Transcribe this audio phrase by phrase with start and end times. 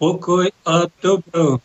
[0.00, 1.60] pokoj a dobro.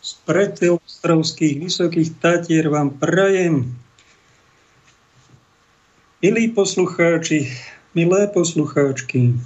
[0.00, 3.76] Z predostrovských vysokých tatier vám prajem.
[6.24, 7.52] Milí poslucháči,
[7.92, 9.36] milé poslucháčky,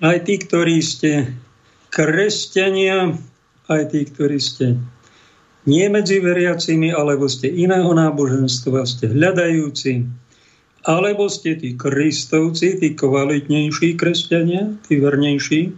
[0.00, 1.36] aj tí, ktorí ste
[1.92, 3.16] kresťania,
[3.68, 4.80] aj tí, ktorí ste
[5.66, 10.06] nie medzi veriacimi, alebo ste iného náboženstva, ste hľadajúci,
[10.86, 15.74] alebo ste tí kristovci, tí kvalitnejší kresťania, tí vernejší,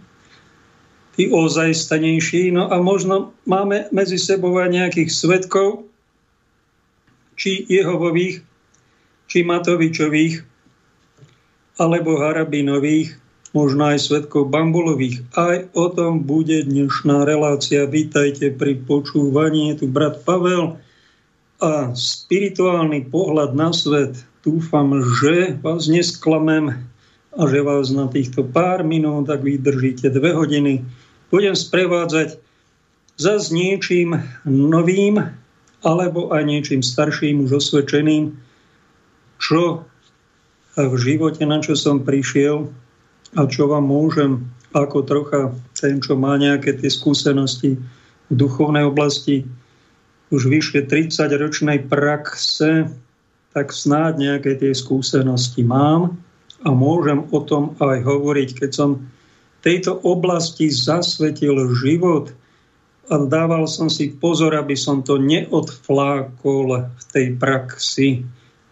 [1.17, 2.53] tí ozajstanejší.
[2.53, 5.89] No a možno máme medzi sebou aj nejakých svetkov,
[7.33, 8.45] či Jehovových,
[9.25, 10.45] či Matovičových,
[11.81, 13.17] alebo Harabinových,
[13.57, 15.25] možno aj svetkov Bambulových.
[15.33, 17.89] Aj o tom bude dnešná relácia.
[17.89, 19.73] Vítajte pri počúvaní.
[19.73, 20.77] Je tu brat Pavel
[21.57, 26.71] a spirituálny pohľad na svet– Dúfam, že vás nesklamem
[27.35, 30.87] a že vás na týchto pár minút, tak vydržíte dve hodiny,
[31.27, 32.39] budem sprevádzať
[33.19, 34.15] za s niečím
[34.47, 35.19] novým
[35.83, 38.31] alebo aj niečím starším, už osvedčeným,
[39.43, 39.83] čo
[40.75, 42.71] v živote, na čo som prišiel
[43.35, 44.39] a čo vám môžem
[44.71, 45.41] ako trocha
[45.75, 47.75] ten, čo má nejaké tie skúsenosti
[48.29, 49.43] v duchovnej oblasti,
[50.31, 52.87] už vyššie 30-ročnej praxe
[53.53, 56.17] tak snáď nejaké tie skúsenosti mám
[56.61, 58.89] a môžem o tom aj hovoriť, keď som
[59.65, 62.31] tejto oblasti zasvetil život
[63.09, 68.21] a dával som si pozor, aby som to neodflákol v tej praxi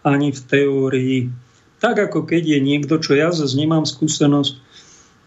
[0.06, 1.18] ani v teórii.
[1.82, 4.54] Tak ako keď je niekto, čo ja zase nemám skúsenosť,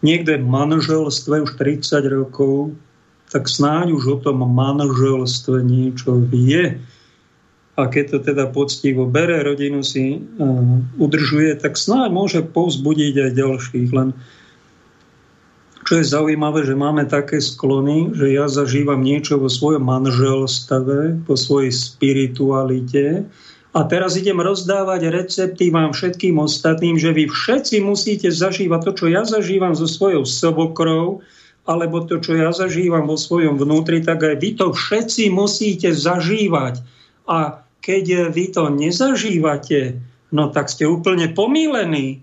[0.00, 2.72] niekde v manželstve už 30 rokov,
[3.28, 6.80] tak snáď už o tom manželstve niečo vie
[7.72, 13.30] a keď to teda poctivo bere, rodinu si uh, udržuje, tak snáď môže povzbudiť aj
[13.32, 13.88] ďalších.
[13.96, 14.12] Len
[15.82, 21.34] čo je zaujímavé, že máme také sklony, že ja zažívam niečo vo svojom manželstve, po
[21.34, 23.26] svojej spiritualite
[23.72, 29.06] a teraz idem rozdávať recepty vám všetkým ostatným, že vy všetci musíte zažívať to, čo
[29.08, 31.24] ja zažívam so svojou sobokrou,
[31.64, 36.84] alebo to, čo ja zažívam vo svojom vnútri, tak aj vy to všetci musíte zažívať.
[37.28, 39.98] A keď vy to nezažívate,
[40.30, 42.22] no tak ste úplne pomílení.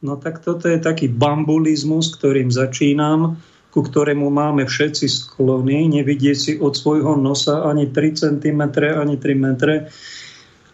[0.00, 3.36] No tak toto je taký bambulizmus, ktorým začínam,
[3.70, 9.36] ku ktorému máme všetci sklony, nevidieť si od svojho nosa ani 3 cm, ani 3
[9.36, 9.92] metre.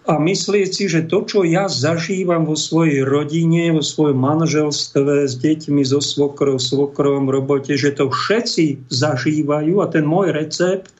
[0.06, 5.35] A myslieť si, že to, čo ja zažívam vo svojej rodine, vo svojom manželstve, s
[5.35, 10.94] deťmi, so svokrou, svokrom, robote, že to všetci zažívajú a ten môj recept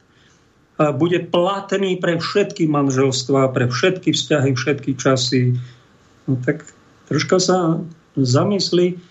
[0.77, 5.57] bude platný pre všetky manželstvá, pre všetky vzťahy, všetky časy.
[6.29, 6.69] No tak
[7.09, 7.81] troška sa
[8.13, 9.01] zamysli,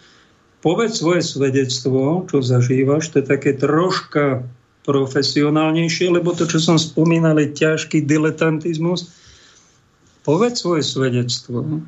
[0.63, 4.47] povedz svoje svedectvo, čo zažívaš, to je také troška
[4.87, 9.11] profesionálnejšie, lebo to, čo som spomínal, je ťažký diletantizmus.
[10.23, 11.83] Povedz svoje svedectvo.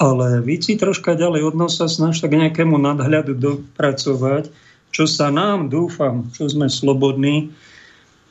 [0.00, 4.50] Ale víc si troška ďalej od nosa snaž tak nejakému nadhľadu dopracovať,
[4.90, 7.52] čo sa nám, dúfam, čo sme slobodní,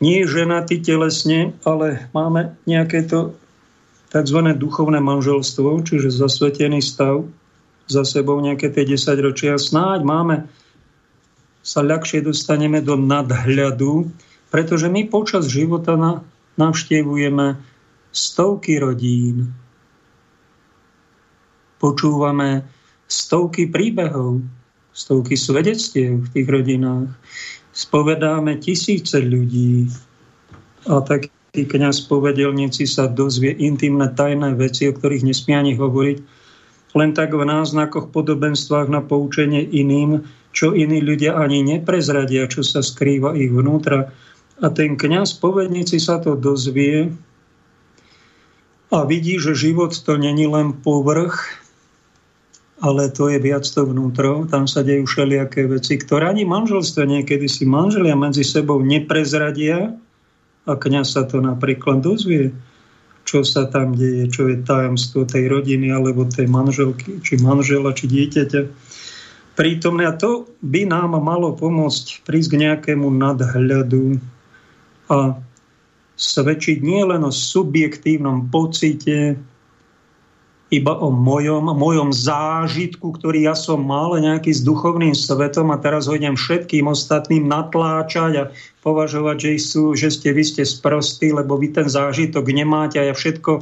[0.03, 3.31] nie ženatí telesne, ale máme nejaké to
[4.11, 4.39] tzv.
[4.59, 7.23] duchovné manželstvo, čiže zasvetený stav
[7.87, 9.55] za sebou nejaké tie 10 ročia.
[9.55, 10.35] Snáď máme
[11.63, 14.11] sa ľahšie dostaneme do nadhľadu,
[14.51, 16.19] pretože my počas života na,
[16.59, 17.55] navštevujeme
[18.11, 19.55] stovky rodín.
[21.79, 22.67] Počúvame
[23.07, 24.43] stovky príbehov,
[24.91, 27.09] stovky svedectiev v tých rodinách
[27.73, 29.89] spovedáme tisíce ľudí
[30.85, 36.17] a taký kniaz povedelníci sa dozvie intimné tajné veci, o ktorých nesmie ani hovoriť,
[36.93, 40.21] len tak v náznakoch, podobenstvách na poučenie iným,
[40.53, 44.13] čo iní ľudia ani neprezradia, čo sa skrýva ich vnútra.
[44.61, 47.09] A ten kniaz povedníci sa to dozvie
[48.93, 51.62] a vidí, že život to není len povrch,
[52.83, 57.47] ale to je viac to vnútro, tam sa dejú všelijaké veci, ktoré ani manželstvo niekedy
[57.47, 59.95] si manželia medzi sebou neprezradia
[60.67, 62.51] a kniaz sa to napríklad dozvie,
[63.23, 68.11] čo sa tam deje, čo je tajomstvo tej rodiny alebo tej manželky, či manžela, či
[68.11, 68.61] dieťaťa
[69.55, 70.03] prítomné.
[70.03, 74.19] A to by nám malo pomôcť prísť k nejakému nadhľadu
[75.07, 75.39] a
[76.19, 79.39] svedčiť nielen o subjektívnom pocite,
[80.73, 86.09] iba o mojom, mojom zážitku, ktorý ja som mal nejaký s duchovným svetom a teraz
[86.09, 88.43] ho idem všetkým ostatným natláčať a
[88.81, 93.13] považovať, že, sú, že ste vy ste sprostí, lebo vy ten zážitok nemáte a ja
[93.13, 93.61] všetko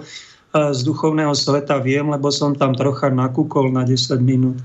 [0.51, 4.59] z duchovného sveta viem, lebo som tam trocha nakúkol na 10 minút.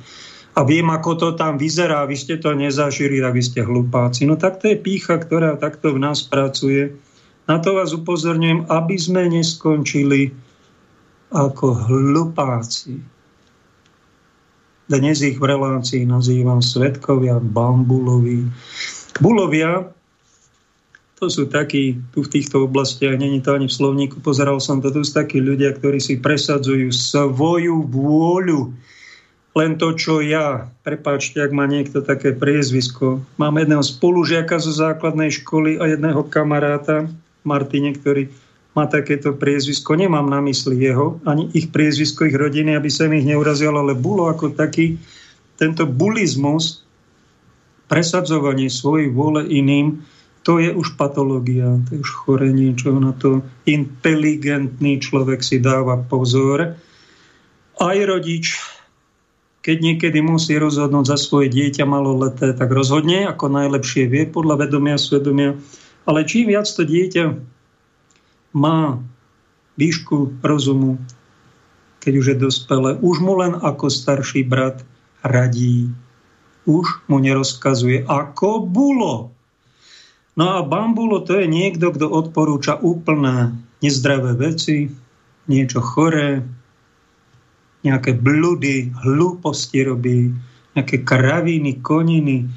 [0.56, 4.24] A viem, ako to tam vyzerá, vy ste to nezažili, tak vy ste hlupáci.
[4.24, 6.96] No tak to je pícha, ktorá takto v nás pracuje.
[7.44, 10.45] Na to vás upozorňujem, aby sme neskončili
[11.30, 13.02] ako hlupáci.
[14.86, 18.46] Dnes ich v relácii nazývam svetkovia bambuloví.
[19.18, 19.96] Bulovia
[21.16, 24.92] to sú takí, tu v týchto oblastiach, není to ani v slovníku, pozeral som to,
[24.92, 28.76] tu sú takí ľudia, ktorí si presadzujú svoju vôľu,
[29.56, 30.68] len to, čo ja.
[30.84, 33.24] Prepáčte, ak má niekto také priezvisko.
[33.40, 37.08] Mám jedného spolužiaka zo základnej školy a jedného kamaráta,
[37.48, 38.28] Martine, ktorý
[38.76, 39.96] má takéto priezvisko.
[39.96, 44.28] Nemám na mysli jeho, ani ich priezvisko, ich rodiny, aby sa ich neurazil, ale bolo
[44.28, 45.00] ako taký
[45.56, 46.84] tento bulizmus,
[47.88, 50.04] presadzovanie svojej vôle iným,
[50.44, 55.98] to je už patológia, to je už chorenie, čo na to inteligentný človek si dáva
[55.98, 56.78] pozor.
[57.80, 58.54] Aj rodič,
[59.66, 64.94] keď niekedy musí rozhodnúť za svoje dieťa maloleté, tak rozhodne, ako najlepšie vie, podľa vedomia,
[64.94, 65.58] svedomia.
[66.06, 67.55] Ale čím viac to dieťa
[68.56, 68.96] má
[69.76, 70.96] výšku rozumu,
[72.00, 74.80] keď už je dospelé, už mu len ako starší brat
[75.20, 75.92] radí.
[76.64, 79.36] Už mu nerozkazuje, ako bolo
[80.36, 84.92] No a bambulo to je niekto, kto odporúča úplné nezdravé veci,
[85.48, 86.44] niečo choré,
[87.80, 90.36] nejaké bludy, hlúposti robí,
[90.76, 92.52] nejaké kraviny, koniny,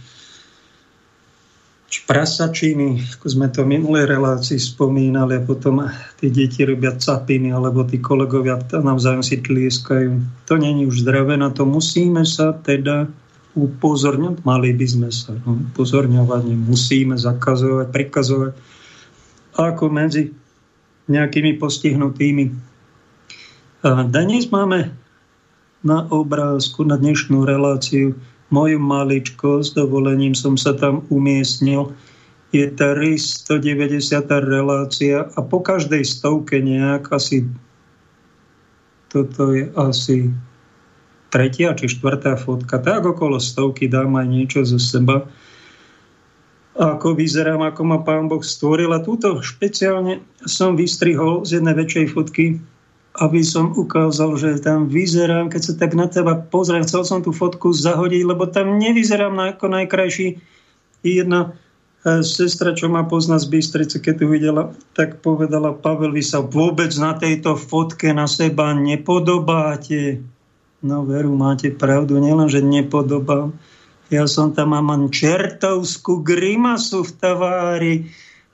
[2.05, 5.89] prasačiny, ako sme to v minulej relácii spomínali, a potom
[6.21, 10.45] tí deti robia capiny, alebo tí kolegovia navzájom si tlieskajú.
[10.45, 13.09] To není už zdravé, na to musíme sa teda
[13.57, 18.53] upozorňovať, mali by sme sa no, upozorňovať, musíme zakazovať, prikazovať,
[19.57, 20.29] ako medzi
[21.09, 22.45] nejakými postihnutými.
[23.81, 24.93] A dnes máme
[25.81, 28.13] na obrázku, na dnešnú reláciu
[28.49, 28.81] moju
[29.61, 31.93] s dovolením som sa tam umiestnil.
[32.49, 33.61] Je 390.
[34.41, 37.45] relácia a po každej stovke nejak asi
[39.09, 40.33] toto je asi
[41.29, 45.29] tretia či štvrtá fotka, tak okolo stovky dám aj niečo zo seba.
[46.79, 48.93] Ako vyzerám, ako ma pán Boh stvoril.
[48.95, 52.45] A túto špeciálne som vystrihol z jednej väčšej fotky,
[53.17, 57.33] aby som ukázal, že tam vyzerám, keď sa tak na teba pozriem, chcel som tú
[57.33, 60.37] fotku zahodiť, lebo tam nevyzerám ako najkrajší.
[61.01, 61.57] Jedna
[62.05, 64.63] e, sestra, čo ma pozná z Bystrice, keď tu videla,
[64.93, 70.21] tak povedala, Pavel, vy sa vôbec na tejto fotke na seba nepodobáte.
[70.79, 73.51] No veru, máte pravdu, nielen, že nepodobám.
[74.09, 77.95] Ja som tam mám čertovskú grimasu v tavári,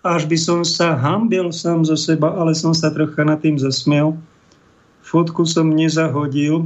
[0.04, 4.20] až by som sa hambil sám zo seba, ale som sa trocha nad tým zasmiel.
[5.06, 6.66] Fotku som nezahodil.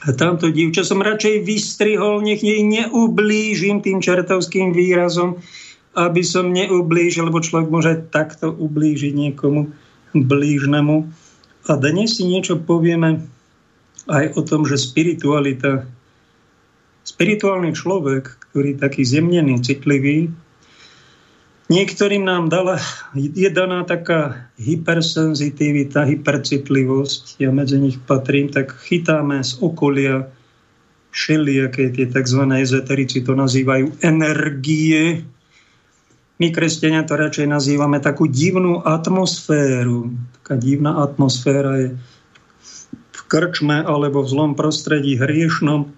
[0.00, 5.36] A tamto divča som radšej vystrihol, nech jej neublížim tým čertovským výrazom,
[5.92, 9.68] aby som neublížil, lebo človek môže takto ublížiť niekomu
[10.16, 11.04] blížnemu.
[11.68, 13.28] A dnes si niečo povieme
[14.08, 15.84] aj o tom, že spiritualita,
[17.04, 20.32] spirituálny človek, ktorý je taký zemnený, citlivý,
[21.70, 22.82] niektorým nám dala,
[23.14, 30.28] je daná taká hypersenzitivita, hypercitlivosť, ja medzi nich patrím, tak chytáme z okolia
[31.14, 32.42] všelijaké tie tzv.
[32.58, 35.24] ezoterici to nazývajú energie.
[36.40, 40.14] My, kresťania, to radšej nazývame takú divnú atmosféru.
[40.40, 41.88] Taká divná atmosféra je
[43.30, 45.94] krčme alebo v zlom prostredí hriešnom,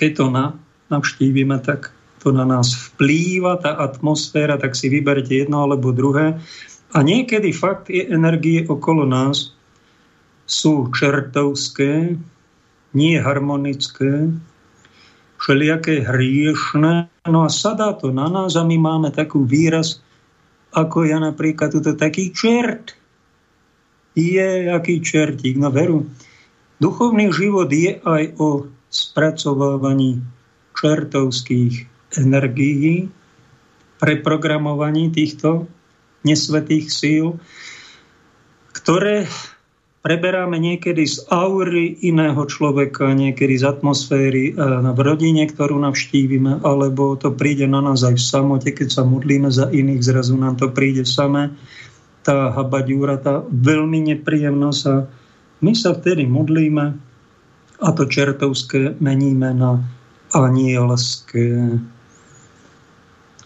[0.00, 0.46] keď to na,
[0.88, 1.93] navštívime, tak
[2.24, 6.40] to na nás vplýva, tá atmosféra, tak si vyberte jedno alebo druhé.
[6.96, 9.52] A niekedy fakt je energie okolo nás
[10.48, 12.16] sú čertovské,
[12.96, 14.32] nie harmonické,
[15.36, 17.12] všelijaké hriešné.
[17.28, 20.00] No a sadá to na nás a my máme takú výraz,
[20.72, 22.96] ako ja napríklad, tuto taký čert.
[24.14, 26.06] Je aký čertík, no veru.
[26.78, 30.22] Duchovný život je aj o spracovávaní
[30.78, 33.08] čertovských energií,
[34.02, 35.70] preprogramovaní týchto
[36.26, 37.38] nesvetých síl,
[38.74, 39.28] ktoré
[40.04, 44.60] preberáme niekedy z aury iného človeka, niekedy z atmosféry e,
[44.92, 49.48] v rodine, ktorú navštívime, alebo to príde na nás aj v samote, keď sa modlíme
[49.48, 51.56] za iných, zrazu nám to príde samé.
[52.20, 55.08] Tá habaďúra, tá veľmi nepríjemnosť a
[55.64, 56.84] my sa vtedy modlíme
[57.80, 59.80] a to čertovské meníme na
[60.36, 61.80] anielské.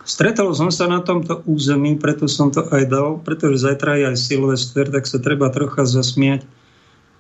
[0.09, 4.17] Stretol som sa na tomto území, preto som to aj dal, pretože zajtra je aj
[4.17, 6.49] Silvester, tak sa treba trocha zasmiať.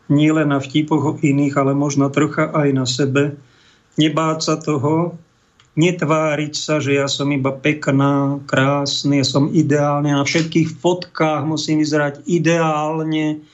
[0.08, 3.36] nie len na vtipoch iných, ale možno trocha aj na sebe.
[4.00, 5.20] Nebáť sa toho,
[5.76, 11.84] netváriť sa, že ja som iba pekná, krásny, ja som ideálne, na všetkých fotkách musím
[11.84, 13.44] vyzerať ideálne.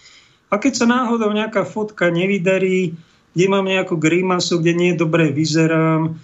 [0.46, 2.94] A keď sa náhodou nejaká fotka nevydarí,
[3.34, 6.22] kde mám nejakú grimasu, kde nie dobre vyzerám,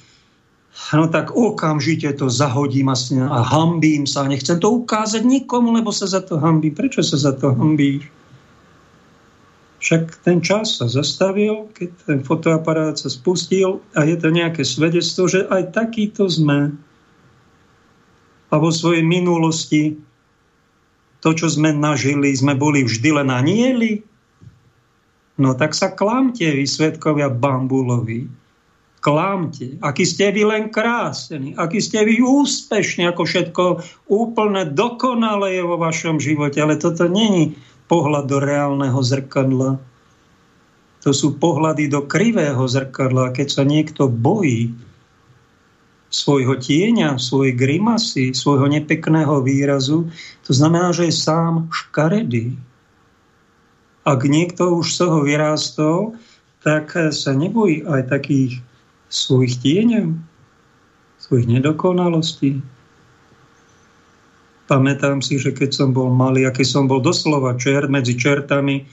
[0.94, 4.26] no tak okamžite to zahodím a hambím sa.
[4.26, 6.74] Nechcem to ukázať nikomu, lebo sa za to hambím.
[6.74, 8.06] Prečo sa za to hambíš?
[9.80, 15.24] Však ten čas sa zastavil, keď ten fotoaparát sa spustil a je to nejaké svedectvo,
[15.24, 16.76] že aj takýto sme.
[18.52, 19.96] A vo svojej minulosti
[21.24, 24.04] to, čo sme nažili, sme boli vždy len anieli.
[25.40, 28.39] No tak sa klamte, vy svetkovia bambulovi.
[29.00, 29.80] Klamte.
[29.80, 33.64] Aký ste vy len krásni, aký ste vy úspešní, ako všetko
[34.12, 36.60] úplne dokonale je vo vašom živote.
[36.60, 37.56] Ale toto není
[37.88, 39.80] pohľad do reálneho zrkadla.
[41.00, 43.32] To sú pohľady do krivého zrkadla.
[43.32, 44.76] Keď sa niekto bojí
[46.12, 50.12] svojho tieňa, svojej grimasy, svojho nepekného výrazu,
[50.44, 52.52] to znamená, že je sám škaredý.
[54.04, 56.20] Ak niekto už z toho vyrástol,
[56.60, 58.60] tak sa nebojí aj takých
[59.10, 60.14] svojich tieňov,
[61.20, 62.62] svojich nedokonalostí,
[64.70, 68.86] Pamätám si, že keď som bol malý, aký som bol doslova čer medzi čertami,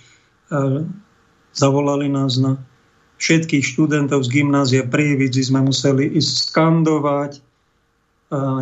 [1.54, 2.58] zavolali nás na
[3.22, 7.32] všetkých študentov z gymnázia Prievidzi, sme museli ísť skandovať.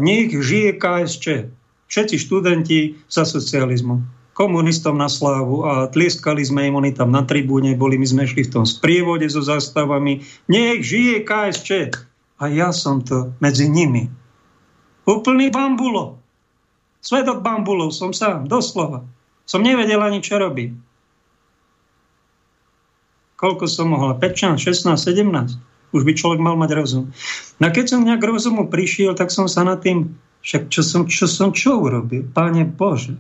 [0.04, 1.48] Nech žije KSČ.
[1.88, 4.04] Všetci študenti za socializmu
[4.36, 8.44] komunistom na slávu a tlieskali sme im, oni tam na tribúne boli, my sme šli
[8.44, 10.27] v tom sprievode so zástavami.
[10.51, 11.70] Nech žije KSČ.
[12.36, 14.12] A ja som to medzi nimi.
[15.08, 16.20] Úplný bambulo.
[17.00, 19.08] Svedok bambulov som sám, doslova.
[19.48, 20.84] Som nevedel ani, čo robím.
[23.39, 24.20] Koľko som mohla?
[24.20, 25.96] 15, 16, 17?
[25.96, 27.15] Už by človek mal mať rozum.
[27.63, 30.12] No keď som nejak rozumu prišiel, tak som sa nad tým,
[30.44, 32.27] však čo som čo, som čo urobil?
[32.36, 33.15] Páne Bože.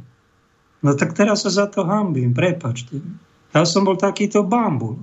[0.85, 3.01] No tak teraz sa za to hambím, prepačte.
[3.57, 5.01] Ja som bol takýto bambul.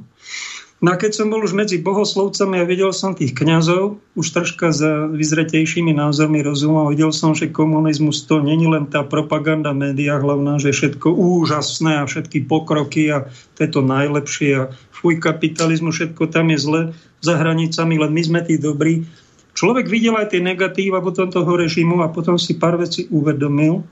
[0.82, 4.74] No a keď som bol už medzi bohoslovcami a videl som tých kňazov, už troška
[4.74, 10.58] za vyzretejšími názormi rozumom, videl som, že komunizmus to není len tá propaganda média hlavná,
[10.58, 16.30] že všetko úžasné a všetky pokroky a to je to najlepšie a fuj kapitalizmu, všetko
[16.30, 16.80] tam je zle
[17.22, 19.06] za hranicami, len my sme tí dobrí.
[19.54, 23.86] Človek videl aj tie negatíva potom toho režimu a potom si pár vecí uvedomil,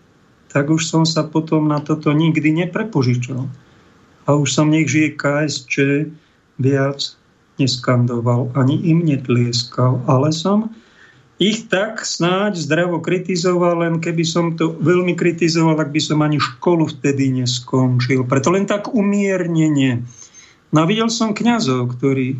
[0.50, 3.46] tak už som sa potom na toto nikdy neprepožičal.
[4.26, 5.74] A už som nech žije KSČ,
[6.60, 7.00] viac
[7.56, 10.74] neskandoval, ani im netlieskal, ale som
[11.40, 16.36] ich tak snáď zdravo kritizoval, len keby som to veľmi kritizoval, tak by som ani
[16.36, 18.28] školu vtedy neskončil.
[18.28, 20.04] Preto len tak umiernenie.
[20.68, 22.36] No videl som kňazov, ktorí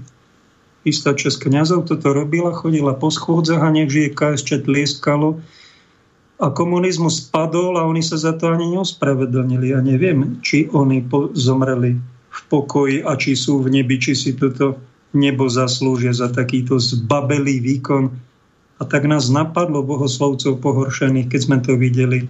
[0.85, 5.41] istá časť kňazov toto robila, chodila po schôdzach a nech žije KSČ tlieskalo
[6.41, 9.77] a komunizmus spadol a oni sa za to ani neospravedlnili.
[9.77, 11.05] Ja neviem, či oni
[11.37, 14.81] zomreli v pokoji a či sú v nebi, či si toto
[15.13, 18.09] nebo zaslúžia za takýto zbabelý výkon.
[18.81, 22.25] A tak nás napadlo bohoslovcov pohoršených, keď sme to videli.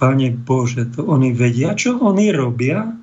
[0.00, 2.96] Pane Bože, to oni vedia, čo oni robia?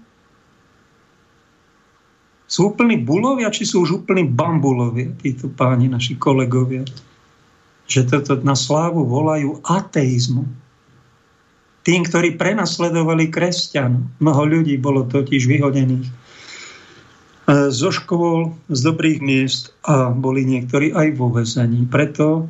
[2.50, 6.86] Sú úplní bulovia, či sú už úplní bambulovia, títo páni, naši kolegovia?
[7.94, 10.50] Že toto na slávu volajú ateizmu
[11.84, 14.18] tým, ktorí prenasledovali kresťan.
[14.24, 16.14] Mnoho ľudí bolo totiž vyhodených e,
[17.70, 21.86] zo škôl, z dobrých miest a boli niektorí aj vo vezení.
[21.86, 22.48] Preto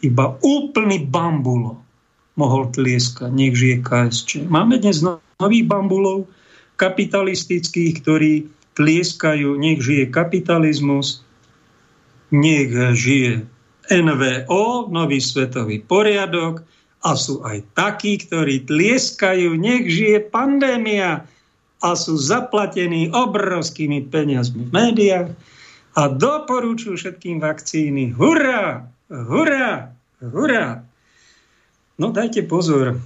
[0.00, 1.84] iba úplný bambulo
[2.40, 3.28] mohol tlieskať.
[3.28, 4.48] Nech žije KSČ.
[4.48, 6.24] Máme dnes nových bambulov
[6.80, 8.48] kapitalistických, ktorí
[8.80, 11.20] tlieskajú, nech žije kapitalizmus,
[12.32, 13.44] nech žije
[13.90, 16.62] NVO, nový svetový poriadok,
[17.00, 21.24] a sú aj takí, ktorí tlieskajú, nech žije pandémia
[21.80, 25.28] a sú zaplatení obrovskými peniazmi v médiách
[25.96, 28.12] a doporučujú všetkým vakcíny.
[28.12, 28.84] Hurá!
[29.08, 29.96] Hurá!
[30.20, 30.84] Hurá!
[31.96, 33.00] No dajte pozor,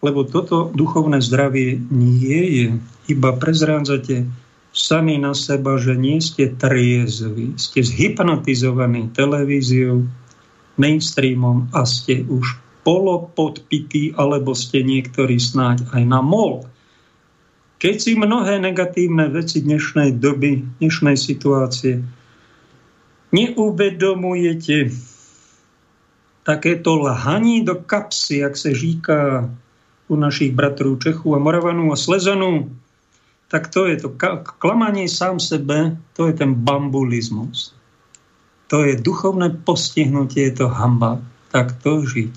[0.00, 2.66] lebo toto duchovné zdravie nie je.
[3.12, 4.24] Iba prezrádzate
[4.78, 10.06] sami na seba, že nie ste triezvi, ste zhypnotizovaní televíziou,
[10.78, 12.54] mainstreamom a ste už
[12.86, 16.62] polopodpitý, alebo ste niektorí snáď aj na mol.
[17.82, 22.00] Keď si mnohé negatívne veci dnešnej doby, dnešnej situácie
[23.34, 24.94] neuvedomujete,
[26.48, 29.50] takéto lhaní do kapsy, jak se říká
[30.08, 32.72] u našich bratrů Čechů a Moravanů a Slezanů,
[33.48, 34.08] tak to je to
[34.60, 37.72] klamanie sám sebe, to je ten bambulizmus.
[38.68, 41.24] To je duchovné postihnutie, je to hamba.
[41.48, 42.34] Tak to žiť.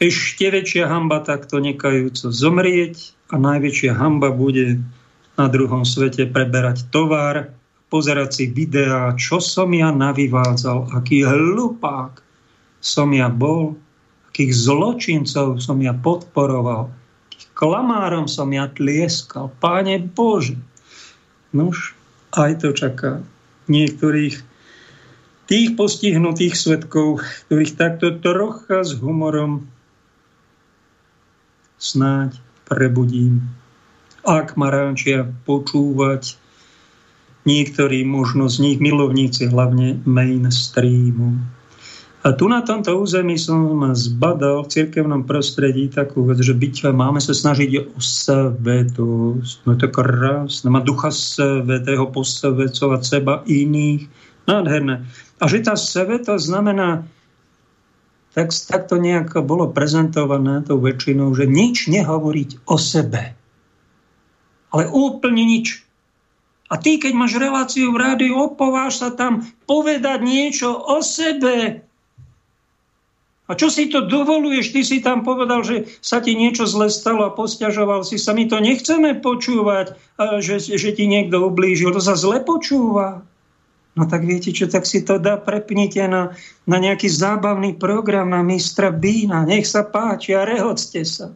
[0.00, 4.80] Ešte väčšia hamba takto nekajúco zomrieť a najväčšia hamba bude
[5.40, 7.56] na druhom svete preberať tovar,
[7.88, 12.20] pozerať si videá, čo som ja navyvádzal, aký hlupák
[12.84, 13.76] som ja bol,
[14.32, 16.92] akých zločincov som ja podporoval,
[17.60, 19.52] klamárom som ja tlieskal.
[19.60, 20.56] Páne Bože.
[21.52, 21.92] Nož,
[22.32, 23.20] aj to čaká
[23.68, 24.40] niektorých
[25.44, 29.68] tých postihnutých svetkov, ktorých takto trocha s humorom
[31.76, 33.44] snáď prebudím.
[34.22, 36.38] Ak ma ránčia počúvať,
[37.48, 41.40] niektorí možno z nich milovníci, hlavne mainstreamu.
[42.20, 47.16] A tu na tomto území som zbadal v cirkevnom prostredí takú vec, že byť, máme
[47.16, 49.64] sa snažiť o svetosť.
[49.64, 50.68] No to krásne.
[50.68, 54.04] Má ducha svetého posvetcovať seba iných.
[54.44, 55.08] Nádherné.
[55.40, 57.08] A že tá svetosť znamená,
[58.36, 63.32] tak, tak to nejako bolo prezentované tou väčšinou, že nič nehovoriť o sebe.
[64.76, 65.88] Ale úplne nič.
[66.68, 71.88] A ty, keď máš reláciu v rádiu, opováš sa tam povedať niečo o sebe.
[73.50, 74.70] A čo si to dovoluješ?
[74.70, 78.30] Ty si tam povedal, že sa ti niečo zle stalo a posťažoval si sa.
[78.30, 79.98] My to nechceme počúvať,
[80.38, 81.90] že, že ti niekto ublížil.
[81.90, 83.26] To sa zle počúva.
[83.98, 86.30] No tak viete čo, tak si to dá, prepnite na,
[86.62, 89.42] na nejaký zábavný program na mistra Bína.
[89.42, 91.34] Nech sa páči a rehocte sa.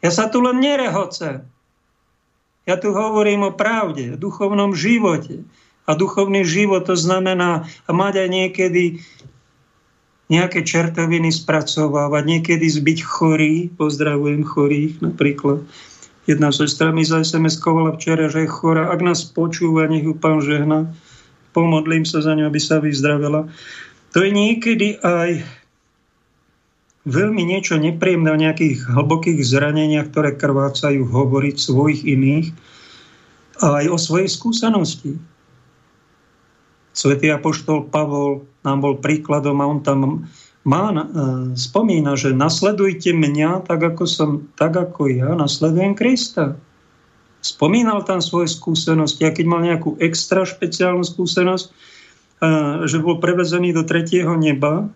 [0.00, 1.44] Ja sa tu len nerehocem.
[2.64, 5.44] Ja tu hovorím o pravde, o duchovnom živote.
[5.84, 8.84] A duchovný život to znamená mať aj niekedy
[10.28, 15.64] nejaké čertoviny spracovávať, niekedy zbyť chorý, pozdravujem chorých napríklad.
[16.28, 18.92] Jedna sestra mi za SMS-kovala včera, že je chora.
[18.92, 20.92] Ak nás počúva, nech ju pán žehna.
[21.56, 23.48] Pomodlím sa za ňu, aby sa vyzdravila.
[24.12, 25.40] To je niekedy aj
[27.08, 32.52] veľmi niečo nepríjemné o nejakých hlbokých zraneniach, ktoré krvácajú hovoriť svojich iných
[33.64, 35.16] a aj o svojej skúsenosti.
[36.98, 40.26] Svetý apoštol Pavol nám bol príkladom a on tam
[40.66, 40.98] má, e,
[41.54, 46.58] spomína, že nasledujte mňa tak ako, som, tak ako ja nasledujem Krista.
[47.38, 51.72] Spomínal tam svoje skúsenosti a keď mal nejakú extra špeciálnu skúsenosť, e,
[52.90, 54.90] že bol prevezený do tretieho neba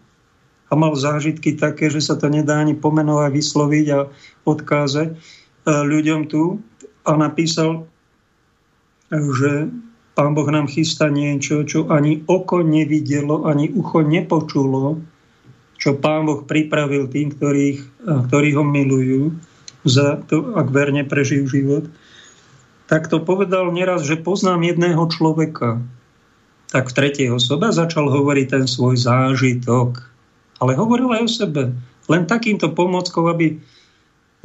[0.67, 4.11] a mal zážitky také, že sa to nedá ani pomenovať, vysloviť a
[4.43, 5.17] odkázať e,
[5.71, 6.59] ľuďom tu
[7.07, 7.87] a napísal,
[9.13, 9.71] že
[10.13, 15.01] Pán Boh nám chystá niečo, čo ani oko nevidelo, ani ucho nepočulo,
[15.81, 19.33] čo Pán Boh pripravil tým, ktorých, ktorí ho milujú,
[19.83, 21.85] za to, ak verne prežijú život.
[22.87, 25.83] Tak to povedal neraz, že poznám jedného človeka.
[26.71, 29.99] Tak v tretej osobe začal hovoriť ten svoj zážitok.
[30.63, 31.63] Ale hovoril aj o sebe.
[32.07, 33.59] Len takýmto pomockou, aby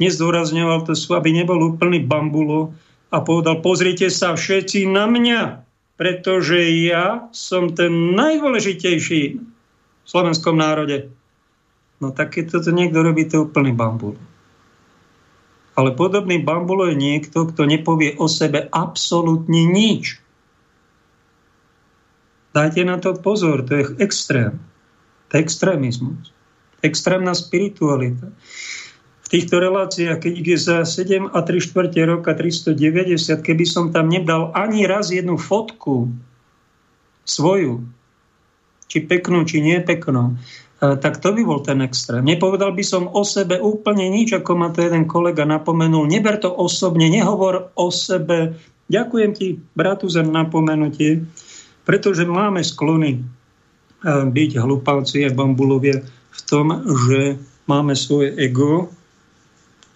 [0.02, 2.74] nezdôrazňoval to, aby nebol úplný bambulo,
[3.08, 5.64] a povedal, pozrite sa všetci na mňa,
[5.96, 11.08] pretože ja som ten najdôležitejší v slovenskom národe.
[11.98, 14.14] No tak keď toto niekto robí, to je úplný bambul.
[15.78, 20.18] Ale podobný bambulo je niekto, kto nepovie o sebe absolútne nič.
[22.52, 24.58] Dajte na to pozor, to je extrém.
[25.30, 26.34] To je extrémizmus.
[26.82, 28.30] Extrémna spiritualita
[29.28, 34.08] týchto reláciách, keď ich je za 7 a 3 čtvrte roka 390, keby som tam
[34.08, 36.08] nedal ani raz jednu fotku
[37.28, 37.84] svoju,
[38.88, 40.32] či peknú, či nie peknú,
[40.80, 42.24] e, tak to by bol ten extrém.
[42.24, 46.08] Nepovedal by som o sebe úplne nič, ako ma to jeden kolega napomenul.
[46.08, 48.56] Neber to osobne, nehovor o sebe.
[48.88, 51.28] Ďakujem ti, bratu, za napomenutie,
[51.84, 53.20] pretože máme sklony e,
[54.08, 56.00] byť hlupáci a bambulovia
[56.32, 57.36] v tom, že
[57.68, 58.88] máme svoje ego,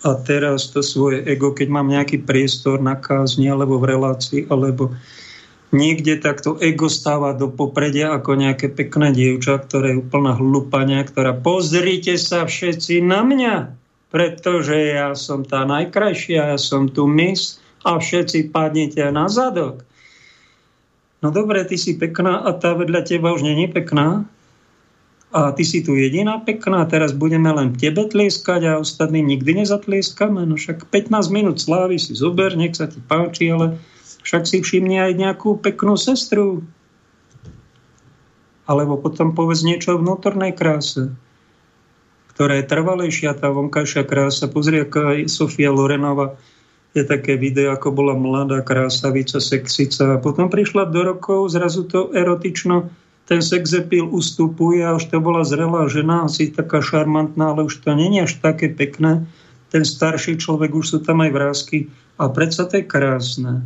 [0.03, 4.91] a teraz to svoje ego, keď mám nejaký priestor na kázni alebo v relácii, alebo
[5.73, 11.39] niekde takto ego stáva do popredia ako nejaké pekné dievča, ktoré je úplná hlupania, ktorá
[11.39, 13.55] pozrite sa všetci na mňa,
[14.13, 19.87] pretože ja som tá najkrajšia, ja som tu mis a všetci padnete na zadok.
[21.23, 24.27] No dobre, ty si pekná a tá vedľa teba už je pekná,
[25.33, 30.45] a ty si tu jediná pekná, teraz budeme len tebe tlieskať a ostatným nikdy nezatlieskame.
[30.45, 33.81] No však 15 minút slávy si zober, nech sa ti páči, ale
[34.29, 36.61] však si všimni aj nejakú peknú sestru.
[38.69, 41.11] Alebo potom povedz niečo o vnútornej kráse,
[42.37, 44.53] ktorá je trvalejšia, tá vonkajšia krása.
[44.53, 46.37] Pozri, aká je Sofia Lorenova
[46.93, 50.17] je také video, ako bola mladá krásavica, sexica.
[50.17, 52.93] A potom prišla do rokov, zrazu to erotično,
[53.25, 57.81] ten sex appeal ustupuje a už to bola zrelá žena, asi taká šarmantná, ale už
[57.81, 59.27] to není až také pekné.
[59.71, 61.89] Ten starší človek, už sú tam aj vrázky.
[62.21, 63.65] A predsa to je krásne.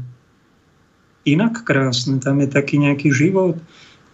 [1.26, 3.58] Inak krásne, tam je taký nejaký život.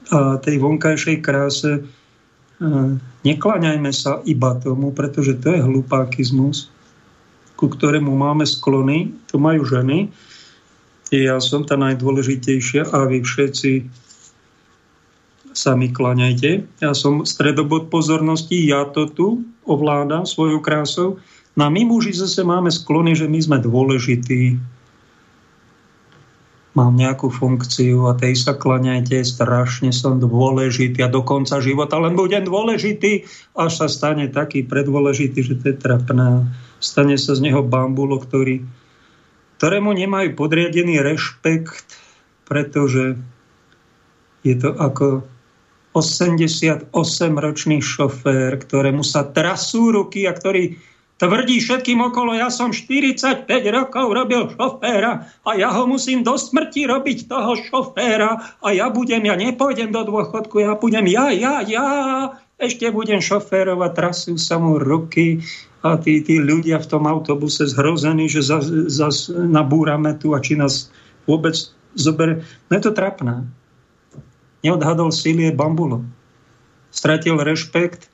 [0.09, 1.85] A tej vonkajšej kráse
[3.27, 6.73] nekláňajme sa iba tomu, pretože to je hlupákizmus
[7.63, 10.11] ku ktorému máme sklony, to majú ženy.
[11.15, 13.87] Ja som tá najdôležitejšia a vy všetci
[15.55, 16.83] sa mi klaňajte.
[16.83, 19.27] Ja som stredobod pozornosti, ja to tu
[19.69, 21.23] ovládam svojou krásou.
[21.55, 24.57] No a my muži zase máme sklony, že my sme dôležití.
[26.73, 32.17] Mám nejakú funkciu a tej sa klaňajte, strašne som dôležitý a do konca života len
[32.17, 36.49] budem dôležitý, až sa stane taký predôležitý, že to je trapné
[36.83, 38.67] stane sa z neho bambulo, ktorý,
[39.63, 41.95] ktorému nemajú podriadený rešpekt,
[42.45, 43.15] pretože
[44.43, 45.23] je to ako
[45.93, 50.77] 88-ročný šofér, ktorému sa trasú ruky a ktorý
[51.23, 56.91] tvrdí všetkým okolo, ja som 45 rokov robil šoféra a ja ho musím do smrti
[56.91, 61.87] robiť toho šoféra a ja budem, ja nepôjdem do dôchodku, ja budem, ja, ja, ja,
[62.59, 65.47] ešte budem šoférovať, trasú sa mu ruky
[65.83, 70.59] a tí, tí ľudia v tom autobuse zhrození, že zas, zas nabúrame tu a či
[70.59, 70.91] nás
[71.27, 71.55] vôbec
[71.95, 72.43] zoberie.
[72.71, 73.47] No je to trapné.
[74.63, 76.07] Neodhadol sílie bambulo.
[76.95, 78.07] Stratil rešpekt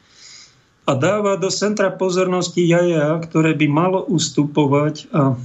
[0.89, 5.37] a dáva do centra pozornosti jaja, ktoré by malo ustupovať a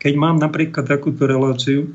[0.00, 1.92] keď mám napríklad takúto reláciu,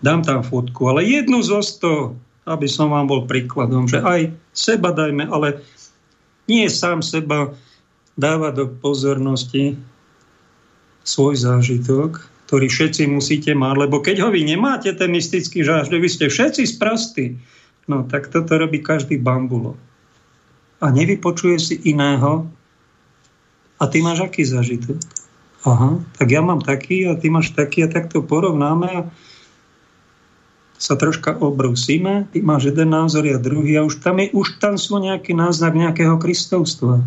[0.00, 2.16] dám tam fotku, ale jednu zo sto,
[2.48, 5.60] aby som vám bol príkladom, že aj seba dajme, ale
[6.48, 7.52] nie sám seba
[8.16, 9.76] dáva do pozornosti
[11.04, 16.08] svoj zážitok, ktorý všetci musíte mať, lebo keď ho vy nemáte, ten mystický zážitok, vy
[16.08, 17.36] ste všetci sprostí,
[17.84, 19.76] no tak toto robí každý bambulo.
[20.80, 22.48] A nevypočuje si iného,
[23.78, 24.98] a ty máš aký zážitok?
[25.68, 29.00] Aha, tak ja mám taký a ty máš taký a tak to porovnáme a
[30.78, 34.78] sa troška obrusíme, ty máš jeden názor a druhý a už tam, je, už tam
[34.78, 37.02] sú nejaký náznak nejakého kristovstva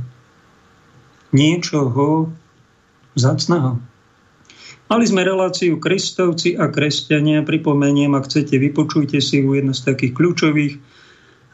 [1.32, 2.27] niečoho
[3.15, 3.80] vzácného.
[4.91, 7.47] Mali sme reláciu Kristovci a kresťania.
[7.47, 10.73] Pripomeniem, ak chcete, vypočujte si ju jedno z takých kľúčových,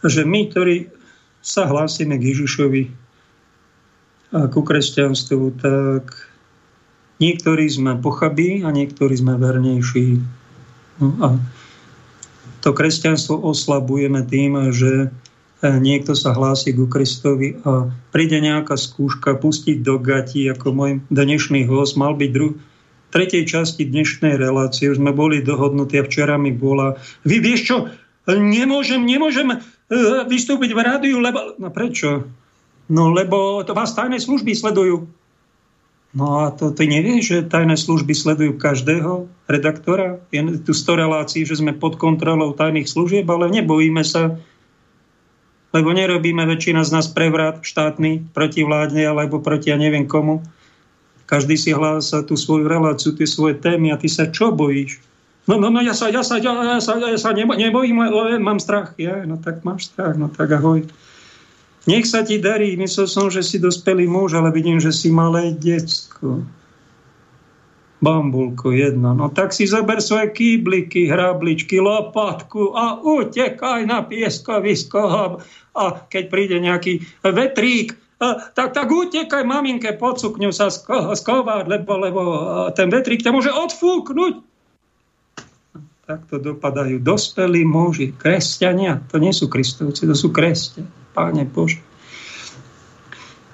[0.01, 0.89] že my, ktorí
[1.45, 2.83] sa hlásime k Ježišovi
[4.33, 6.17] a ku kresťanstvu, tak
[7.21, 10.17] niektorí sme pochabí a niektorí sme vernejší.
[10.97, 11.27] No a
[12.65, 15.13] to kresťanstvo oslabujeme tým, že
[15.57, 20.91] E, niekto sa hlási ku Kristovi a príde nejaká skúška pustiť do gati, ako môj
[21.09, 22.57] dnešný host mal byť dru-
[23.09, 24.91] tretej časti dnešnej relácie.
[24.91, 26.99] Už sme boli dohodnutí a včera mi bola.
[27.23, 27.77] Vy vieš čo,
[28.27, 29.57] nemôžem, nemôžem e,
[30.27, 31.55] vystúpiť v rádiu, lebo...
[31.61, 32.27] No prečo?
[32.87, 35.07] No lebo to vás tajné služby sledujú.
[36.15, 40.23] No a to ty nevieš, že tajné služby sledujú každého redaktora?
[40.31, 44.39] Je tu 100 relácií, že sme pod kontrolou tajných služieb, ale nebojíme sa
[45.75, 50.41] lebo nerobíme väčšina z nás prevrat štátny vládne alebo proti ja neviem komu.
[51.27, 55.03] Každý si hlása tú svoju reláciu, tie svoje témy a ty sa čo bojíš?
[55.47, 58.39] No, no, no, ja sa, ja sa, ja, ja sa, ja sa nebo, nebojím, ale
[58.39, 58.95] mám strach.
[58.99, 60.83] Ja, no tak máš strach, no tak ahoj.
[61.87, 62.75] Nech sa ti darí.
[62.75, 66.43] Myslel som, že si dospelý muž, ale vidím, že si malé decko
[67.97, 69.13] bambulku jedno.
[69.13, 74.99] No tak si zober svoje kýbliky, hrabličky, lopatku a utekaj na pieskovisko.
[75.73, 81.93] A keď príde nejaký vetrík, tak, tak utekaj maminke pod sukňu sa sko- skovať, lebo,
[82.01, 82.21] lebo
[82.73, 84.41] ten vetrík ťa môže odfúknuť.
[86.07, 89.03] Takto dopadajú dospelí muži, kresťania.
[89.11, 90.89] To nie sú kristovci, to sú kresťania.
[91.13, 91.83] Páne Bože.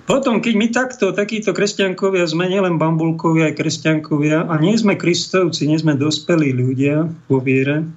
[0.04, 5.64] Potom, keď my takto, takíto kresťankovia sme nielen bambulkovia, aj kresťankovia a nie sme kristovci,
[5.64, 7.88] nie sme dospelí ľudia vo viere,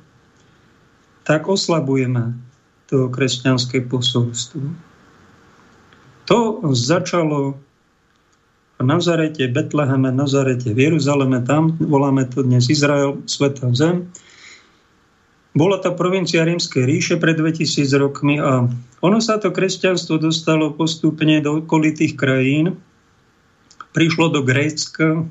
[1.27, 2.39] tak oslabujeme
[2.87, 4.86] to kresťanské posolstvo.
[6.27, 7.55] To začalo
[8.77, 14.13] v Nazarete, Betleheme, Nazarete, v Jeruzaleme, tam voláme to dnes Izrael, Sveta Zem,
[15.57, 18.69] bola to provincia Rímskej ríše pred 2000 rokmi a
[19.01, 22.77] ono sa to kresťanstvo dostalo postupne do okolitých krajín.
[23.97, 25.25] Prišlo do Grécka,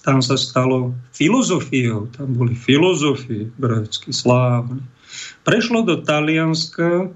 [0.00, 4.80] tam sa stalo filozofiou, tam boli filozofie grécky, slávne.
[5.44, 7.12] Prešlo do Talianska,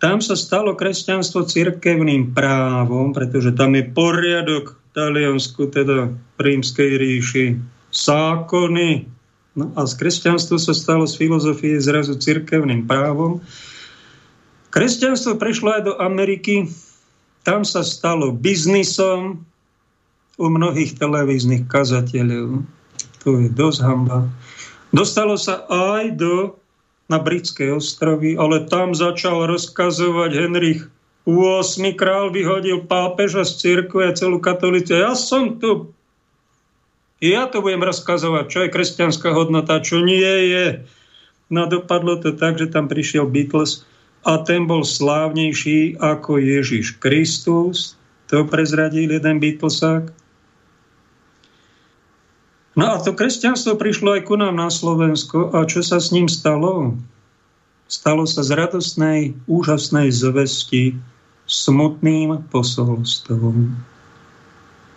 [0.00, 7.46] tam sa stalo kresťanstvo cirkevným právom, pretože tam je poriadok Taliansku, teda v rímskej ríši,
[7.92, 9.06] zákony.
[9.54, 13.44] No a z kresťanstva sa stalo z filozofie zrazu cirkevným právom.
[14.72, 16.70] Kresťanstvo prešlo aj do Ameriky,
[17.44, 19.44] tam sa stalo biznisom
[20.40, 22.64] u mnohých televíznych kazateľov.
[23.20, 24.24] To je dosť hamba.
[24.96, 26.56] Dostalo sa aj do,
[27.10, 30.86] na britské ostrovy, ale tam začal rozkazovať Henrich
[31.26, 31.82] 8.
[31.98, 35.04] král vyhodil pápeža z cirkve a celú katolíciu.
[35.04, 35.90] Ja som tu.
[37.20, 40.66] Ja to budem rozkazovať, čo je kresťanská hodnota, čo nie je.
[41.52, 43.84] No dopadlo to tak, že tam prišiel Beatles
[44.24, 47.98] a ten bol slávnejší ako Ježiš Kristus.
[48.32, 50.14] To prezradil jeden Beatlesák.
[52.78, 55.50] No a to kresťanstvo prišlo aj ku nám na Slovensko.
[55.50, 56.94] A čo sa s ním stalo?
[57.90, 60.94] Stalo sa z radostnej, úžasnej zvesti
[61.50, 63.74] smutným posolstvom.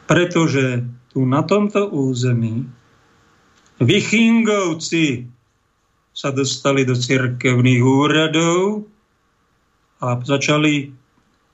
[0.05, 2.69] Pretože tu na tomto území
[3.81, 5.25] Vichingovci
[6.13, 8.85] sa dostali do cirkevných úradov
[9.97, 10.93] a začali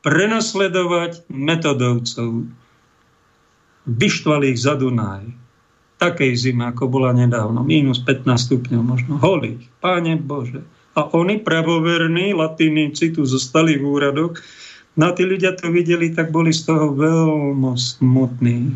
[0.03, 2.43] prenasledovať metodovcov.
[3.87, 5.38] Vyštvali ich za Dunaj.
[5.99, 7.59] Takej zime, ako bola nedávno.
[7.61, 9.11] Minus 15 stupňov možno.
[9.19, 9.67] Holých.
[9.83, 10.63] Páne Bože.
[10.95, 14.39] A oni, pravoverní latiníci, tu zostali v úradoch
[14.99, 18.75] No a tí ľudia to videli, tak boli z toho veľmi smutní.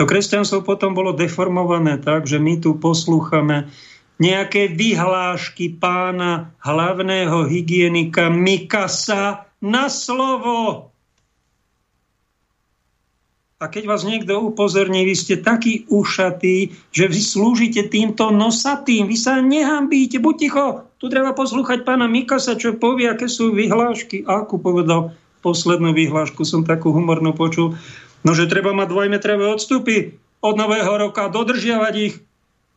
[0.00, 3.68] To kresťanstvo potom bolo deformované tak, že my tu poslúchame
[4.16, 10.90] nejaké vyhlášky pána hlavného hygienika Mikasa na slovo.
[13.64, 19.16] A keď vás niekto upozorní, vy ste takí ušatí, že vy slúžite týmto nosatým, vy
[19.16, 24.28] sa nehambíte, buď ticho, tu treba poslúchať pána Mikasa, čo povie, aké sú vyhlášky.
[24.28, 27.72] Akú povedal poslednú vyhlášku, som takú humornú počul.
[28.20, 30.12] No, že treba mať dvojmetrové odstupy
[30.44, 32.20] od nového roka, dodržiavať ich.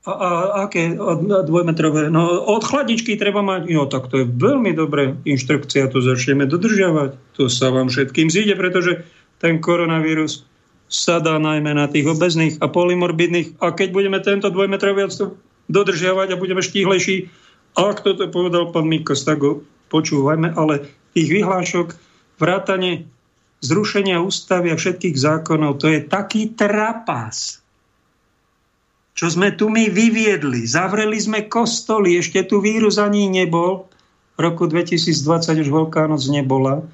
[0.08, 0.28] A, a
[0.72, 0.96] aké
[1.44, 2.08] dvojmetrové?
[2.08, 3.68] No, od chladničky treba mať.
[3.76, 7.36] No, tak to je veľmi dobré inštrukcia, to začneme dodržiavať.
[7.36, 9.04] To sa vám všetkým zíde, pretože
[9.44, 10.48] ten koronavírus
[10.88, 13.60] sa dá najmä na tých obezných a polymorbidných.
[13.60, 15.36] A keď budeme tento dvojmetrový odstup
[15.68, 17.28] dodržiavať a budeme štíhlejší,
[17.76, 21.94] ak toto povedal pán Mikos, tak ho počúvajme, ale tých vyhlášok,
[22.40, 23.06] vrátane
[23.62, 27.60] zrušenia ústavy a všetkých zákonov, to je taký trapas,
[29.18, 30.70] čo sme tu my vyviedli.
[30.70, 33.90] Zavreli sme kostoly, ešte tu vírus ani nebol.
[34.38, 36.86] V roku 2020 už Veľká noc nebola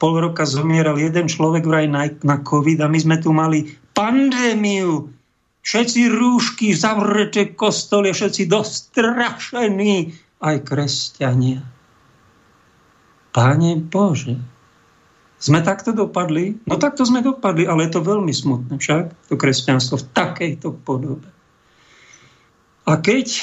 [0.00, 5.12] pol roka zomieral jeden človek vraj na, na COVID a my sme tu mali pandémiu.
[5.60, 11.60] Všetci rúšky, zavreté kostoly, všetci dostrašení, aj kresťania.
[13.30, 14.40] Páne Bože,
[15.40, 16.56] sme takto dopadli?
[16.64, 21.28] No takto sme dopadli, ale je to veľmi smutné však, to kresťanstvo v takejto podobe.
[22.88, 23.36] A keď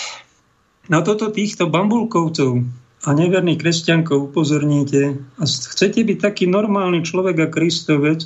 [0.90, 2.66] na toto týchto bambulkovcov
[3.06, 8.26] a neverný kresťankov upozorníte a chcete byť taký normálny človek a kristovec,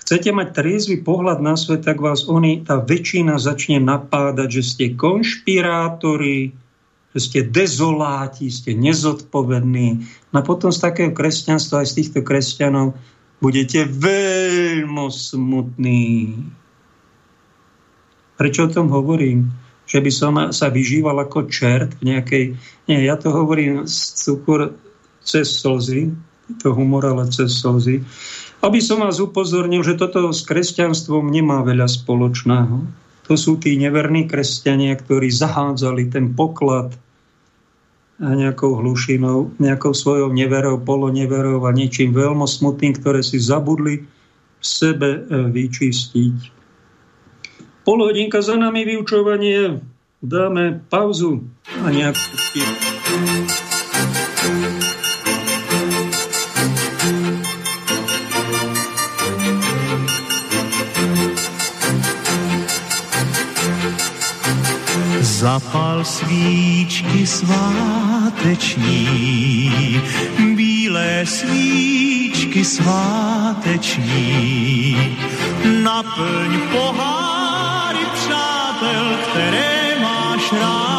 [0.00, 4.84] chcete mať triezvy pohľad na svet, tak vás oni, tá väčšina začne napádať, že ste
[4.96, 6.56] konšpirátori,
[7.12, 10.06] že ste dezoláti, ste nezodpovední.
[10.32, 12.96] No a potom z takého kresťanstva aj z týchto kresťanov
[13.44, 16.40] budete veľmi smutní.
[18.36, 19.65] Prečo o tom hovorím?
[19.86, 22.44] Že by som sa vyžíval ako čert v nejakej...
[22.90, 24.74] Nie, ja to hovorím cukor
[25.22, 26.10] cez slzy,
[26.62, 28.02] to humor, ale cez slzy.
[28.62, 32.76] Aby som vás upozornil, že toto s kresťanstvom nemá veľa spoločného.
[33.26, 36.94] To sú tí neverní kresťania, ktorí zahádzali ten poklad
[38.16, 44.08] nejakou hlušinou, nejakou svojou neverou, poloneverou a niečím veľmi smutným, ktoré si zabudli
[44.56, 46.55] v sebe e, vyčistiť.
[47.86, 49.78] Pol hodinka za nami vyučovanie.
[50.18, 51.46] Dáme pauzu
[51.86, 52.18] a nejakú
[65.22, 69.06] Zapal svíčky sváteční,
[70.58, 74.26] bílé svíčky sváteční,
[75.84, 77.35] naplň pohár
[78.76, 80.95] přátel, které máš rád.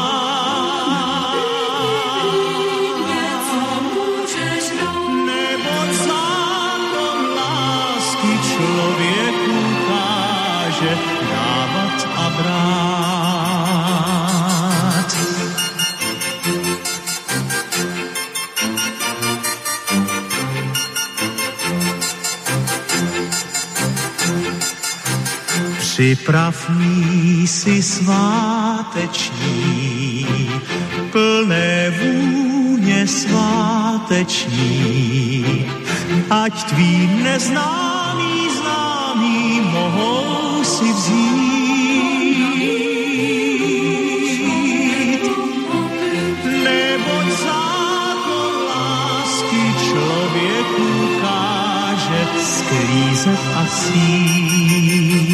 [25.97, 26.53] Připrav
[27.45, 29.37] si sváteční,
[31.11, 34.65] plné vůně sváteční,
[36.29, 41.17] ať tvý neznámý známý mohou si vzít.
[46.63, 50.87] Neboť zákon lásky člověku
[51.21, 55.26] káže sklízet a sít.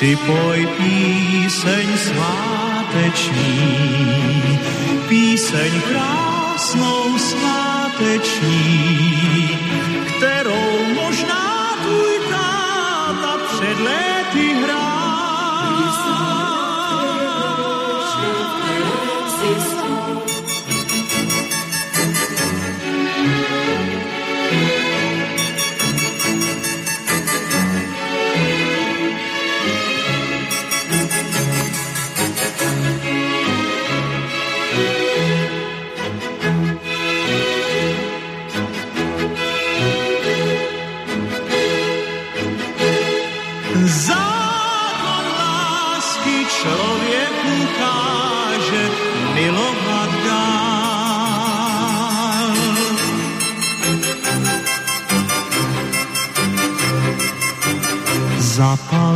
[0.00, 3.38] Připoj píseň sváteční,
[5.08, 9.19] píseň krásnou sváteční,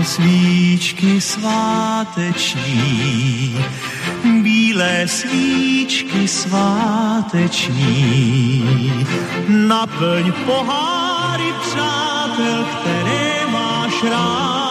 [0.04, 2.64] svíčky sváteční,
[4.42, 7.84] bílé svíčky sváteční,
[9.48, 14.64] naplň poháry přátel, které máš rád.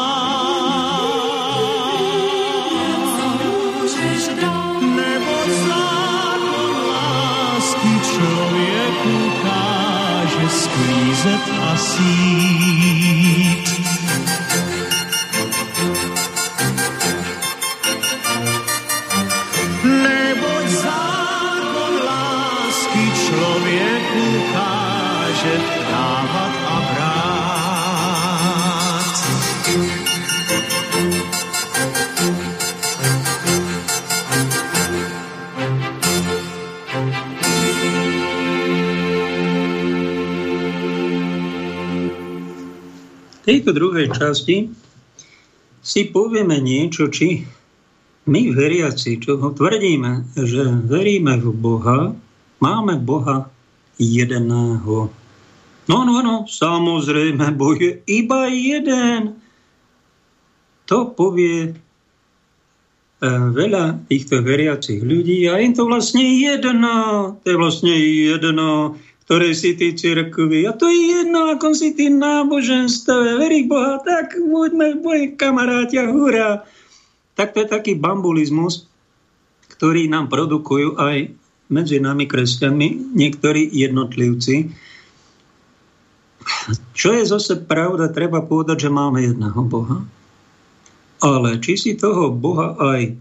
[4.82, 5.36] Nebo
[5.68, 12.93] zákon lásky člověku káže sklízet a sít.
[43.44, 44.72] Tejto druhej časti
[45.84, 47.44] si povieme niečo, či
[48.24, 52.16] my veriaci, čo ho tvrdíme, že veríme v Boha,
[52.64, 53.52] máme Boha
[54.00, 55.12] jedného.
[55.92, 59.36] No, no, no, samozrejme, Boh je iba jeden.
[60.88, 61.72] To povie e,
[63.28, 67.36] veľa týchto veriacich ľudí a im to vlastne jedno.
[67.44, 70.68] To je vlastne jedno, ktoré si ty cirkvi.
[70.68, 73.40] A to je jedno, ako si ty náboženstve.
[73.40, 76.68] Verí Boha, tak buďme moji kamarátia, hurá.
[77.40, 78.86] Tak to je taký bambulizmus,
[79.72, 81.32] ktorý nám produkujú aj
[81.72, 84.70] medzi nami kresťanmi niektorí jednotlivci.
[86.92, 90.04] Čo je zase pravda, treba povedať, že máme jedného Boha.
[91.24, 93.16] Ale či si toho Boha aj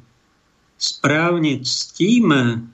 [0.82, 2.66] správne ctíme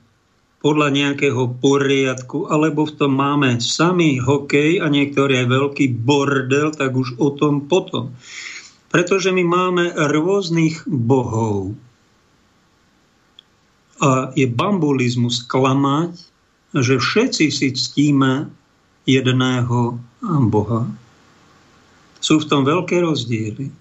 [0.59, 6.99] podľa nejakého poriadku, alebo v tom máme samý hokej a niektorý aj veľký bordel, tak
[6.99, 8.11] už o tom potom.
[8.91, 11.77] Pretože my máme rôznych bohov.
[14.03, 16.15] A je bambulizmus klamať,
[16.75, 18.51] že všetci si ctíme
[19.07, 19.99] jedného
[20.51, 20.81] Boha.
[22.19, 23.71] Sú v tom veľké rozdiely.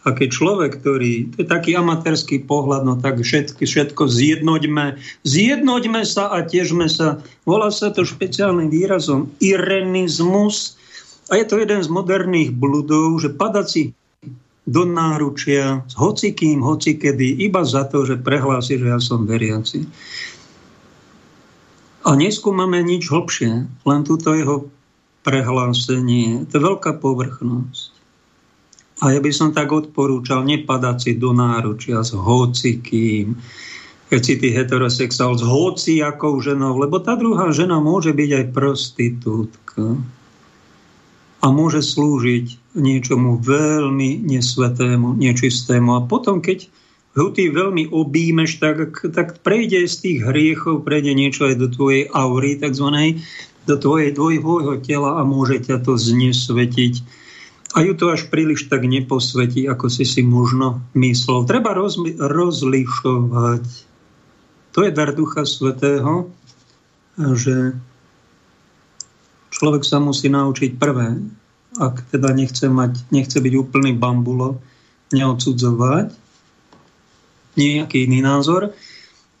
[0.00, 4.96] A keď človek, ktorý, to je taký amatérsky pohľad, no tak všetko, všetko zjednoďme,
[5.28, 7.20] zjednoďme sa a tiežme sa.
[7.44, 10.80] Volá sa to špeciálnym výrazom irenizmus
[11.28, 13.82] a je to jeden z moderných bludov, že padať si
[14.64, 19.84] do náručia s hocikým, hocikedy, iba za to, že prehlási, že ja som veriaci.
[22.08, 24.72] A neskúmame nič hlbšie, len túto jeho
[25.26, 26.48] prehlásenie.
[26.48, 27.89] To je veľká povrchnosť.
[29.00, 33.32] A ja by som tak odporúčal nepadať si do náručia s hocikým,
[34.12, 39.96] keď si ty heterosexuál s hociakou ženou, lebo tá druhá žena môže byť aj prostitútka
[41.40, 45.96] a môže slúžiť niečomu veľmi nesvetému, nečistému.
[45.96, 46.68] A potom, keď
[47.16, 52.06] ho ty veľmi obímeš, tak, tak prejde z tých hriechov, prejde niečo aj do tvojej
[52.12, 53.24] aury, takzvanej,
[53.64, 57.19] do tvojej, tvojho tela a môže ťa to znesvetiť.
[57.70, 61.46] A ju to až príliš tak neposvetí, ako si si možno myslel.
[61.46, 63.64] Treba rozli- rozlišovať.
[64.74, 66.30] To je dar Ducha Svetého,
[67.14, 67.78] že
[69.54, 71.20] človek sa musí naučiť prvé,
[71.78, 74.58] ak teda nechce, mať, nechce byť úplný bambulo,
[75.14, 76.10] neodsudzovať.
[77.54, 78.74] Nejaký iný názor,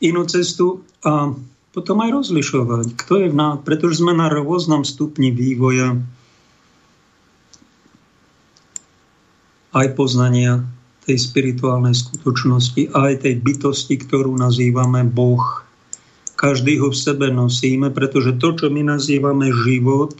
[0.02, 1.34] inú cestu a
[1.70, 5.94] potom aj rozlišovať, kto je v nás, pretože sme na rôznom stupni vývoja
[9.70, 10.62] aj poznania
[11.06, 15.42] tej spirituálnej skutočnosti, aj tej bytosti, ktorú nazývame Boh.
[16.36, 20.16] Každý ho v sebe nosíme, pretože to, čo my nazývame život,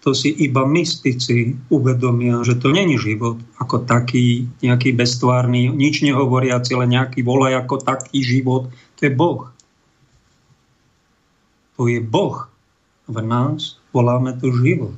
[0.00, 6.72] to si iba mystici uvedomia, že to není život ako taký, nejaký bestvárny, nič nehovoriaci,
[6.72, 8.72] ale nejaký volaj ako taký život.
[8.96, 9.52] To je Boh.
[11.76, 12.48] To je Boh.
[13.04, 14.96] V nás voláme to život.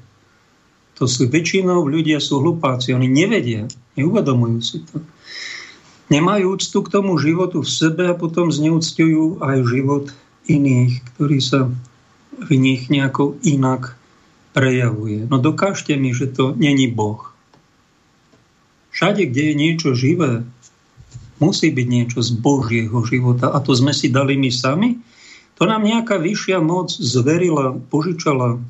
[1.02, 3.66] To sú väčšinou ľudia sú hlupáci, oni nevedia,
[3.98, 5.02] neuvedomujú si to.
[6.14, 10.14] Nemajú úctu k tomu životu v sebe a potom zneúctujú aj život
[10.46, 11.66] iných, ktorí sa
[12.38, 13.98] v nich nejako inak
[14.54, 15.26] prejavuje.
[15.26, 17.34] No dokážte mi, že to není Boh.
[18.94, 20.46] Všade, kde je niečo živé,
[21.42, 23.50] musí byť niečo z Božieho života.
[23.50, 25.02] A to sme si dali my sami.
[25.58, 28.62] To nám nejaká vyššia moc zverila, požičala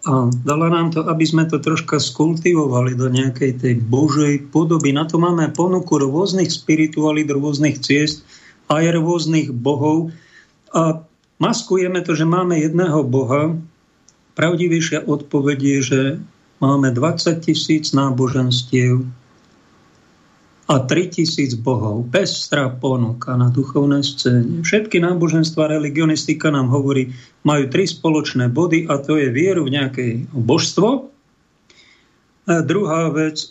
[0.00, 4.96] a dala nám to, aby sme to troška skultivovali do nejakej tej Božej podoby.
[4.96, 8.24] Na to máme ponuku rôznych spiritualít, rôznych ciest,
[8.72, 10.08] aj rôznych bohov.
[10.72, 11.04] A
[11.36, 13.52] maskujeme to, že máme jedného Boha.
[14.40, 16.00] Pravdivejšia odpoveď je, že
[16.64, 19.04] máme 20 tisíc náboženstiev,
[20.70, 22.06] a 3000 bohov.
[22.14, 24.62] Pestrá ponuka na duchovnej scéne.
[24.62, 27.10] Všetky náboženstva religionistika nám hovorí,
[27.42, 31.10] majú tri spoločné body a to je vieru v nejaké božstvo.
[32.46, 33.50] A druhá vec,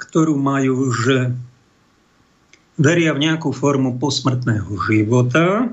[0.00, 1.36] ktorú majú, že
[2.80, 5.68] veria v nejakú formu posmrtného života.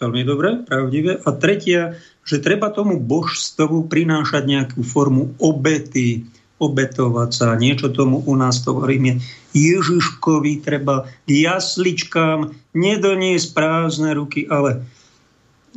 [0.00, 1.20] Veľmi dobre, pravdivé.
[1.20, 6.24] A tretia, že treba tomu božstvu prinášať nejakú formu obety,
[6.62, 7.58] obetovať sa.
[7.58, 9.18] Niečo tomu u nás to hovoríme.
[9.50, 14.86] Ježiškovi treba jasličkám nedoniesť prázdne ruky, ale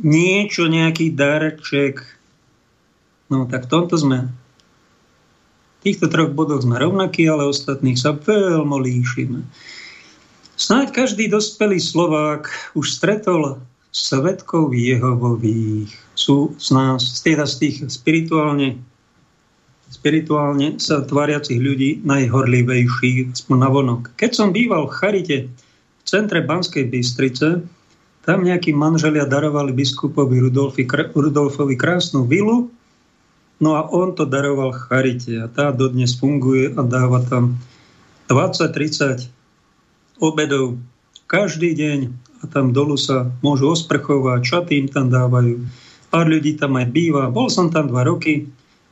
[0.00, 2.06] niečo, nejaký darček.
[3.26, 4.30] No tak v tomto sme.
[5.76, 9.42] V týchto troch bodoch sme rovnakí, ale ostatných sa veľmi líšime.
[10.56, 13.60] Snáď každý dospelý Slovák už stretol
[13.92, 15.92] svetkov Jehovových.
[16.16, 17.20] Sú z nás, z
[17.60, 18.80] tých spirituálne
[19.90, 24.02] spirituálne sa tváriacich ľudí najhorlivejší, aspoň na vonok.
[24.18, 27.62] Keď som býval v Charite v centre Banskej Bystrice,
[28.26, 30.82] tam nejakí manželia darovali biskupovi Rudolfi,
[31.14, 32.66] Rudolfovi krásnu vilu,
[33.62, 37.54] no a on to daroval Charite a tá dodnes funguje a dáva tam
[38.26, 39.30] 20-30
[40.18, 40.74] obedov
[41.30, 41.98] každý deň
[42.42, 45.62] a tam dolu sa môžu osprchovať, čaty im tam dávajú.
[46.10, 47.30] Pár ľudí tam aj býva.
[47.30, 48.46] Bol som tam dva roky,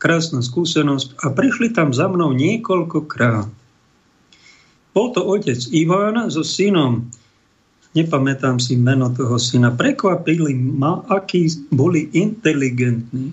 [0.04, 3.48] krásna skúsenosť a prišli tam za mnou niekoľkokrát.
[4.92, 7.08] Bol to otec Iván so synom,
[7.96, 13.32] nepamätám si meno toho syna, prekvapili ma, akí boli inteligentní,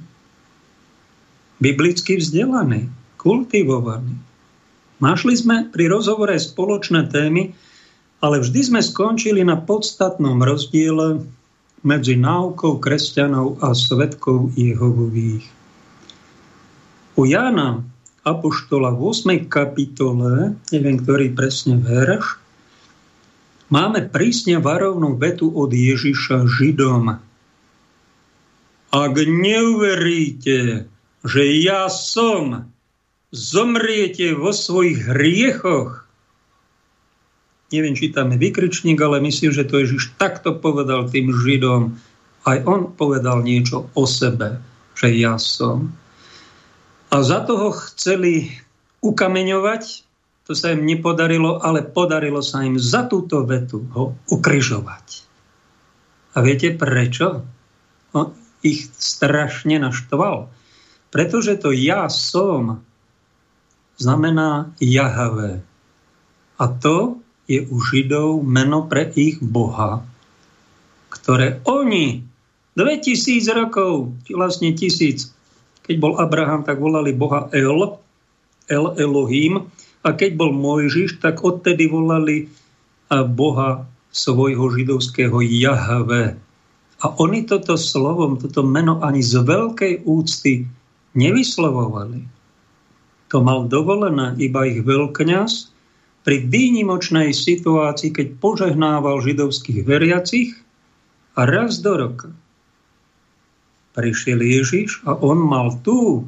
[1.59, 2.87] biblicky vzdelaní,
[3.19, 4.15] kultivovaní.
[5.03, 7.51] Našli sme pri rozhovore spoločné témy,
[8.23, 11.25] ale vždy sme skončili na podstatnom rozdiele
[11.83, 15.60] medzi náukou kresťanov a svetkov Jehovových.
[17.21, 17.85] U Jána
[18.25, 19.45] Apoštola v 8.
[19.45, 22.41] kapitole, neviem, ktorý presne verš,
[23.69, 27.21] máme prísne varovnú vetu od Ježiša Židom.
[28.89, 30.89] Ak neuveríte,
[31.21, 32.65] že ja som,
[33.29, 36.09] zomriete vo svojich hriechoch.
[37.69, 42.01] Neviem, či tam je vykričník, ale myslím, že to Ježiš takto povedal tým Židom.
[42.49, 44.57] Aj on povedal niečo o sebe,
[44.97, 46.01] že ja som.
[47.11, 48.55] A za toho chceli
[49.03, 49.83] ukameňovať,
[50.47, 55.27] to sa im nepodarilo, ale podarilo sa im za túto vetu ho ukryžovať.
[56.31, 57.43] A viete prečo?
[58.15, 58.31] On
[58.63, 60.47] ich strašne naštval.
[61.11, 62.79] Pretože to ja som
[63.99, 65.59] znamená Jahave.
[66.55, 67.19] A to
[67.51, 70.07] je u Židov meno pre ich Boha,
[71.11, 72.23] ktoré oni
[72.79, 75.35] 2000 rokov, vlastne tisíc
[75.81, 77.97] keď bol Abraham, tak volali Boha El,
[78.69, 79.67] El Elohim.
[80.01, 82.49] A keď bol Mojžiš, tak odtedy volali
[83.11, 86.37] Boha svojho židovského Jahve.
[87.01, 90.69] A oni toto slovom, toto meno ani z veľkej úcty
[91.17, 92.21] nevyslovovali.
[93.33, 95.51] To mal dovolené iba ich veľkňaz
[96.21, 100.53] pri výnimočnej situácii, keď požehnával židovských veriacich
[101.33, 102.29] a raz do roka
[103.95, 106.27] prišiel Ježiš a on mal tú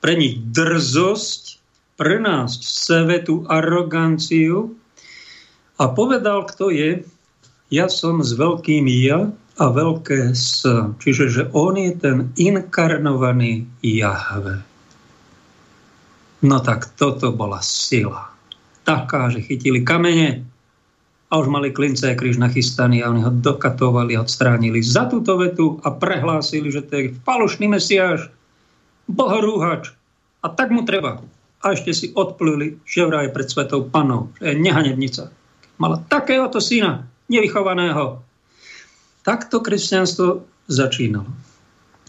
[0.00, 1.56] pre nich drzosť
[1.96, 4.76] prenásť sevetu aroganciu
[5.80, 7.00] a povedal, kto je,
[7.72, 10.68] ja som s veľkým ja a veľké S.
[11.00, 14.60] Čiže, že on je ten inkarnovaný Jahve.
[16.44, 18.28] No tak toto bola sila.
[18.84, 20.44] Taká, že chytili kamene
[21.26, 25.90] a už mali klince kríž nachystaný a oni ho dokatovali odstránili za túto vetu a
[25.90, 28.30] prehlásili, že to je falošný mesiáš,
[29.10, 29.90] bohorúhač
[30.42, 31.18] a tak mu treba.
[31.66, 35.34] A ešte si odpluli, že vraj pred svetou panou, že je nehanebnica.
[35.82, 38.22] Mala takéhoto syna, nevychovaného.
[39.26, 41.26] Takto kresťanstvo začínalo.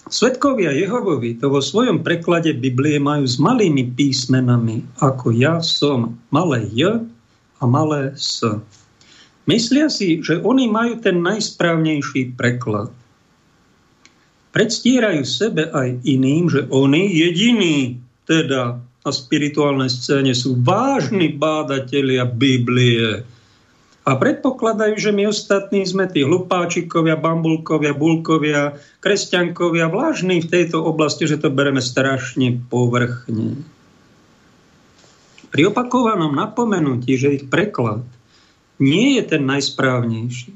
[0.08, 6.64] Svetkovia Jehovovi to vo svojom preklade Biblie majú s malými písmenami, ako ja som, malé
[6.72, 7.04] J
[7.60, 8.40] a malé S.
[9.48, 12.92] Myslia si, že oni majú ten najsprávnejší preklad.
[14.52, 23.24] Predstierajú sebe aj iným, že oni jediní, teda na spirituálnej scéne, sú vážni bádatelia Biblie,
[24.08, 31.28] a predpokladajú, že my ostatní sme tí hlupáčikovia, bambulkovia, bulkovia, kresťankovia, vlážni v tejto oblasti,
[31.28, 33.60] že to bereme strašne povrchne.
[35.52, 38.08] Pri opakovanom napomenutí, že ich preklad
[38.78, 40.54] nie je ten najsprávnejší,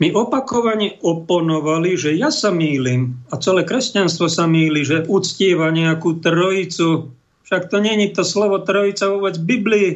[0.00, 6.24] my opakovane oponovali, že ja sa mýlim a celé kresťanstvo sa mýli, že uctieva nejakú
[6.24, 7.12] trojicu.
[7.44, 9.90] Však to není to slovo trojica vôbec v Biblii.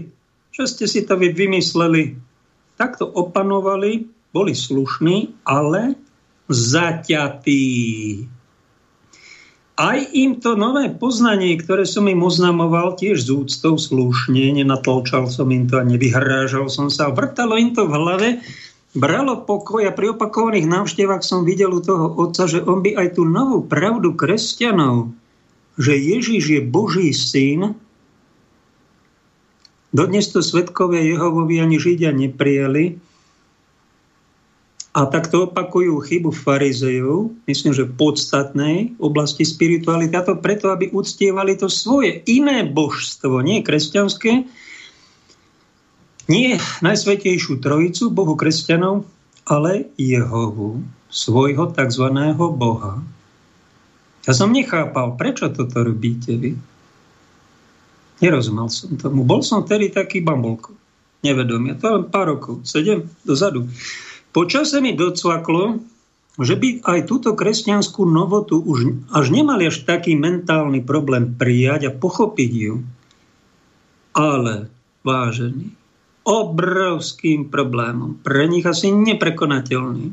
[0.52, 2.20] Čo ste si to vy vymysleli?
[2.76, 5.94] takto opanovali, boli slušní, ale
[6.50, 7.62] zaťatí.
[9.74, 15.50] Aj im to nové poznanie, ktoré som im oznamoval, tiež z úctou slušne, nenatolčal som
[15.50, 18.28] im to a nevyhrážal som sa, vrtalo im to v hlave,
[18.94, 23.18] bralo pokoj a pri opakovaných návštevách som videl u toho otca, že on by aj
[23.18, 25.10] tú novú pravdu kresťanov,
[25.74, 27.74] že Ježiš je Boží syn,
[29.94, 32.98] Dodnes to svetkové Jehovovi ani Židia neprijali
[34.94, 40.94] a takto opakujú chybu farizejov, myslím, že v podstatnej oblasti spirituality, a to preto, aby
[40.94, 44.46] uctievali to svoje iné božstvo, nie kresťanské,
[46.30, 46.48] nie
[46.80, 49.02] najsvetejšiu trojicu, Bohu kresťanov,
[49.44, 52.06] ale Jehovu, svojho tzv.
[52.38, 53.02] Boha.
[54.24, 56.56] Ja som nechápal, prečo toto robíte vy.
[58.22, 59.26] Nerozumel som tomu.
[59.26, 60.72] Bol som tedy taký bambulko.
[61.20, 61.76] Nevedomie.
[61.76, 62.64] To len pár rokov.
[62.64, 63.68] Sedem dozadu.
[64.34, 65.78] Počase mi docvaklo,
[66.42, 71.94] že by aj túto kresťanskú novotu už až nemali až taký mentálny problém prijať a
[71.94, 72.82] pochopiť ju.
[74.18, 74.66] Ale,
[75.06, 75.70] vážený,
[76.26, 80.10] obrovským problémom, pre nich asi neprekonateľný.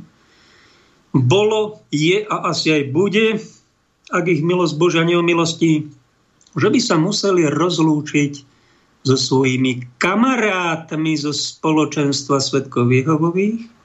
[1.18, 3.42] Bolo, je a asi aj bude,
[4.14, 5.90] ak ich milosť Božia neomilostí,
[6.54, 8.34] že by sa museli rozlúčiť
[9.02, 13.81] so svojimi kamarátmi zo spoločenstva svetkov Jehovových,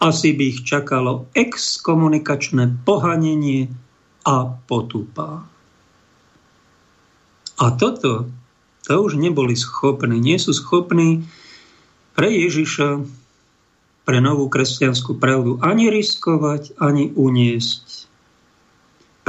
[0.00, 3.68] asi by ich čakalo exkomunikačné pohanenie
[4.24, 5.44] a potupa.
[7.60, 8.32] A toto,
[8.88, 11.28] to už neboli schopní, nie sú schopní
[12.16, 13.04] pre Ježiša,
[14.08, 18.10] pre novú kresťanskú pravdu ani riskovať, ani uniesť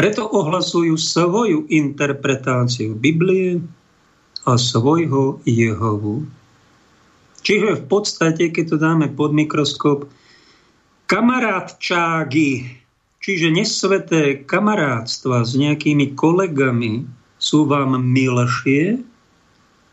[0.02, 3.62] preto ohlasujú svoju interpretáciu Biblie
[4.50, 6.26] a svojho Jehovu.
[7.46, 10.10] Čiže v podstate, keď to dáme pod mikroskop,
[11.12, 12.72] kamarátčágy,
[13.20, 17.04] čiže nesveté kamarátstva s nejakými kolegami
[17.36, 19.04] sú vám milšie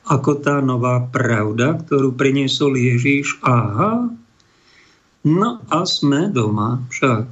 [0.07, 3.37] ako tá nová pravda, ktorú priniesol Ježíš.
[3.43, 4.09] Aha,
[5.27, 7.27] no a sme doma však.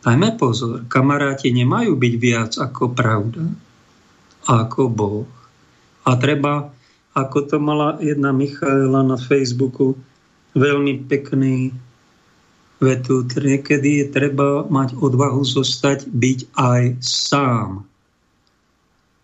[0.00, 3.44] Dajme pozor, kamaráti nemajú byť viac ako pravda,
[4.48, 5.28] ako Boh.
[6.08, 6.72] A treba,
[7.12, 9.98] ako to mala jedna Michaela na Facebooku,
[10.56, 11.85] veľmi pekný
[12.82, 17.84] vetu, niekedy je treba mať odvahu zostať, byť aj sám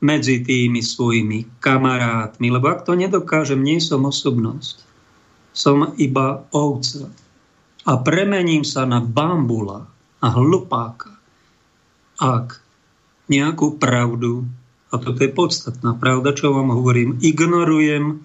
[0.03, 2.51] medzi tými svojimi kamarátmi.
[2.51, 4.83] Lebo ak to nedokážem, nie som osobnosť.
[5.53, 7.13] Som iba ovca.
[7.85, 9.93] A premením sa na bambula,
[10.23, 11.19] a hlupáka,
[12.23, 12.63] ak
[13.27, 14.47] nejakú pravdu,
[14.95, 18.23] a toto je podstatná pravda, čo vám hovorím, ignorujem,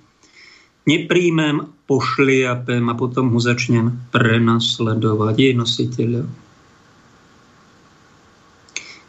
[0.88, 6.28] nepríjmem, pošliapem a potom ho začnem prenasledovať jej nositeľov.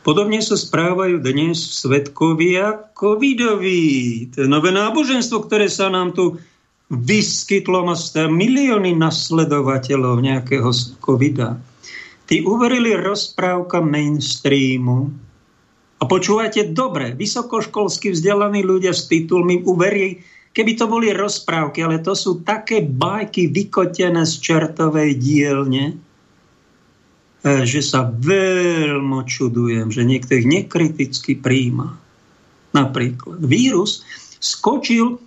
[0.06, 4.24] Podobne sa správajú dnes svetkovia covidoví.
[4.32, 6.40] To je nové náboženstvo, ktoré sa nám tu
[6.88, 10.72] vyskytlo, má milióny nasledovateľov nejakého
[11.04, 11.60] covida.
[12.24, 15.12] Tí uverili rozprávka mainstreamu.
[15.98, 20.24] A počúvajte dobre, vysokoškolsky vzdelaní ľudia s titulmi uverí,
[20.58, 25.94] keby to boli rozprávky, ale to sú také bajky vykotené z čertovej dielne,
[27.38, 31.94] E, že sa veľmi čudujem, že niekto ich nekriticky príjma.
[32.74, 34.02] Napríklad vírus
[34.42, 35.18] skočil e,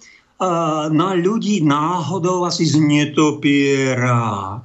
[0.92, 4.60] na ľudí náhodou asi z netopiera.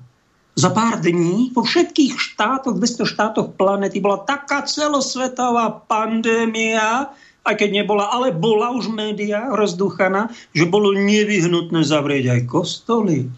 [0.56, 7.12] Za pár dní po všetkých štátoch, 200 štátoch planety bola taká celosvetová pandémia,
[7.46, 13.30] aj keď nebola, ale bola už média rozduchaná, že bolo nevyhnutné zavrieť aj kostoly,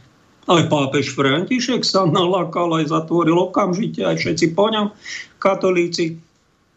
[0.48, 4.88] ale pápež František sa nalakal aj zatvoril okamžite, aj všetci po ňom,
[5.36, 6.16] katolíci.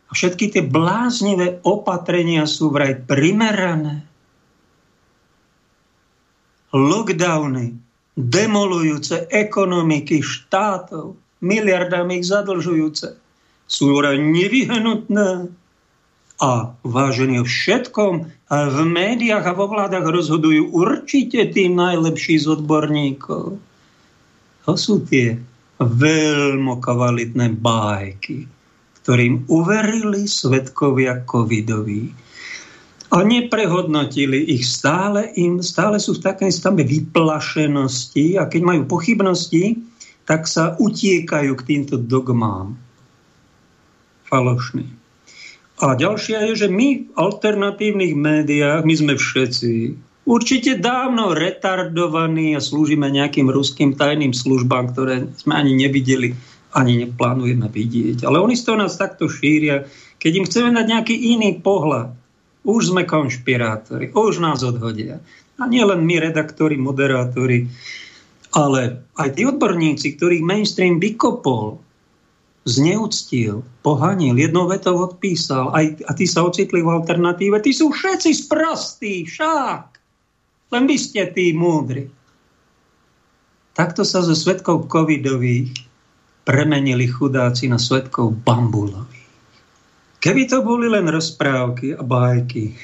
[0.07, 4.03] A všetky tie bláznivé opatrenia sú vraj primerané.
[6.75, 7.79] Lockdowny,
[8.19, 13.15] demolujúce ekonomiky štátov, miliardami ich zadlžujúce,
[13.71, 15.60] sú vraj nevyhnutné
[16.41, 18.13] a vážení o všetkom
[18.49, 23.61] v médiách a vo vládach rozhodujú určite tí najlepší z odborníkov.
[24.65, 25.37] To sú tie
[25.77, 28.49] veľmi kvalitné bájky,
[29.05, 32.09] ktorým uverili svetkovia covidoví.
[33.11, 39.83] A neprehodnotili ich stále, im, stále sú v takej stave vyplašenosti a keď majú pochybnosti,
[40.23, 42.79] tak sa utiekajú k týmto dogmám.
[44.31, 45.00] Falošný.
[45.81, 49.73] A ďalšia je, že my v alternatívnych médiách, my sme všetci
[50.29, 56.37] určite dávno retardovaní a slúžime nejakým ruským tajným službám, ktoré sme ani nevideli,
[56.77, 58.23] ani neplánujeme vidieť.
[58.29, 59.89] Ale oni z toho nás takto šíria.
[60.21, 62.13] Keď im chceme dať nejaký iný pohľad,
[62.61, 65.17] už sme konšpirátori, už nás odhodia.
[65.57, 67.65] A nie len my, redaktori, moderátori,
[68.53, 71.81] ale aj tí odborníci, ktorých mainstream vykopol,
[72.61, 77.57] zneúctil, pohanil, jednou vetou odpísal aj, a tí sa ocitli v alternatíve.
[77.57, 79.97] Tí sú všetci sprostí, však.
[80.71, 82.05] Len vy ste tí múdri.
[83.73, 85.73] Takto sa zo svetkov covidových
[86.45, 89.29] premenili chudáci na svetkov bambulových.
[90.21, 92.77] Keby to boli len rozprávky a bajky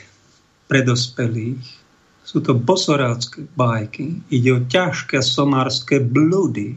[0.65, 1.85] pre dospelých,
[2.27, 6.75] sú to bosorácké bajky, ide o ťažké somárske blúdy,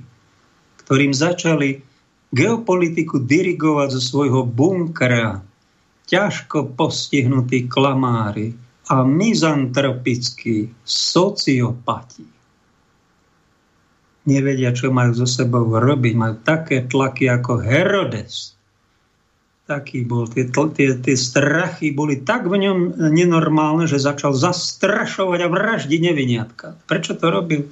[0.84, 1.82] ktorým začali
[2.30, 5.42] geopolitiku dirigovať zo svojho bunkra
[6.10, 8.50] ťažko postihnutí klamári
[8.90, 12.26] a mizantropickí sociopati.
[14.26, 16.14] Nevedia, čo majú so sebou robiť.
[16.18, 18.58] Majú také tlaky ako Herodes.
[19.70, 20.26] Taký bol.
[20.26, 22.78] Tie, tie, tie strachy boli tak v ňom
[23.14, 26.74] nenormálne, že začal zastrašovať a vraždiť neviniatka.
[26.90, 27.70] Prečo to robil?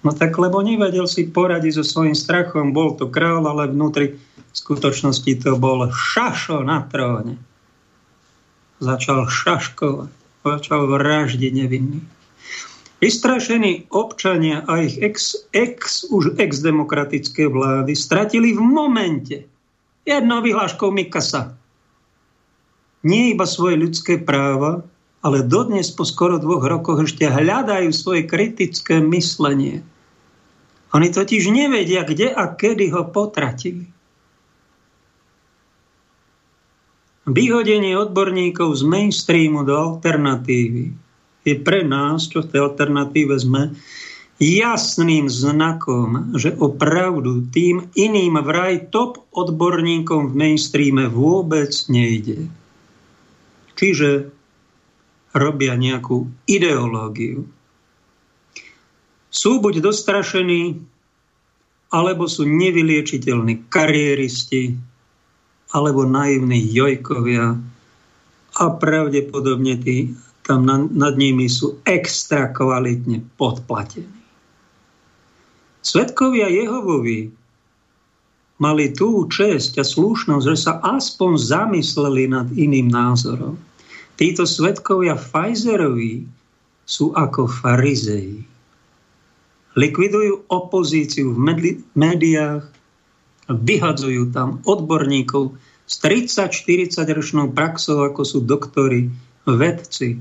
[0.00, 2.72] No tak, lebo nevedel si poradiť so svojím strachom.
[2.72, 7.36] Bol to král, ale vnútri v skutočnosti to bol šašo na tróne.
[8.80, 12.00] Začal šaškovať, začal vraždiť nevinný.
[13.00, 19.36] Vystrašení občania a ich ex, ex, už ex-demokratické vlády stratili v momente
[20.04, 21.60] jednou vyhláškou Mikasa
[23.00, 24.84] nie iba svoje ľudské práva,
[25.20, 29.84] ale dodnes po skoro dvoch rokoch ešte hľadajú svoje kritické myslenie.
[30.96, 33.86] Oni totiž nevedia, kde a kedy ho potratili.
[37.30, 40.90] Vyhodenie odborníkov z mainstreamu do alternatívy
[41.46, 43.76] je pre nás, čo v tej alternatíve sme,
[44.40, 52.48] jasným znakom, že opravdu tým iným vraj top odborníkom v mainstreame vôbec nejde.
[53.76, 54.32] Čiže
[55.34, 57.46] robia nejakú ideológiu.
[59.30, 60.82] Sú buď dostrašení,
[61.90, 64.74] alebo sú nevyliečiteľní kariéristi,
[65.70, 67.54] alebo naivní jojkovia
[68.58, 70.10] a pravdepodobne tí
[70.42, 74.10] tam nad, nimi sú extra kvalitne podplatení.
[75.80, 77.30] Svetkovia Jehovovi
[78.58, 83.56] mali tú česť a slušnosť, že sa aspoň zamysleli nad iným názorom.
[84.20, 86.28] Títo svetkovia Pfizerovi
[86.84, 88.44] sú ako farizeji.
[89.80, 91.40] Likvidujú opozíciu v
[91.96, 92.68] médiách,
[93.48, 95.56] vyhadzujú tam odborníkov
[95.88, 99.08] s 30-40 ročnou praxou, ako sú doktory,
[99.48, 100.20] vedci.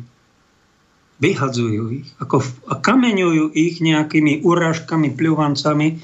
[1.19, 2.39] Vyhadzujú ich ako,
[2.79, 5.99] kameňujú ich nejakými urážkami, pľuvancami.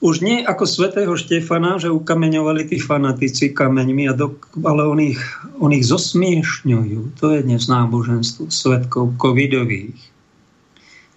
[0.00, 4.32] Už nie ako svätého Štefana, že ukameňovali tí fanatici kameňmi, a do,
[4.64, 5.20] ale on ich,
[5.60, 7.20] on ich zosmiešňujú.
[7.20, 10.00] To je dnes náboženstvo svetkov covidových.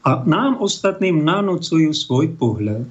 [0.04, 2.84] A nám ostatným nanúcujú svoj pohľad.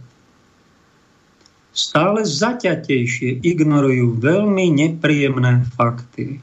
[1.77, 6.41] Stále zaťatejšie ignorujú veľmi nepríjemné fakty.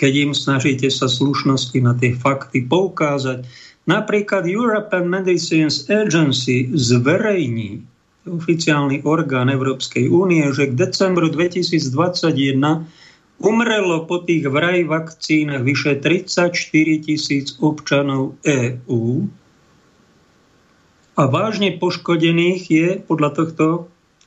[0.00, 3.44] Keď im snažíte sa slušnosti na tie fakty poukázať,
[3.84, 7.84] Napríklad European Medicines Agency zverejní
[8.24, 12.88] oficiálny orgán Európskej únie, že k decembru 2021
[13.44, 16.48] umrelo po tých vraj vakcínach vyše 34
[17.04, 19.28] tisíc občanov EÚ
[21.14, 23.66] a vážne poškodených je podľa tohto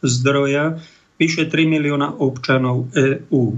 [0.06, 0.78] zdroja
[1.18, 3.58] vyše 3 milióna občanov EÚ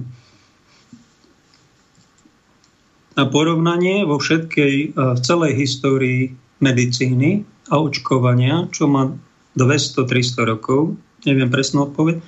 [3.20, 6.32] na porovnanie vo všetkej, e, v celej histórii
[6.64, 9.12] medicíny a očkovania, čo má
[9.60, 10.96] 200-300 rokov,
[11.28, 12.24] neviem presnú odpoveď,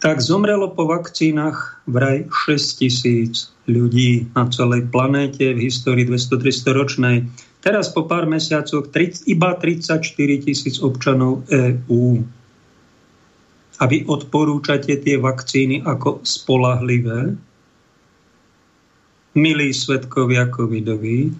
[0.00, 7.16] tak zomrelo po vakcínach vraj 6 tisíc ľudí na celej planéte v histórii 200-300 ročnej.
[7.60, 8.88] Teraz po pár mesiacoch
[9.28, 10.00] iba 34
[10.40, 12.24] tisíc občanov EÚ.
[13.80, 17.36] A vy odporúčate tie vakcíny ako spolahlivé?
[19.34, 21.30] Milí svetkovia covidoví,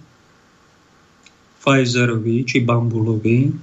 [1.61, 3.53] Pfizerovi či Bambulovi,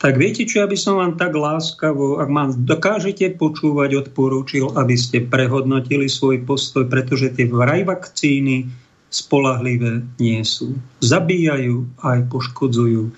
[0.00, 5.24] tak viete čo, aby som vám tak láskavo, ak mám dokážete počúvať, odporúčil, aby ste
[5.28, 8.64] prehodnotili svoj postoj, pretože tie vraj vakcíny
[9.12, 10.72] spolahlivé nie sú.
[11.04, 13.12] Zabíjajú aj poškodzujú.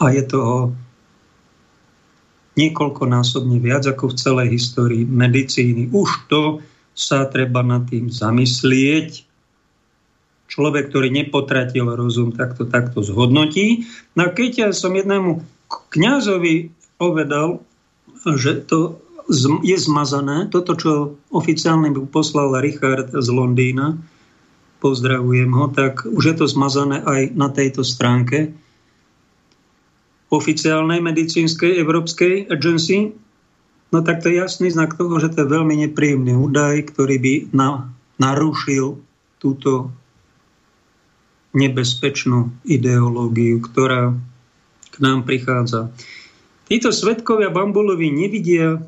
[0.00, 0.76] A je toho
[2.60, 5.88] niekoľkonásobne viac ako v celej histórii medicíny.
[5.88, 6.60] Už to
[6.92, 9.29] sa treba nad tým zamyslieť,
[10.50, 13.86] človek, ktorý nepotratil rozum, tak to takto zhodnotí.
[14.18, 15.40] No a keď ja som jednému
[15.70, 17.62] kňazovi povedal,
[18.26, 18.98] že to
[19.62, 20.90] je zmazané, toto, čo
[21.30, 23.94] oficiálne poslal Richard z Londýna,
[24.82, 28.50] pozdravujem ho, tak už je to zmazané aj na tejto stránke
[30.30, 33.14] oficiálnej medicínskej európskej agency,
[33.90, 37.34] no tak to je jasný znak toho, že to je veľmi nepríjemný údaj, ktorý by
[37.50, 37.90] na,
[38.22, 38.98] narušil
[39.42, 39.90] túto
[41.52, 44.14] nebezpečnú ideológiu, ktorá
[44.90, 45.90] k nám prichádza.
[46.70, 48.78] Títo svetkovia Bambulovi nevidia,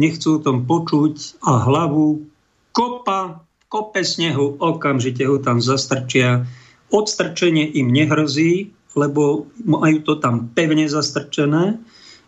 [0.00, 2.24] nechcú o tom počuť a hlavu
[2.72, 6.48] kopa, kope snehu, okamžite ho tam zastrčia.
[6.88, 11.76] Odstrčenie im nehrozí, lebo majú to tam pevne zastrčené.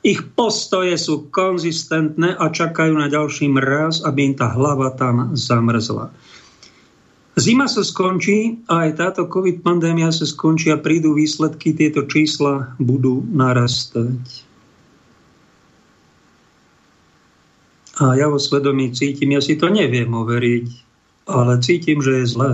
[0.05, 6.13] Ich postoje sú konzistentné a čakajú na ďalší mraz, aby im tá hlava tam zamrzla.
[7.41, 12.77] Zima sa skončí a aj táto COVID pandémia sa skončí a prídu výsledky, tieto čísla
[12.77, 14.21] budú narastať.
[18.01, 20.69] A ja vo svedomí cítim, ja si to neviem overiť,
[21.33, 22.53] ale cítim, že je zlé.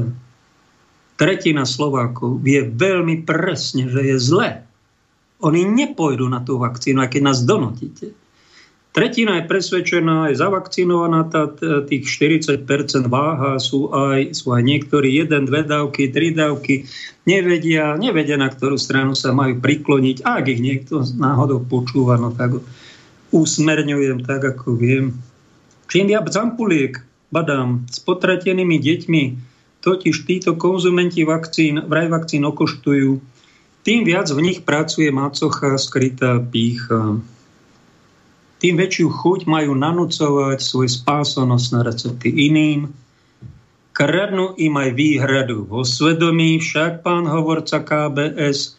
[1.18, 4.62] Tretina Slovákov vie veľmi presne, že je zlé.
[5.43, 8.14] Oni nepôjdu na tú vakcínu, aj keď nás donotíte.
[8.97, 11.53] Tretina je presvedčená, je zavakcinovaná, tá,
[11.85, 12.65] tých 40%
[13.13, 16.89] váha sú aj, sú aj niektorí jeden, dve dávky, tri dávky,
[17.29, 20.25] nevedia, nevedia, na ktorú stranu sa majú prikloniť.
[20.25, 22.57] A ak ich niekto náhodou počúva, no tak
[23.37, 25.13] usmerňujem tak, ako viem.
[25.93, 26.97] Čím viac zampuliek
[27.29, 29.23] badám s potratenými deťmi,
[29.85, 33.21] totiž títo konzumenti vakcín, vraj vakcín okoštujú,
[33.85, 37.21] tým viac v nich pracuje macocha, skrytá pícha
[38.67, 42.91] tým väčšiu chuť majú nanúcovať svoj spásonosť na recepty iným,
[43.95, 48.75] kradnú im aj výhradu vo svedomí, však pán hovorca KBS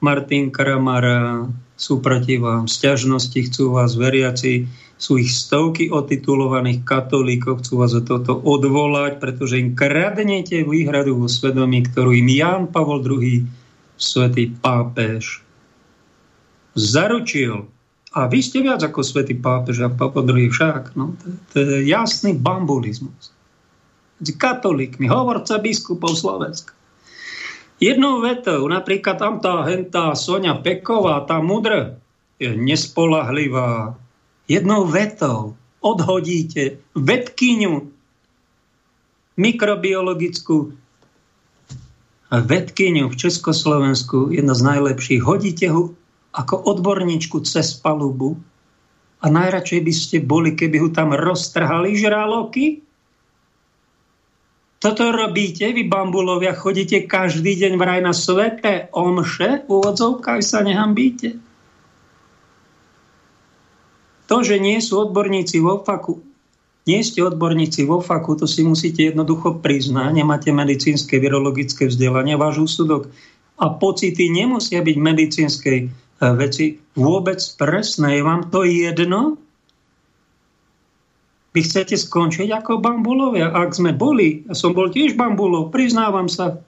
[0.00, 2.64] Martin Kramara sú proti vám.
[2.64, 4.64] Sťažnosti, chcú vás veriaci,
[4.96, 11.28] sú ich stovky otitulovaných katolíkov, chcú vás o toto odvolať, pretože im kradnete výhradu vo
[11.28, 13.44] svedomí, ktorú im Ján Pavol II,
[14.00, 15.44] svätý pápež,
[16.72, 17.75] zaručil
[18.16, 20.96] a vy ste viac ako svätý pápež a Papa II však.
[20.96, 23.28] No, to, to je jasný bambulizmus.
[24.16, 26.72] Medzi katolíkmi, hovorca biskupov Slovenska.
[27.76, 32.00] Jednou vetou, napríklad tam tá hentá Sonia Peková, tá mudr,
[32.40, 33.92] je nespolahlivá.
[34.48, 35.52] Jednou vetou
[35.84, 37.92] odhodíte vedkyňu
[39.36, 40.72] mikrobiologickú
[42.32, 45.92] vedkyňu v Československu, jedna z najlepších, hodíte ho
[46.36, 48.36] ako odborníčku cez palubu
[49.24, 52.84] a najradšej by ste boli, keby ho tam roztrhali žraloky?
[54.76, 61.40] Toto robíte, vy bambulovia, chodíte každý deň vraj na sveté omše, v úvodzovkách sa nehambíte.
[64.28, 66.20] To, že nie sú odborníci vo faku,
[66.86, 72.62] nie ste odborníci vo faku, to si musíte jednoducho priznať, nemáte medicínske virologické vzdelanie, váš
[72.68, 73.10] úsudok
[73.56, 75.78] a pocity nemusia byť medicínskej
[76.20, 78.20] veci vôbec presné.
[78.20, 79.36] Je vám to jedno?
[81.56, 83.48] Vy chcete skončiť ako bambulovia?
[83.48, 86.60] Ak sme boli, ja som bol tiež bambulov, priznávam sa.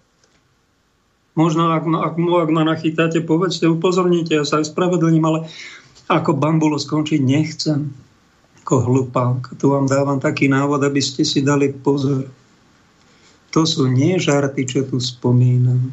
[1.36, 5.38] Možno, ak, ak, ak ma nachytáte, povedzte, upozornite, ja sa aj spravedlním, ale
[6.08, 7.92] ako bambulo skončiť nechcem
[8.68, 9.56] ako hlupák.
[9.56, 12.28] Tu vám dávam taký návod, aby ste si dali pozor.
[13.56, 15.88] To sú nie žarty, čo tu spomínam.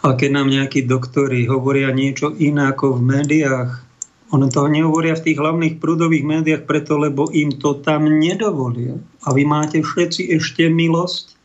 [0.00, 3.70] A keď nám nejakí doktori hovoria niečo iné ako v médiách,
[4.30, 8.96] ono toho nehovoria v tých hlavných prúdových médiách preto, lebo im to tam nedovolia.
[9.26, 11.36] A vy máte všetci ešte milosť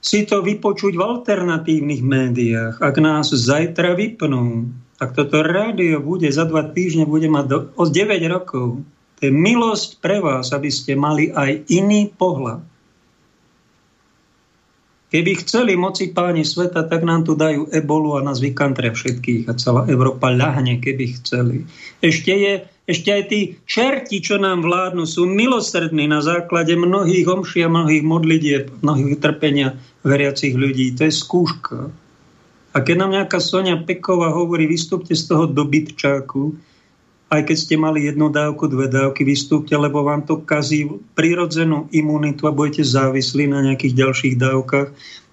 [0.00, 2.80] si to vypočuť v alternatívnych médiách.
[2.80, 7.84] Ak nás zajtra vypnú, tak toto rádio bude za dva týždne bude mať do, o
[7.84, 8.80] 9 rokov.
[9.20, 12.64] To je milosť pre vás, aby ste mali aj iný pohľad.
[15.10, 19.58] Keby chceli moci páni sveta, tak nám tu dajú ebolu a nás vykantria všetkých a
[19.58, 21.66] celá Európa ľahne, keby chceli.
[21.98, 27.66] Ešte, je, ešte aj tí čerti, čo nám vládnu, sú milosrdní na základe mnohých omší
[27.66, 29.74] a mnohých modlitieb, mnohých trpenia
[30.06, 30.94] veriacich ľudí.
[30.94, 31.90] To je skúška.
[32.70, 36.54] A keď nám nejaká Sonia Peková hovorí, vystúpte z toho dobytčáku,
[37.30, 42.50] aj keď ste mali jednu dávku, dve dávky, vystúpte, lebo vám to kazí prirodzenú imunitu
[42.50, 44.88] a budete závislí na nejakých ďalších dávkach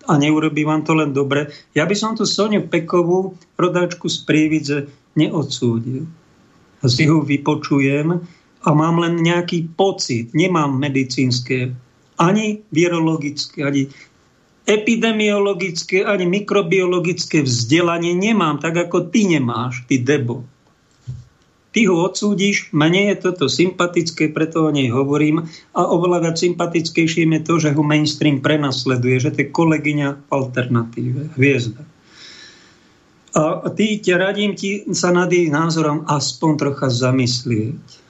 [0.07, 1.49] a neurobí vám to len dobre.
[1.73, 4.77] Ja by som tu Soniu Pekovú, rodáčku z Prievidze,
[5.17, 6.05] neodsúdil.
[6.85, 8.13] Si ho vypočujem
[8.61, 11.73] a mám len nejaký pocit, nemám medicínske,
[12.21, 13.89] ani virologické, ani
[14.67, 20.43] epidemiologické ani mikrobiologické vzdelanie nemám, tak ako ty nemáš, ty debo.
[21.77, 25.45] Ty ho odsúdiš, mne je toto sympatické, preto o nej hovorím
[25.77, 31.37] a oveľa viac sympatickejšie je to, že ho mainstream prenasleduje, že to je kolegyňa alternatíve,
[31.37, 31.85] hviezda.
[33.37, 38.07] A ty, ťa radím ti sa nad jej názorom aspoň trocha zamyslieť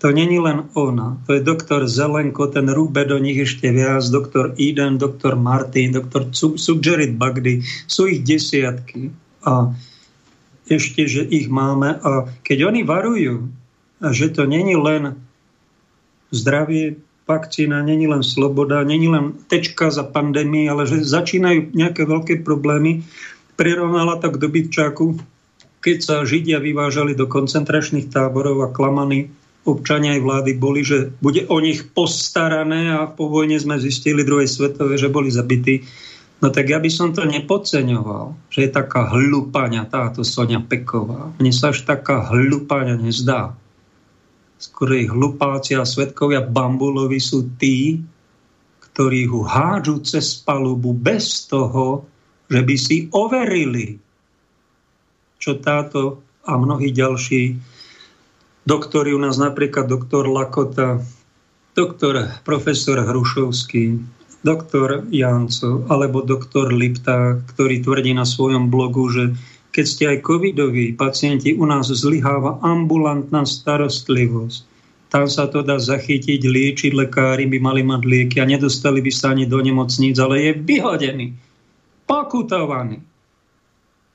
[0.00, 1.20] to není len ona.
[1.28, 6.32] To je doktor Zelenko, ten rúbe do nich ešte viac, doktor Eden, doktor Martin, doktor
[6.32, 7.60] Suggerit Bagdy.
[7.84, 9.12] Sú ich desiatky.
[9.44, 9.76] A
[10.70, 11.98] ešte, že ich máme.
[12.00, 13.50] A keď oni varujú,
[14.00, 15.18] že to není len
[16.30, 16.96] zdravie,
[17.30, 23.06] vakcína, není len sloboda, není len tečka za pandémii, ale že začínajú nejaké veľké problémy,
[23.54, 25.20] prirovnala tak do Bytčáku,
[25.78, 29.30] keď sa Židia vyvážali do koncentračných táborov a klamaní
[29.68, 34.48] občania aj vlády boli, že bude o nich postarané a po vojne sme zistili druhej
[34.48, 35.84] svetovej, že boli zabití.
[36.40, 41.36] No tak ja by som to nepodceňoval, že je taká hlupáňa táto Sonia Peková.
[41.36, 43.52] Mne sa až taká hlupáňa nezdá.
[44.56, 48.00] Skôr ich hlupáci a svetkovia Bambulovi sú tí,
[48.92, 52.08] ktorí ho hádžu cez palubu bez toho,
[52.48, 54.00] že by si overili,
[55.36, 57.56] čo táto a mnohí ďalší
[58.64, 61.04] doktori u nás, napríklad doktor Lakota,
[61.76, 64.00] doktor profesor Hrušovský,
[64.40, 69.24] doktor Janco alebo doktor Lipta, ktorý tvrdí na svojom blogu, že
[69.70, 74.66] keď ste aj covidoví pacienti, u nás zlyháva ambulantná starostlivosť.
[75.10, 79.34] Tam sa to dá zachytiť, liečiť, lekári by mali mať lieky a nedostali by sa
[79.34, 81.34] ani do nemocníc, ale je vyhodený,
[82.06, 83.02] pokutovaný.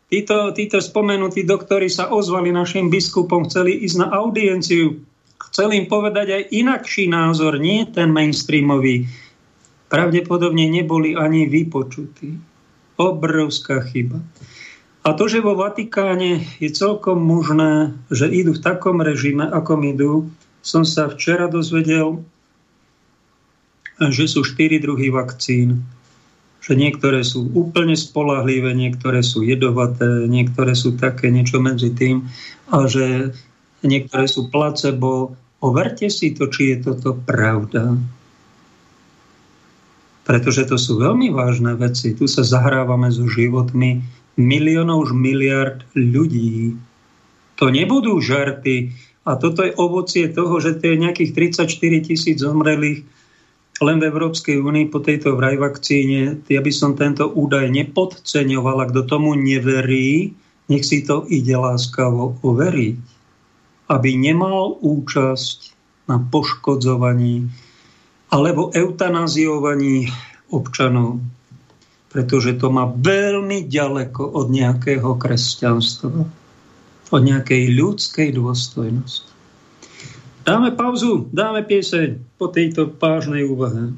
[0.08, 5.04] Títo, títo spomenutí doktori sa ozvali našim biskupom, chceli ísť na audienciu,
[5.52, 9.08] chceli im povedať aj inakší názor, nie ten mainstreamový.
[9.96, 12.36] Pravdepodobne neboli ani vypočutí.
[13.00, 14.20] Obrovská chyba.
[15.08, 20.14] A to, že vo Vatikáne je celkom možné, že idú v takom režime, ako idú,
[20.60, 22.28] som sa včera dozvedel,
[24.02, 25.88] že sú štyri druhy vakcín
[26.66, 32.26] že niektoré sú úplne spolahlivé, niektoré sú jedovaté, niektoré sú také niečo medzi tým
[32.74, 33.38] a že
[33.86, 35.38] niektoré sú placebo.
[35.62, 37.93] Overte si to, či je toto pravda.
[40.26, 42.18] Pretože to sú veľmi vážne veci.
[42.18, 44.02] Tu sa zahrávame so životmi
[44.36, 46.76] miliónov, už miliard ľudí.
[47.62, 48.92] To nebudú žarty.
[49.26, 53.06] A toto je ovocie toho, že to je nejakých 34 tisíc zomrelých
[53.84, 59.04] len v Európskej únii po tejto vraj vakcíne, ja by som tento údaj nepodceňoval, kto
[59.04, 60.32] tomu neverí,
[60.72, 62.96] nech si to ide láskavo overiť.
[63.92, 65.76] Aby nemal účasť
[66.08, 67.52] na poškodzovaní
[68.36, 70.12] alebo eutanaziovaní
[70.52, 71.24] občanov,
[72.12, 76.44] pretože to má veľmi ďaleko od nejakého kresťanstva.
[77.14, 79.30] o nejakej ľudskej dôstojnosti.
[80.42, 83.94] Dáme pauzu, dáme pieseň po tejto pážnej úvahe.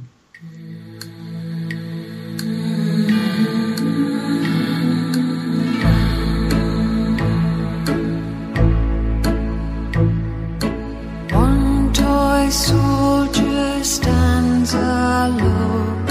[12.48, 13.47] soldier
[13.84, 16.06] stands alone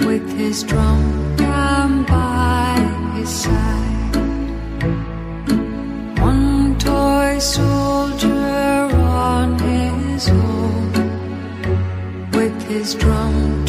[0.00, 2.74] with his drum down by
[3.16, 4.16] his side.
[6.20, 8.90] One toy soldier
[9.28, 10.92] on his own
[12.32, 13.64] with his drum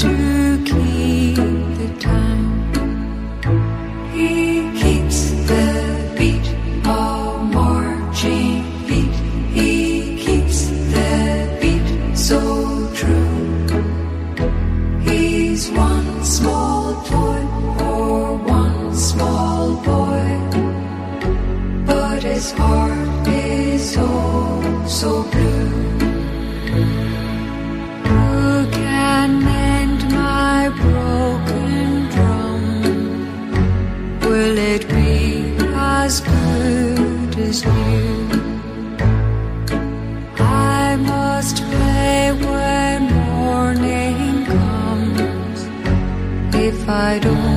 [46.88, 47.55] I don't,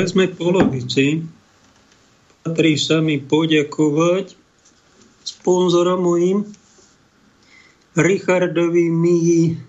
[0.00, 1.20] Tak sme polovici.
[2.40, 4.32] Patrí sa mi poďakovať
[5.28, 6.48] sponzorom mojim
[8.00, 9.60] Richardovi, Mii,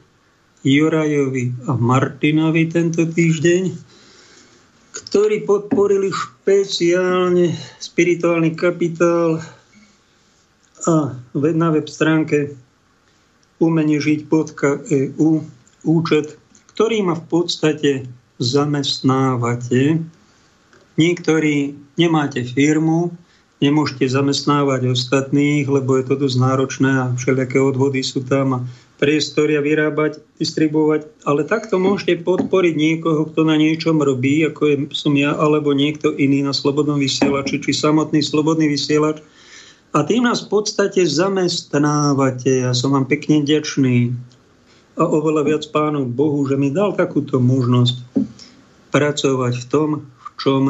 [0.64, 3.76] Jurajovi a Martinovi tento týždeň,
[4.96, 7.52] ktorí podporili špeciálne
[7.84, 9.44] spirituálny kapitál
[10.88, 12.56] a na web stránke
[13.60, 15.32] umeniežiť.eu
[15.84, 16.40] účet,
[16.72, 18.08] ktorý ma v podstate
[18.40, 20.21] zamestnávate.
[21.02, 23.10] Niektorí nemáte firmu,
[23.58, 28.60] nemôžete zamestnávať ostatných, lebo je to dosť náročné a všelijaké odvody sú tam a
[29.02, 35.18] priestory a vyrábať, distribuovať, ale takto môžete podporiť niekoho, kto na niečom robí, ako som
[35.18, 39.26] ja, alebo niekto iný na slobodnom vysielači, či samotný slobodný vysielač.
[39.98, 42.62] A tým nás v podstate zamestnávate.
[42.62, 44.14] Ja som vám pekne ďačný
[45.02, 48.06] a oveľa viac pánu Bohu, že mi dal takúto možnosť
[48.94, 50.62] pracovať v tom, v čom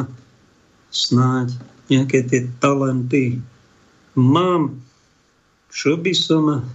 [0.92, 1.56] snáď
[1.88, 3.42] nejaké tie talenty
[4.12, 4.84] Mám,
[5.72, 6.68] čo by som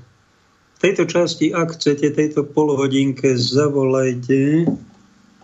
[0.74, 4.66] v tejto časti, ak chcete, tejto polhodinke, zavolajte.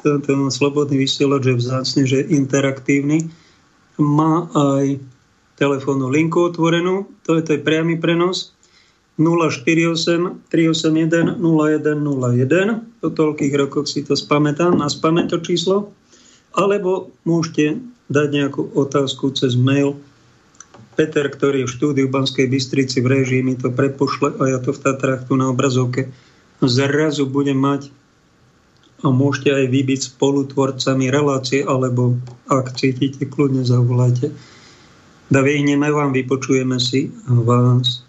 [0.02, 3.30] Tento slobodný vysielač je vzácne, že interaktívny.
[4.02, 4.98] Má aj
[5.54, 8.58] telefónnu linku otvorenú, to je, to je priamy prenos.
[9.22, 12.98] 048 381 0101.
[12.98, 15.94] Po toľkých rokoch si to spamätám, na spamäť to číslo.
[16.58, 19.98] Alebo môžete dať nejakú otázku cez mail.
[20.94, 24.70] Peter, ktorý je v štúdiu Banskej Bystrici v režii, mi to prepošle a ja to
[24.70, 26.14] v Tatrách tu na obrazovke
[26.68, 27.92] zrazu budem mať
[29.04, 32.16] a môžete aj vy byť spolutvorcami relácie, alebo
[32.48, 34.32] ak cítite, kľudne zavolajte.
[35.28, 38.08] Da vyhneme vám, vypočujeme si vás.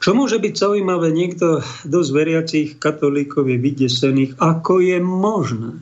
[0.00, 5.72] Čo môže byť zaujímavé, niekto dosť veriacich katolíkov je vydesených, ako je možné,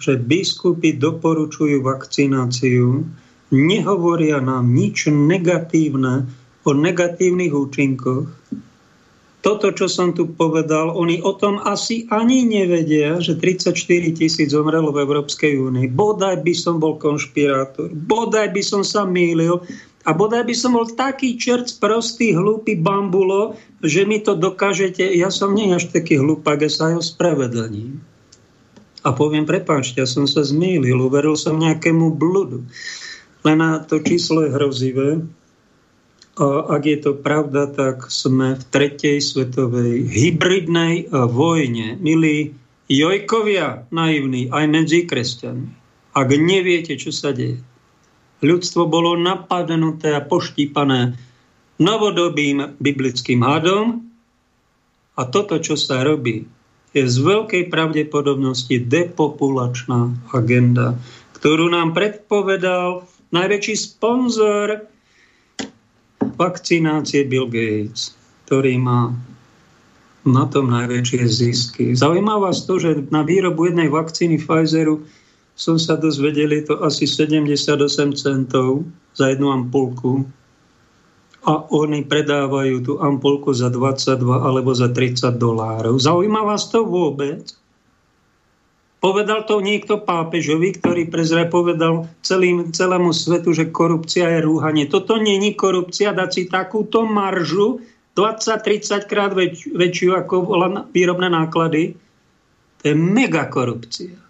[0.00, 3.04] že biskupy doporučujú vakcináciu,
[3.52, 6.24] nehovoria nám nič negatívne
[6.64, 8.26] o negatívnych účinkoch.
[9.40, 13.72] Toto, čo som tu povedal, oni o tom asi ani nevedia, že 34
[14.12, 15.88] tisíc zomrelo v Európskej únii.
[15.88, 19.64] Bodaj by som bol konšpirátor, bodaj by som sa mýlil,
[20.08, 25.04] a bodaj by som bol taký čert prostý, hlúpy bambulo, že mi to dokážete.
[25.12, 28.09] Ja som nie až taký hlúpak, ja sa aj ospravedlním.
[29.00, 32.68] A poviem, prepáčte, ja som sa zmýlil, uveril som nejakému bludu.
[33.40, 35.24] Len to číslo je hrozivé.
[36.36, 36.46] A
[36.76, 41.96] ak je to pravda, tak sme v tretej svetovej hybridnej vojne.
[41.96, 42.52] Milí
[42.92, 45.68] jojkovia naivní, aj medzi kresťanmi.
[46.10, 47.62] Ak neviete, čo sa deje,
[48.44, 51.16] ľudstvo bolo napadnuté a poštípané
[51.80, 54.04] novodobým biblickým hadom
[55.16, 56.44] a toto, čo sa robí,
[56.90, 60.98] je z veľkej pravdepodobnosti depopulačná agenda,
[61.38, 64.90] ktorú nám predpovedal najväčší sponzor
[66.34, 69.14] vakcinácie Bill Gates, ktorý má
[70.26, 71.84] na tom najväčšie zisky.
[71.96, 75.06] Zaujíma vás to, že na výrobu jednej vakcíny Pfizeru
[75.56, 78.84] som sa dozvedel, je to asi 78 centov
[79.16, 80.24] za jednu ampulku
[81.40, 85.96] a oni predávajú tú ampulku za 22 alebo za 30 dolárov.
[85.96, 87.56] Zaujíma vás to vôbec?
[89.00, 94.84] Povedal to niekto pápežovi, ktorý prezre povedal celým, celému svetu, že korupcia je rúhanie.
[94.92, 97.80] Toto není korupcia, dať si takúto maržu
[98.12, 100.34] 20-30 krát väč, väčšiu ako
[100.92, 101.96] výrobné náklady.
[102.84, 104.29] To je mega korupcia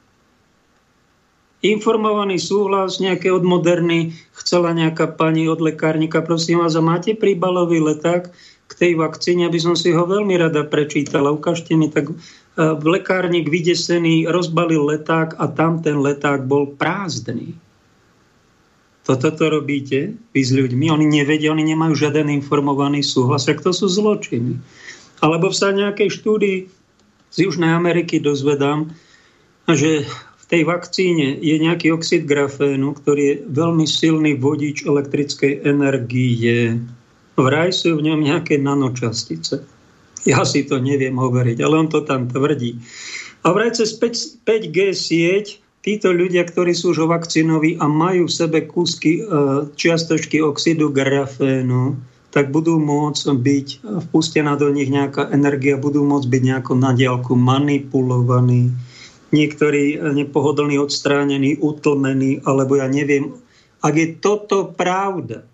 [1.61, 7.85] informovaný súhlas nejaké od moderny, chcela nejaká pani od lekárnika, prosím vás, a máte príbalový
[7.85, 8.33] leták
[8.71, 11.35] k tej vakcíne, aby som si ho veľmi rada prečítala.
[11.35, 12.15] Ukážte mi, tak e,
[12.65, 17.59] lekárnik vydesený rozbalil leták a tam ten leták bol prázdny.
[19.05, 23.75] Toto to robíte vy s ľuďmi, oni nevedia, oni nemajú žiaden informovaný súhlas, ak to
[23.75, 24.61] sú zločiny.
[25.19, 26.59] Alebo sa nejakej štúdii
[27.35, 28.95] z Južnej Ameriky dozvedám,
[29.67, 30.07] že
[30.51, 36.75] tej vakcíne je nejaký oxid grafénu, ktorý je veľmi silný vodič elektrickej energie.
[37.39, 39.63] Vraj sú v ňom nejaké nanočastice.
[40.27, 42.83] Ja si to neviem hovoriť, ale on to tam tvrdí.
[43.47, 48.69] A vraj cez 5G sieť títo ľudia, ktorí sú už vakcínoví a majú v sebe
[48.69, 49.33] kúsky e,
[49.73, 51.97] čiastočky oxidu grafénu,
[52.35, 53.69] tak budú môcť byť
[54.11, 58.90] vpustená do nich nejaká energia, budú môcť byť nejako na diálku manipulovaní
[59.31, 63.35] niektorí nepohodlní odstránení, utlmení, alebo ja neviem.
[63.81, 65.47] Ak je toto pravda,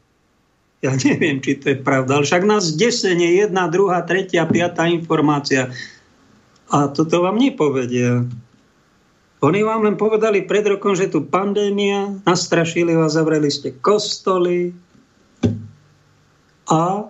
[0.85, 5.73] ja neviem, či to je pravda, ale však nás desenie, jedna, druhá, tretia, piatá informácia.
[6.67, 8.27] A toto vám nepovedia.
[9.45, 14.75] Oni vám len povedali pred rokom, že tu pandémia, nastrašili vás, zavreli ste kostoly
[16.67, 17.07] a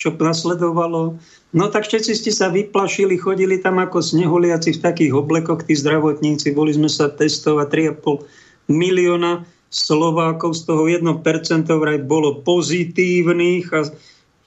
[0.00, 1.20] čo nasledovalo.
[1.52, 6.56] No tak všetci ste sa vyplašili, chodili tam ako snehuliaci v takých oblekoch, tí zdravotníci,
[6.56, 11.22] boli sme sa testovať 3,5 milióna Slovákov, z toho 1%
[11.68, 13.86] vraj bolo pozitívnych a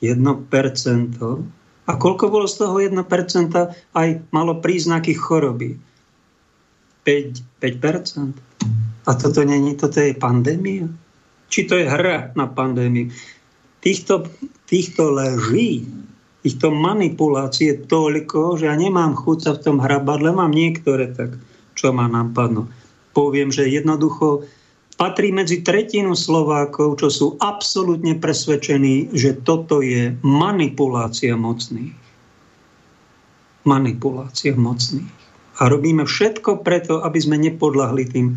[0.04, 0.20] 1%.
[1.84, 3.00] A koľko bolo z toho 1%
[3.96, 5.78] aj malo príznaky choroby?
[7.06, 8.36] 5, 5%.
[9.04, 10.88] A toto není, toto je pandémia?
[11.52, 13.12] Či to je hra na pandémiu?
[13.84, 14.28] Týchto
[14.68, 15.88] týchto leží,
[16.44, 21.12] týchto manipulácií je toľko, že ja nemám chuť sa v tom hrabať, len mám niektoré
[21.12, 21.40] tak,
[21.76, 22.68] čo ma napadnú.
[23.14, 24.44] Poviem, že jednoducho
[24.98, 31.94] patrí medzi tretinu Slovákov, čo sú absolútne presvedčení, že toto je manipulácia mocných.
[33.64, 35.10] Manipulácia mocných.
[35.62, 38.28] A robíme všetko preto, aby sme nepodľahli tým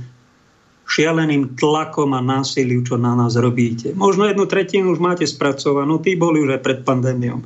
[0.87, 3.91] šialeným tlakom a násiliu, čo na nás robíte.
[3.99, 7.43] Možno jednu tretinu už máte spracovanú, tí boli už aj pred pandémiou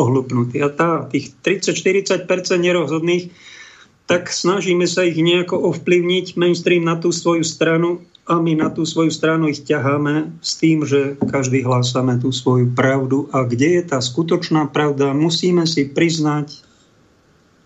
[0.00, 0.64] ohlupnutí.
[0.64, 2.24] A tá, tých 30-40%
[2.56, 3.28] nerozhodných,
[4.08, 8.86] tak snažíme sa ich nejako ovplyvniť mainstream na tú svoju stranu a my na tú
[8.86, 13.30] svoju stranu ich ťaháme s tým, že každý hlásame tú svoju pravdu.
[13.30, 16.62] A kde je tá skutočná pravda, musíme si priznať,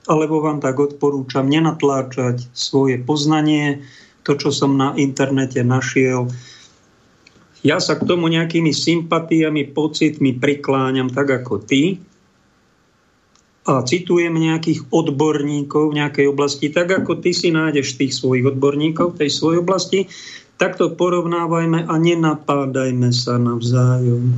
[0.05, 3.85] alebo vám tak odporúčam, nenatláčať svoje poznanie,
[4.25, 6.33] to, čo som na internete našiel.
[7.65, 12.01] Ja sa k tomu nejakými sympatiami, pocitmi prikláňam tak ako ty
[13.65, 19.17] a citujem nejakých odborníkov v nejakej oblasti, tak ako ty si nájdeš tých svojich odborníkov
[19.17, 20.01] v tej svojej oblasti,
[20.61, 24.37] tak to porovnávajme a nenapádajme sa navzájom.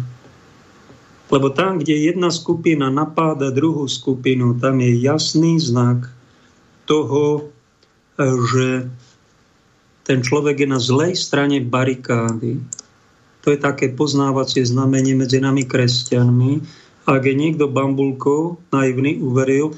[1.26, 6.06] Lebo tam, kde jedna skupina napáda druhú skupinu, tam je jasný znak
[6.86, 7.50] toho,
[8.54, 8.86] že
[10.06, 12.62] ten človek je na zlej strane barikády.
[13.42, 16.62] To je také poznávacie znamenie medzi nami kresťanmi.
[17.06, 19.74] Ak je niekto bambulkou, naivný, uveril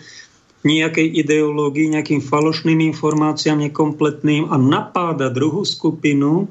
[0.64, 6.48] nejakej ideológii, nejakým falošným informáciám, nekompletným a napáda druhú skupinu,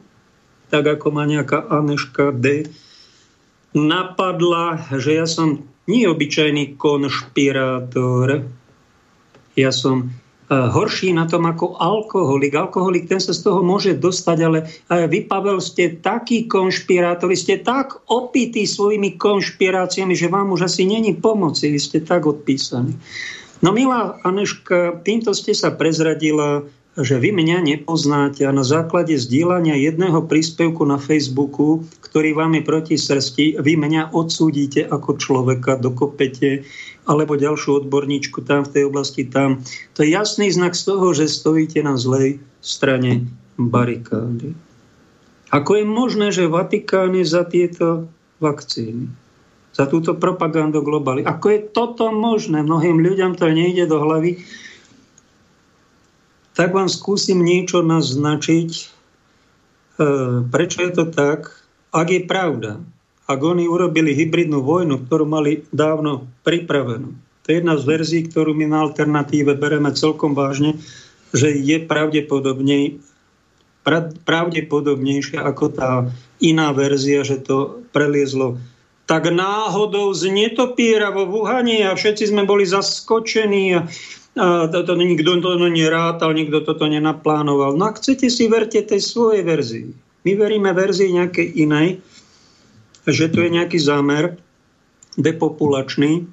[0.73, 2.65] tak ako má nejaká Aneška D,
[3.77, 8.47] napadla, že ja som nie obyčajný konšpirátor,
[9.57, 10.13] ja som
[10.47, 12.55] horší na tom ako alkoholik.
[12.55, 17.99] Alkoholik ten sa z toho môže dostať, ale vy, Pavel, ste takí konšpirátori, ste tak
[18.07, 22.95] opití svojimi konšpiráciami, že vám už asi není pomoci, vy ste tak odpísaní.
[23.59, 26.63] No milá Aneška, týmto ste sa prezradila,
[26.97, 32.63] že vy mňa nepoznáte a na základe zdieľania jedného príspevku na Facebooku, ktorý vám je
[32.65, 36.65] proti srsti, vy mňa odsúdite ako človeka, dokopete
[37.07, 39.63] alebo ďalšiu odborníčku tam v tej oblasti tam.
[39.95, 44.51] To je jasný znak z toho, že stojíte na zlej strane barikády.
[45.55, 48.11] Ako je možné, že Vatikán je za tieto
[48.43, 49.07] vakcíny?
[49.71, 51.23] Za túto propagandu globály.
[51.23, 52.67] Ako je toto možné?
[52.67, 54.43] Mnohým ľuďom to nejde do hlavy.
[56.57, 58.85] Tak vám skúsim niečo naznačiť, e,
[60.49, 61.53] prečo je to tak,
[61.93, 62.81] ak je pravda,
[63.27, 67.11] ak oni urobili hybridnú vojnu, ktorú mali dávno pripravenú.
[67.43, 70.79] To je jedna z verzií, ktorú my na alternatíve bereme celkom vážne,
[71.35, 73.03] že je pravdepodobnej,
[74.23, 75.91] pravdepodobnejšia ako tá
[76.39, 78.59] iná verzia, že to preliezlo
[79.07, 83.87] tak náhodou z netopiera vo Wuhane a všetci sme boli zaskočení a,
[84.35, 87.79] a to, to, nikto to nerátal, nikto toto nenaplánoval.
[87.79, 89.87] No a chcete si verte tej svojej verzii.
[90.27, 92.03] My veríme verzii nejakej inej,
[93.07, 94.35] že tu je nejaký zámer
[95.15, 96.27] depopulačný,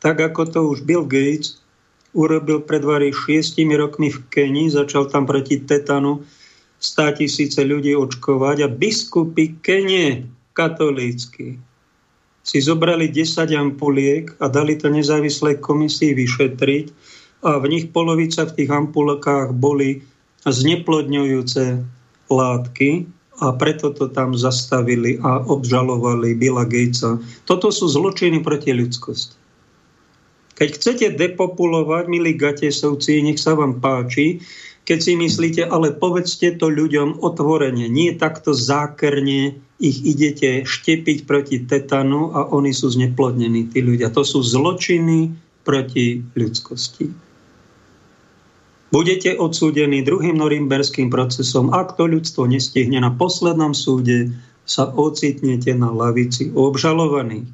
[0.00, 1.60] tak ako to už Bill Gates
[2.16, 6.24] urobil pred vari šiestimi rokmi v Kenii, začal tam proti tetanu
[6.80, 10.24] 100 tisíce ľudí očkovať a biskupy Kenie
[10.56, 11.60] katolícky
[12.40, 16.86] si zobrali 10 ampuliek a dali to nezávislej komisii vyšetriť
[17.44, 20.00] a v nich polovica v tých ampulkách boli
[20.44, 21.64] zneplodňujúce
[22.32, 22.90] látky,
[23.40, 27.16] a preto to tam zastavili a obžalovali Billa Gatesa.
[27.48, 29.36] Toto sú zločiny proti ľudskosti.
[30.60, 34.44] Keď chcete depopulovať, milí Gatesovci, nech sa vám páči,
[34.84, 41.64] keď si myslíte, ale povedzte to ľuďom otvorene, nie takto zákerne ich idete štepiť proti
[41.64, 44.12] tetanu a oni sú zneplodnení, tí ľudia.
[44.12, 45.32] To sú zločiny
[45.64, 47.29] proti ľudskosti
[48.90, 51.70] budete odsúdení druhým norimberským procesom.
[51.70, 54.34] Ak to ľudstvo nestihne na poslednom súde,
[54.70, 57.46] sa ocitnete na lavici obžalovaných.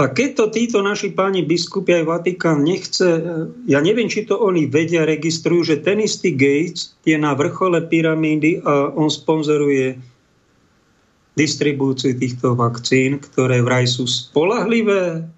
[0.00, 3.20] A keď to títo naši páni biskupy aj Vatikán nechce,
[3.68, 8.64] ja neviem, či to oni vedia, registrujú, že ten istý Gates je na vrchole pyramídy
[8.64, 10.00] a on sponzoruje
[11.36, 15.28] distribúciu týchto vakcín, ktoré vraj sú spolahlivé,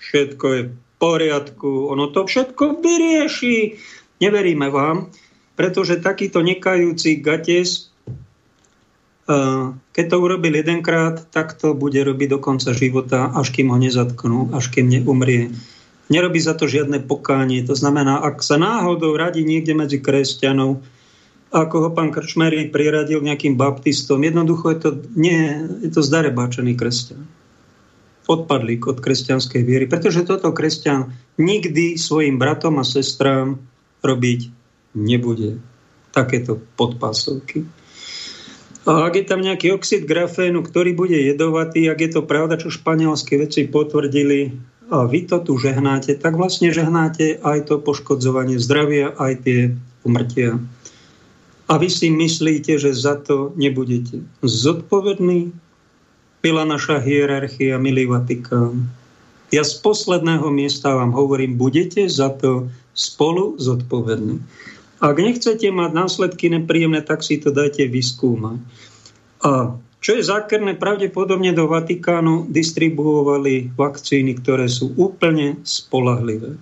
[0.00, 3.76] všetko je v poriadku, ono to všetko vyrieši
[4.18, 5.10] Neveríme vám,
[5.54, 7.90] pretože takýto nekajúci gates,
[9.92, 14.56] keď to urobil jedenkrát, tak to bude robiť do konca života, až kým ho nezatknú,
[14.56, 15.52] až kým neumrie.
[16.08, 17.60] Nerobí za to žiadne pokánie.
[17.68, 20.80] To znamená, ak sa náhodou radí niekde medzi kresťanov,
[21.52, 27.24] ako ho pán Krčmery priradil nejakým baptistom, jednoducho je to, nie, je to zdarebáčený kresťan.
[28.28, 29.84] Odpadlík od kresťanskej viery.
[29.88, 33.60] Pretože toto kresťan nikdy svojim bratom a sestrám
[34.02, 34.40] robiť
[34.94, 35.58] nebude.
[36.14, 37.68] Takéto podpásovky.
[38.88, 42.72] A ak je tam nejaký oxid grafénu, ktorý bude jedovatý, ak je to pravda, čo
[42.72, 44.56] španielské veci potvrdili,
[44.88, 49.60] a vy to tu žehnáte, tak vlastne žehnáte aj to poškodzovanie zdravia, aj tie
[50.08, 50.56] umrtia.
[51.68, 55.52] A vy si myslíte, že za to nebudete zodpovední?
[56.40, 58.88] Byla naša hierarchia, milý Vatikán.
[59.52, 64.42] Ja z posledného miesta vám hovorím, budete za to spolu zodpovední.
[64.98, 68.58] Ak nechcete mať následky nepríjemné, tak si to dajte vyskúmať.
[69.46, 76.58] A čo je zákerné, pravdepodobne do Vatikánu distribuovali vakcíny, ktoré sú úplne spolahlivé.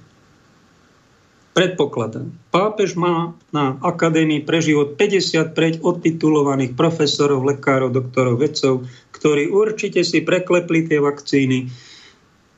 [1.56, 2.28] Predpokladám.
[2.52, 8.84] Pápež má na Akadémii pre život 55 odtitulovaných profesorov, lekárov, doktorov, vedcov,
[9.16, 11.72] ktorí určite si preklepli tie vakcíny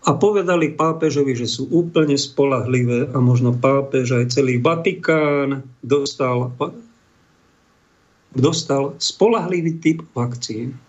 [0.08, 6.48] a povedali pápežovi, že sú úplne spolahlivé a možno pápež aj celý Vatikán dostal,
[8.32, 10.80] dostal spolahlivý typ vakcín.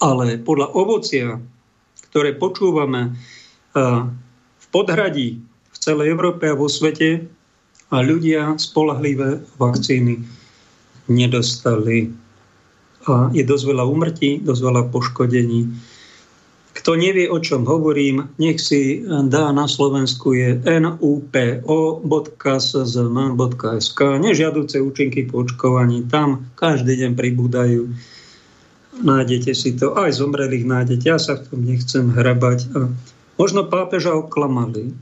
[0.00, 1.36] Ale podľa ovocia,
[2.08, 3.12] ktoré počúvame
[4.56, 7.28] v podhradí v celej Európe a vo svete,
[7.88, 10.20] a ľudia spolahlivé vakcíny
[11.08, 12.12] nedostali.
[13.08, 15.72] A je dosť veľa umrtí, dosť veľa poškodení
[16.78, 22.00] kto nevie, o čom hovorím, nech si dá na Slovensku je nupo.szm.sk
[24.22, 26.06] nežiaduce účinky po očkovaní.
[26.06, 27.90] Tam každý deň pribúdajú.
[29.02, 29.98] Nájdete si to.
[29.98, 31.04] Aj zomrelých nájdete.
[31.10, 32.70] Ja sa v tom nechcem hrabať.
[33.34, 34.94] Možno pápeža oklamali.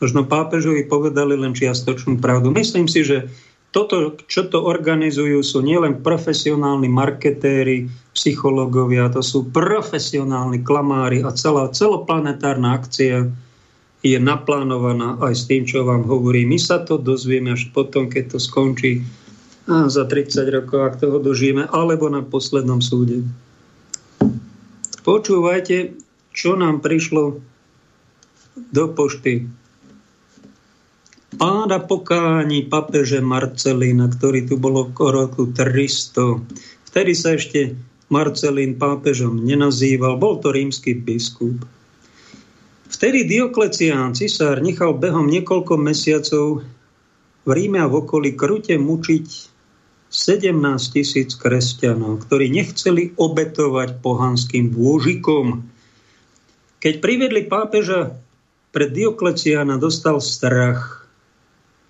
[0.00, 2.48] Možno pápežovi povedali len čiastočnú pravdu.
[2.52, 3.28] Myslím si, že
[3.74, 11.66] toto, čo to organizujú, sú nielen profesionálni marketéri, psychológovia, to sú profesionálni klamári a celá
[11.74, 13.26] celoplanetárna akcia
[14.06, 16.54] je naplánovaná aj s tým, čo vám hovorím.
[16.54, 19.02] My sa to dozvieme až potom, keď to skončí
[19.66, 23.26] za 30 rokov, ak toho dožijeme, alebo na poslednom súde.
[25.02, 25.98] Počúvajte,
[26.30, 27.42] čo nám prišlo
[28.70, 29.63] do pošty
[31.38, 36.40] páda pokání papeže Marcelína, ktorý tu bolo v roku 300.
[36.86, 37.74] Vtedy sa ešte
[38.08, 41.66] Marcelín pápežom nenazýval, bol to rímsky biskup.
[42.86, 46.62] Vtedy Dioklecián, cisár, nechal behom niekoľko mesiacov
[47.44, 49.26] v Ríme a v okolí krute mučiť
[50.14, 50.54] 17
[50.94, 55.66] tisíc kresťanov, ktorí nechceli obetovať pohanským dôžikom.
[56.78, 58.14] Keď privedli pápeža
[58.70, 61.03] pred Diokleciána, dostal strach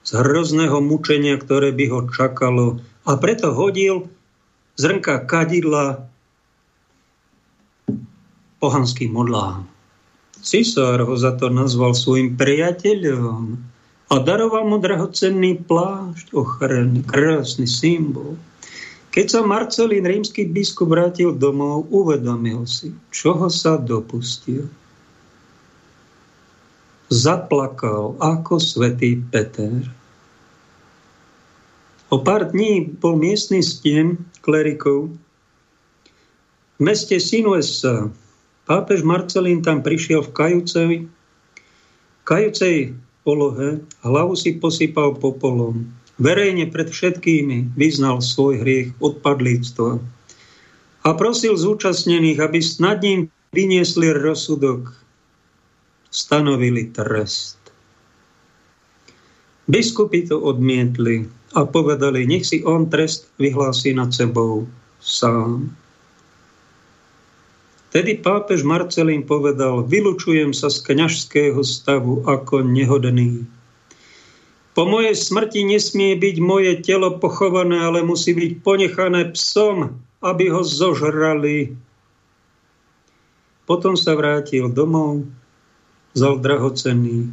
[0.04, 2.78] z hrozného mučenia, ktoré by ho čakalo.
[3.08, 4.08] A preto hodil
[4.76, 6.04] zrnka kadidla
[8.60, 9.64] pohanským modlám.
[10.44, 13.56] Cisár ho za to nazval svojim priateľom
[14.12, 18.36] a daroval mu drahocenný plášť, ochranný, krásny symbol.
[19.14, 24.68] Keď sa Marcelín, rímsky biskup, vrátil domov, uvedomil si, čoho sa dopustil.
[27.14, 29.86] Zaplakal ako svätý Peter.
[32.10, 35.14] O pár dní bol miestny stien klerikov
[36.74, 38.10] v meste Sinuesa.
[38.66, 40.92] Pápež Marcelín tam prišiel v kajúcej,
[42.26, 45.86] kajúcej polohe, hlavu si posypal popolom.
[46.18, 50.02] Verejne pred všetkými vyznal svoj hriech odpadlíctva
[51.04, 55.03] a prosil zúčastnených, aby nad ním vyniesli rozsudok,
[56.14, 57.58] stanovili trest.
[59.66, 61.26] Biskupy to odmietli
[61.58, 64.70] a povedali, nech si on trest vyhlási nad sebou
[65.02, 65.74] sám.
[67.90, 73.46] Tedy pápež Marcelín povedal, vylučujem sa z kňažského stavu ako nehodný.
[74.74, 80.66] Po mojej smrti nesmie byť moje telo pochované, ale musí byť ponechané psom, aby ho
[80.66, 81.78] zožrali.
[83.70, 85.22] Potom sa vrátil domov,
[86.14, 87.30] vzal drahocenný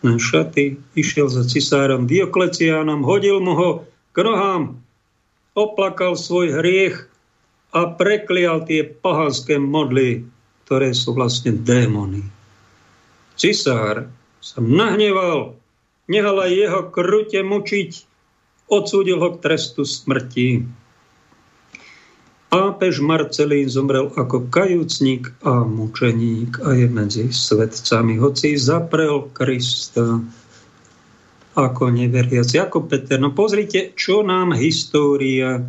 [0.00, 3.70] šaty, išiel za cisárom Diokleciánom, hodil mu ho
[4.16, 4.80] k nohám,
[5.52, 7.04] oplakal svoj hriech
[7.76, 10.24] a preklial tie pahanské modly,
[10.64, 12.24] ktoré sú vlastne démony.
[13.36, 14.08] Cisár
[14.40, 15.54] sa nahneval,
[16.08, 17.90] nehal aj jeho krute mučiť,
[18.72, 20.64] odsúdil ho k trestu smrti.
[22.50, 30.18] Pápež Marcelín zomrel ako kajúcník a mučeník a je medzi svetcami, hoci zaprel Krista
[31.54, 33.22] ako neveriaci, ako Peter.
[33.22, 35.62] No pozrite, čo nám história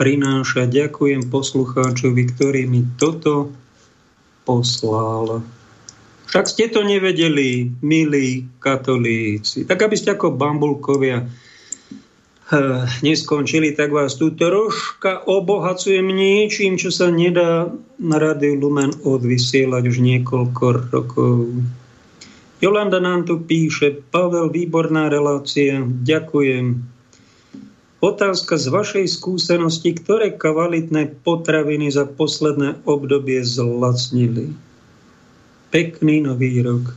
[0.00, 0.64] prináša.
[0.64, 3.52] Ďakujem poslucháčovi, ktorý mi toto
[4.48, 5.44] poslal.
[6.28, 9.68] Však ste to nevedeli, milí katolíci.
[9.68, 11.24] Tak aby ste ako bambulkovia
[13.00, 19.96] neskončili, tak vás tu troška obohacujem niečím, čo sa nedá na Rádiu Lumen odvysielať už
[20.04, 21.48] niekoľko rokov.
[22.60, 26.80] Jolanda nám tu píše, Pavel, výborná relácia, ďakujem.
[28.04, 34.52] Otázka z vašej skúsenosti, ktoré kvalitné potraviny za posledné obdobie zlacnili?
[35.72, 36.92] Pekný nový rok.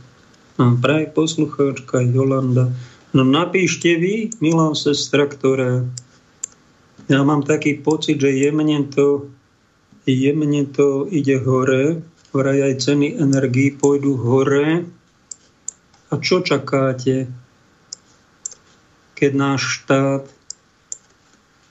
[0.60, 2.68] Mám praje poslucháčka Jolanda.
[3.16, 5.88] No napíšte vy, milá sestra, ktorá
[7.08, 9.32] ja mám taký pocit, že jemne to,
[10.04, 12.04] jemne to ide hore,
[12.36, 14.84] vraj aj ceny energií pôjdu hore.
[16.12, 17.32] A čo čakáte,
[19.16, 20.28] keď náš štát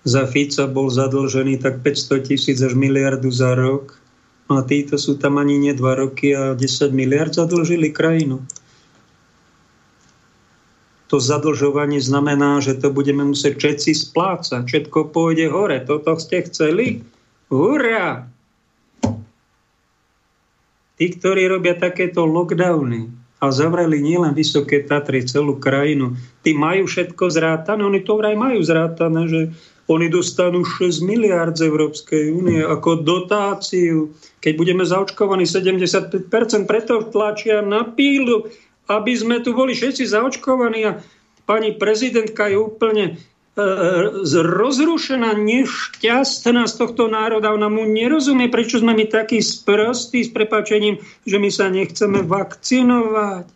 [0.07, 3.93] za Fica bol zadlžený tak 500 tisíc až miliardu za rok.
[4.49, 8.41] No a títo sú tam ani nie 2 roky a 10 miliard zadlžili krajinu.
[11.07, 14.67] To zadlžovanie znamená, že to budeme musieť všetci splácať.
[14.67, 15.79] Všetko pôjde hore.
[15.87, 16.99] Toto ste chceli?
[17.47, 18.27] Hurá!
[20.97, 23.07] Tí, ktorí robia takéto lockdowny
[23.37, 27.85] a zavreli nielen Vysoké Tatry, celú krajinu, tí majú všetko zrátané.
[27.85, 29.41] Oni to vraj majú zrátané, že
[29.87, 34.11] oni dostanú 6 miliard z Európskej únie ako dotáciu.
[34.43, 36.27] Keď budeme zaočkovaní 75%,
[36.67, 38.51] preto tlačia na pílu,
[38.87, 40.99] aby sme tu boli všetci zaočkovaní a
[41.43, 43.13] pani prezidentka je úplne e,
[44.31, 47.51] rozrušená, nešťastná z tohto národa.
[47.55, 53.47] Ona mu nerozumie, prečo sme my takí sprostí s prepačením, že my sa nechceme vakcinovať.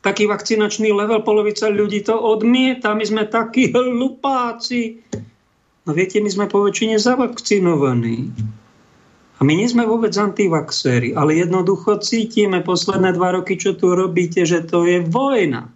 [0.00, 4.96] Taký vakcinačný level, polovica ľudí to odmieta, my sme takí hlupáci.
[5.84, 8.32] No viete, my sme po väčšine zavakcinovaní.
[9.40, 14.44] A my nie sme vôbec antivaxéri, ale jednoducho cítime posledné dva roky, čo tu robíte,
[14.44, 15.72] že to je vojna.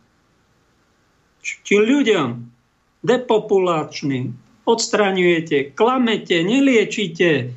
[1.40, 2.28] Či ľuďom
[3.00, 4.36] depopulačným
[4.68, 7.56] odstraňujete, klamete, neliečite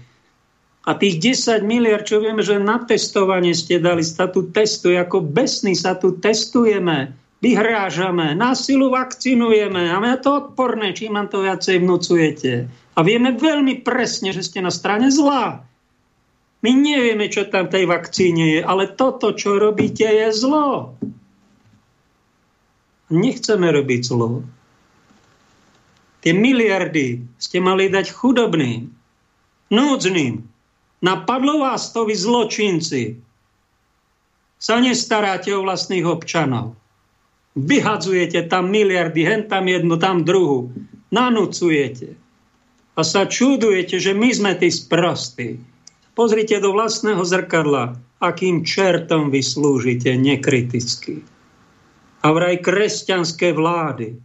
[0.87, 5.19] a tých 10 miliard, čo vieme, že na testovanie ste dali, sa tu testuje, ako
[5.19, 11.85] besní sa tu testujeme vyhrážame, násilu vakcinujeme a je to odporné, čím nám to viacej
[11.85, 12.65] vnúcujete.
[12.97, 15.61] A vieme veľmi presne, že ste na strane zla.
[16.67, 20.99] My nevieme, čo tam tej vakcíne je, ale toto, čo robíte, je zlo.
[23.07, 24.43] Nechceme robiť zlo.
[26.19, 28.91] Tie miliardy ste mali dať chudobným,
[29.71, 30.43] núdznym.
[30.99, 33.15] Napadlo vás to vy zločinci.
[34.59, 36.75] Sa nestaráte o vlastných občanov.
[37.55, 40.67] Vyhadzujete tam miliardy, hen tam jednu, tam druhú.
[41.15, 42.11] Nanúcujete.
[42.99, 45.63] A sa čudujete, že my sme tí sprostí.
[46.17, 51.21] Pozrite do vlastného zrkadla, akým čertom vy slúžite nekriticky.
[52.25, 54.17] A vraj kresťanské vlády.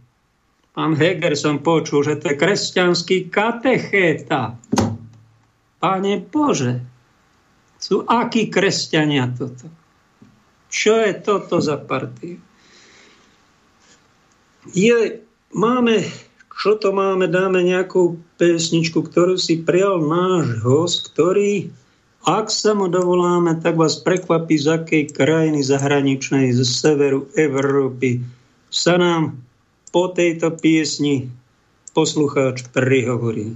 [0.73, 4.57] Pán Heger som počul, že to je kresťanský katechéta.
[5.77, 6.81] Pane Bože,
[7.77, 9.69] sú akí kresťania toto?
[10.73, 12.41] Čo je toto za partiu?
[14.71, 15.19] je,
[15.51, 16.07] máme,
[16.55, 21.67] čo to máme, dáme nejakú pesničku, ktorú si prijal náš host, ktorý,
[22.23, 28.23] ak sa mu dovoláme, tak vás prekvapí, z akej krajiny zahraničnej, z severu Európy
[28.71, 29.35] sa nám
[29.91, 31.27] po tejto piesni
[31.91, 33.53] poslucháč prihovorí.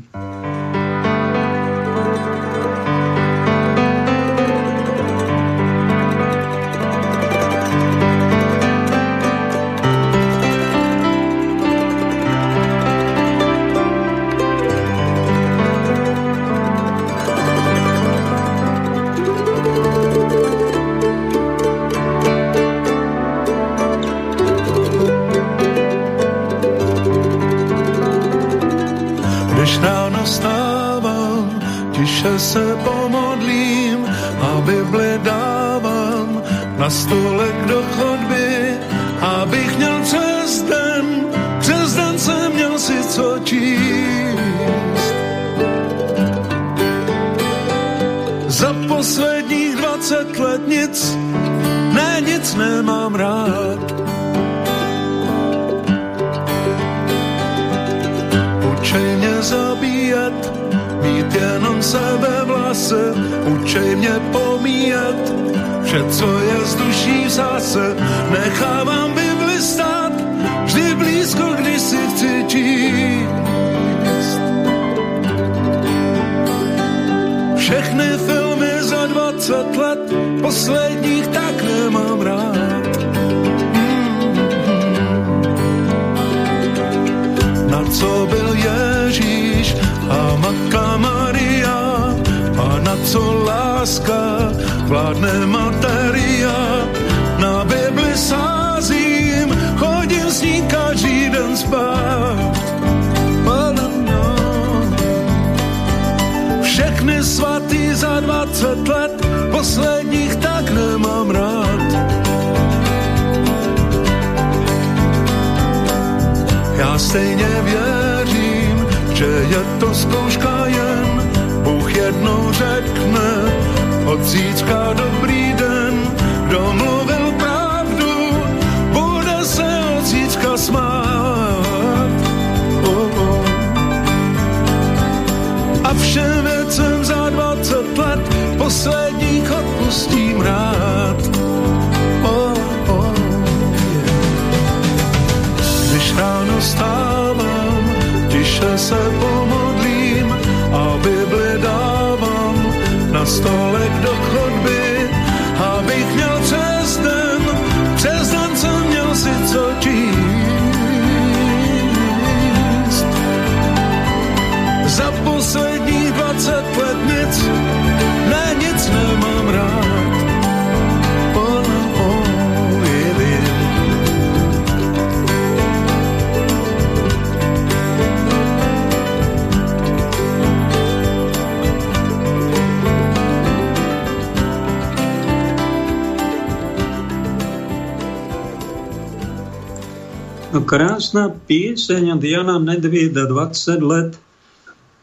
[190.68, 194.12] Krásna pieseň od Jana Nedvieda 20 let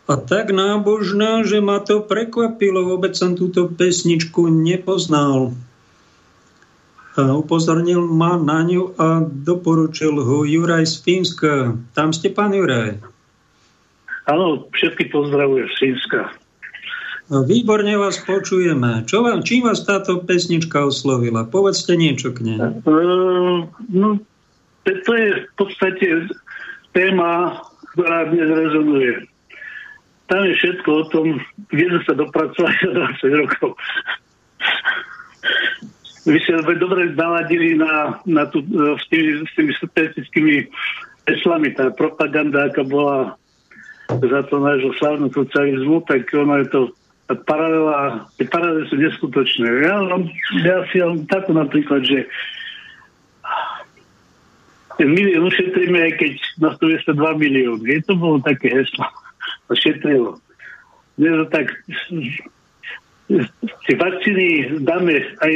[0.04, 2.92] a tak nábožná, že ma to prekvapilo.
[2.92, 5.56] Vôbec som túto pesničku nepoznal.
[7.16, 11.52] A upozornil ma na ňu a doporučil ho Juraj z Fínska.
[11.96, 13.00] Tam ste, pán Juraj.
[14.28, 16.20] Áno, všetky pozdravujem z Fínska.
[17.32, 19.08] Výborne vás počujeme.
[19.08, 21.48] Čo vám, čím vás táto pesnička oslovila?
[21.48, 22.60] Povedzte niečo k nej.
[22.84, 24.20] Uh, no,
[24.84, 26.06] to, je v podstate
[26.92, 27.60] téma,
[27.96, 29.12] ktorá dnes rezonuje.
[30.28, 31.26] Tam je všetko o tom,
[31.68, 33.70] kde sme sa dopracovali za 20 rokov.
[36.24, 40.56] Vy ste dobre naladili na, na tú, e, s, tými, s tými satiristickými
[41.28, 41.76] heslami.
[41.76, 43.36] Tá propaganda, aká bola
[44.08, 46.80] za to nášho slavnú socializmu, tak ono je to
[47.48, 49.68] paralela, tie paralely sú neskutočné.
[49.84, 49.96] Ja,
[50.64, 52.28] ja si mám takú napríklad, že
[55.02, 57.82] milión ušetríme, aj keď nás tu je 2 milióny.
[57.82, 59.06] Je to bolo také heslo.
[59.68, 60.40] To šetrilo.
[61.20, 61.72] To tak...
[63.84, 65.52] Tie vakcíny dáme aj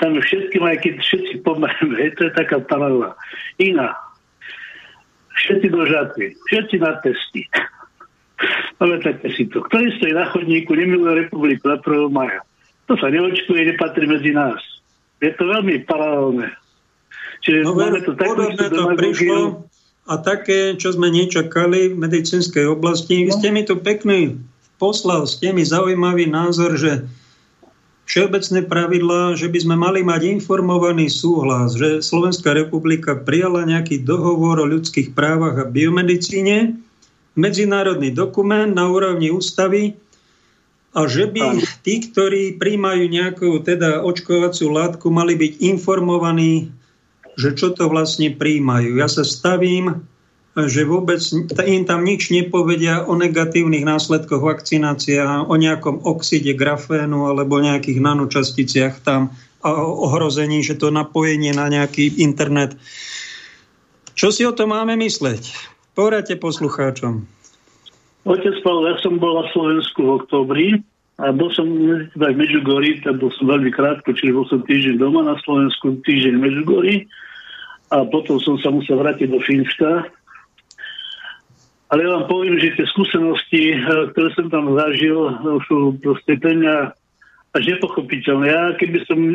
[0.00, 1.94] dáme všetkým, aj keď všetci pomerne.
[1.96, 3.14] Hej, to je taká paralela.
[3.60, 3.94] Iná.
[5.34, 6.34] Všetci do žatvy.
[6.50, 7.42] Všetci na testy.
[8.80, 9.62] Pamätáte si to.
[9.64, 12.10] Ktorý stojí na chodníku, nemiluje republiku na 1.
[12.10, 12.40] maja.
[12.90, 14.60] To sa neočkuje, nepatrí medzi nás.
[15.22, 16.52] Je to veľmi paralelné.
[17.44, 19.38] Čiže tu takú podobné to prišlo
[20.04, 23.28] a také, čo sme nečakali v medicínskej oblasti.
[23.28, 24.40] Vy ste mi tu pekný
[24.80, 27.04] poslal, ste mi zaujímavý názor, že
[28.04, 34.60] všeobecné pravidlá, že by sme mali mať informovaný súhlas, že Slovenská republika prijala nejaký dohovor
[34.60, 36.76] o ľudských právach a biomedicíne,
[37.32, 39.96] medzinárodný dokument na úrovni ústavy
[40.94, 46.70] a že by tí, ktorí príjmajú nejakú teda očkovaciu látku, mali byť informovaní,
[47.34, 48.98] že čo to vlastne príjmajú.
[48.98, 50.06] Ja sa stavím,
[50.54, 51.18] že vôbec
[51.66, 57.98] im tam nič nepovedia o negatívnych následkoch vakcinácie a o nejakom oxide grafénu alebo nejakých
[57.98, 59.34] nanočasticiach tam
[59.66, 62.78] a o ohrození, že to napojenie na nejaký internet.
[64.14, 65.50] Čo si o to máme mysleť?
[65.98, 67.26] Poradte poslucháčom.
[68.24, 70.68] Otec Pavel, ja som bol na Slovensku v oktobri
[71.18, 75.26] a bol som v Medžugorí, tam bol som veľmi krátko, čiže bol som týždeň doma
[75.26, 76.94] na Slovensku, týždeň v Medžugorí
[77.94, 80.10] a potom som sa musel vrátiť do Fínska.
[81.94, 83.78] Ale ja vám poviem, že tie skúsenosti, eh,
[84.10, 85.34] ktoré som tam zažil, eh,
[85.70, 86.90] sú proste pre mňa
[87.54, 88.46] až nepochopiteľné.
[88.50, 89.34] Ja keby som e,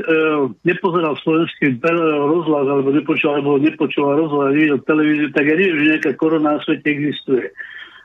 [0.67, 6.11] nepozeral slovenský rozhlas, alebo nepočul, alebo nepočul rozhlas, nevidel televíziu, tak ja neviem, že nejaká
[6.19, 7.47] korona na svete existuje.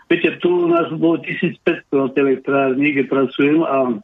[0.06, 3.98] Viete, tu u nás bolo 1500 na elektrárni, kde pracujem a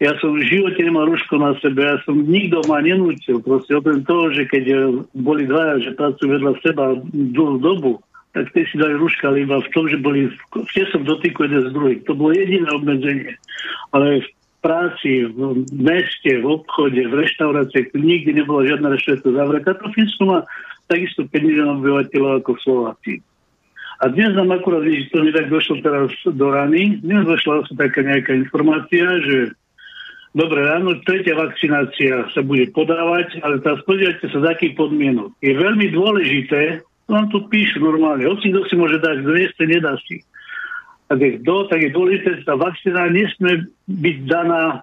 [0.00, 4.00] ja som v živote nemal rúško na sebe, ja som nikto ma nenútil, proste okrem
[4.08, 4.76] toho, že keď e,
[5.12, 7.92] boli dvaja, že pracujú vedľa seba dlhú dobu,
[8.32, 11.70] tak tie si dali rúška, iba v tom, že boli v tesnom dotyku jeden z
[11.76, 12.00] druhých.
[12.08, 13.36] To bolo jediné obmedzenie.
[13.92, 14.28] Ale v
[14.64, 19.70] práci, v meste, v obchode, v reštaurácii, nikdy nebola žiadna reštaurácia zavretá.
[19.76, 20.38] To Fínsko má
[20.86, 23.20] takisto 5 miliónov obyvateľov ako Slováci.
[24.00, 27.76] A dnes nám akurát, vidíte, to mi tak došlo teraz do rany, dnes došla asi
[27.76, 29.52] taká nejaká informácia, že
[30.34, 35.34] dobre ráno, tretia vakcinácia sa bude podávať, ale teraz pozrite sa, z akých podmienok.
[35.42, 39.98] Je veľmi dôležité, to nám tu píšu normálne, hoci kto si môže dať, kto nedá
[40.06, 40.22] si.
[41.10, 44.78] Tak je kto, tak je dôležité, že tá vakcína nesmie byť daná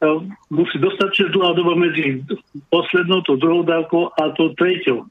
[0.00, 0.08] e,
[0.48, 2.24] musí dostatočne dlhá doba medzi
[2.72, 5.04] poslednou, tou druhou dávkou a tou treťou.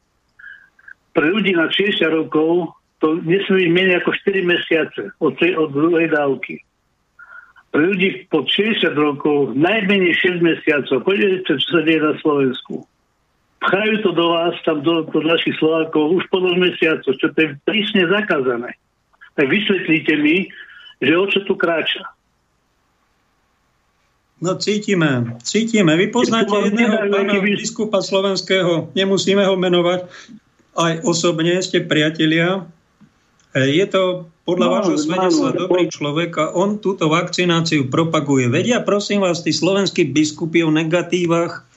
[1.14, 5.70] pre ľudí na 60 rokov to nesmie byť menej ako 4 mesiace od, tej, od
[5.72, 6.60] druhej dávky.
[7.70, 11.06] Ľudí pod 60 rokov najmenej 6 mesiacov.
[11.06, 12.82] Poďte, čo sa deje na Slovensku.
[13.60, 17.38] Pchajú to do vás, tam do, do našich Slovákov už po 2 mesiacov, čo to
[17.38, 18.74] je prísne zakázané.
[19.38, 20.50] Tak vysvetlíte mi,
[21.04, 22.08] že o čo tu kráča.
[24.40, 26.00] No cítime, cítime.
[26.00, 30.08] Vy poznáte jedného pána biskupa slovenského, nemusíme ho menovať,
[30.80, 32.64] aj osobne ste priatelia.
[33.52, 38.50] E, Je to podľa No, vášho svedectva áno, dobrý človek a on túto vakcináciu propaguje.
[38.50, 41.70] Vedia, prosím vás, tí slovenskí biskupy o negatívach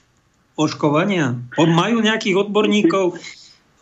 [0.56, 1.36] oškovania?
[1.60, 3.20] On majú nejakých odborníkov,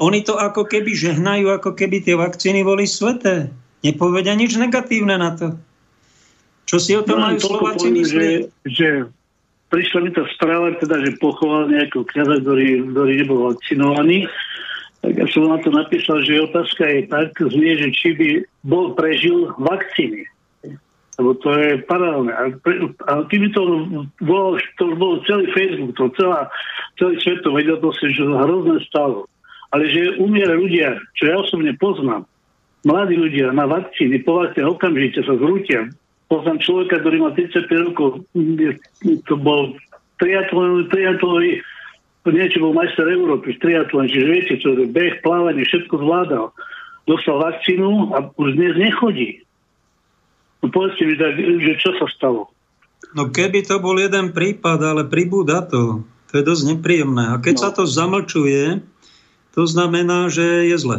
[0.00, 3.52] oni to ako keby žehnajú, ako keby tie vakcíny boli sveté.
[3.86, 5.60] Nepovedia nič negatívne na to.
[6.64, 8.10] Čo si o tom No, majú Slováci myslieť?
[8.10, 8.26] že,
[8.64, 8.88] že
[9.70, 14.26] prišla mi tá správa, teda, že pochoval nejakého kniaza, ktorý, ktorý nebol vakcinovaný.
[15.00, 18.28] Tak ja som na to napísal, že otázka je tak, znie, že či by
[18.68, 20.28] bol prežil vakcíny.
[21.16, 22.32] Lebo to je paralelné.
[22.32, 22.44] A,
[23.08, 23.60] a keby to
[24.24, 26.48] bolo, to bol celý Facebook, to celá,
[27.00, 29.28] celý svet to vedel, to sa že hrozné stalo.
[29.72, 32.28] Ale že umiera ľudia, čo ja osobne poznám,
[32.84, 35.88] mladí ľudia na vakcíny, povedzte, okamžite sa zrútia.
[36.28, 38.08] Poznám človeka, ktorý má 35 rokov,
[39.28, 39.74] to bol
[40.20, 41.60] triatlonový,
[42.28, 46.52] niečo bol majster Európy, triatlon, čiže viete, čo je beh, plávanie, všetko zvládal.
[47.08, 49.40] Dostal vakcínu a už dnes nechodí.
[50.60, 52.52] No povedzte mi tak, že čo sa stalo?
[53.16, 56.04] No keby to bol jeden prípad, ale pribúda to.
[56.30, 57.32] To je dosť nepríjemné.
[57.32, 57.62] A keď No.
[57.64, 58.84] sa to zamlčuje,
[59.56, 60.98] to znamená, že je zle.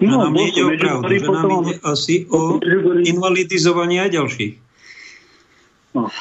[0.00, 2.60] No, a nám ide o pravdu, že nám ide asi o
[3.04, 4.54] invalidizovanie aj ďalších.
[5.96, 6.12] No.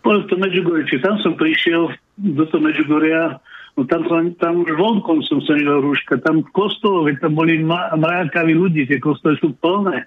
[0.00, 3.38] Poviem to Medjugorje, či tam som prišiel do toho Medjugorja,
[3.78, 4.02] no tam,
[4.42, 9.38] tam už vonkom som sa nedal rúška, tam veď tam boli mrákaví ľudí, tie kostoly
[9.38, 10.04] sú plné.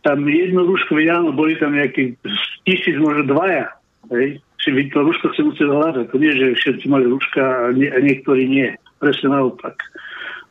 [0.00, 2.14] Tam jedno rúško, áno, boli tam nejaký
[2.64, 3.68] tisíc, možno dvaja.
[4.14, 4.38] Hej.
[4.62, 6.04] Či vy to rúško si museli hľadať.
[6.14, 8.70] To nie, že všetci mali rúška a, nie, a niektorí nie.
[9.02, 9.76] Presne naopak.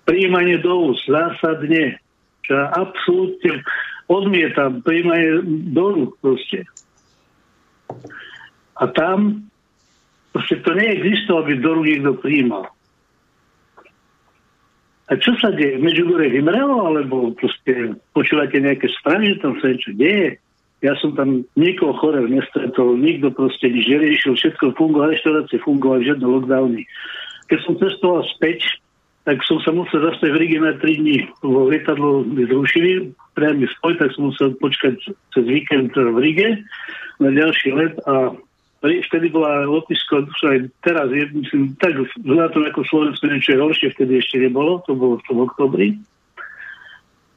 [0.06, 1.98] Príjmanie do úst, zásadne.
[2.45, 3.66] Ja absolútne
[4.06, 5.41] odmietam príjmanie
[5.74, 6.68] do rúk proste.
[8.76, 9.49] A tam
[10.36, 12.68] proste to neexistovalo, aby do rúk niekto prijímal.
[15.07, 15.80] A čo sa deje?
[15.80, 20.44] Medžugorje vymrelo, alebo proste počúvate nejaké správy, že tam sa niečo deje?
[20.84, 26.26] Ja som tam nikoho chorého nestretol, nikto proste nič neriešil, všetko fungovalo, reštaurácie fungovali, žiadne
[26.28, 26.84] lockdowny.
[27.48, 28.66] Keď som cestoval späť,
[29.24, 33.66] tak som sa musel zastaviť v Rige na 3 dní, lebo lietadlo mi zrušili, priamy
[33.80, 35.02] spoj, tak som musel počkať
[35.34, 36.62] cez víkend v Rige
[37.18, 38.36] na ďalší let a
[38.86, 43.88] vtedy bola lotisko, čo aj teraz je, myslím, tak vzhľadom ako Slovensko niečo je horšie,
[43.95, 45.88] vtedy ešte nebolo, to bolo v tom oktobri.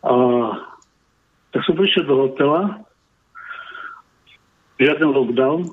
[0.04, 0.14] A
[1.54, 2.82] tak som prišiel do hotela,
[4.76, 5.72] žiaden lockdown,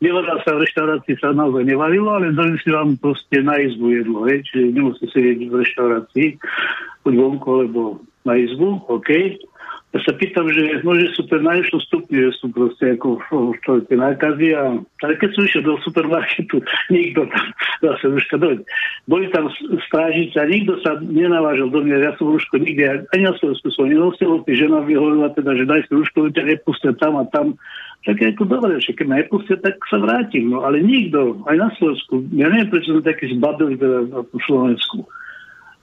[0.00, 4.40] Nevadá sa v reštaurácii, sa naozaj nevarilo, ale donesli vám proste na izbu jedlo, hej?
[4.48, 6.28] čiže nemusíte sedieť v reštaurácii,
[7.04, 7.80] buď vonku, alebo
[8.24, 9.40] na izbu, OK.
[9.90, 13.98] Ja sa pýtam, že môže sú to najvyššom stupni, že sú proste ako v- tie
[13.98, 16.62] nákazy a ale keď som išiel do supermarketu,
[16.94, 17.46] nikto tam
[17.82, 18.62] zase rúška doň.
[19.10, 19.50] Boli tam
[19.90, 23.90] strážici a nikto sa nenavážil do mňa, ja som rúško nikde, ani na Slovensku som
[23.90, 27.58] nenosil, tí žena mi hovorila teda, že daj si rúško, ťa nepustia tam a tam.
[28.06, 30.54] Tak je dobre, že keď ma nepustia, tak sa vrátim.
[30.54, 35.02] No ale nikto, aj na Slovensku, ja neviem, prečo som taký zbabili teda na Slovensku.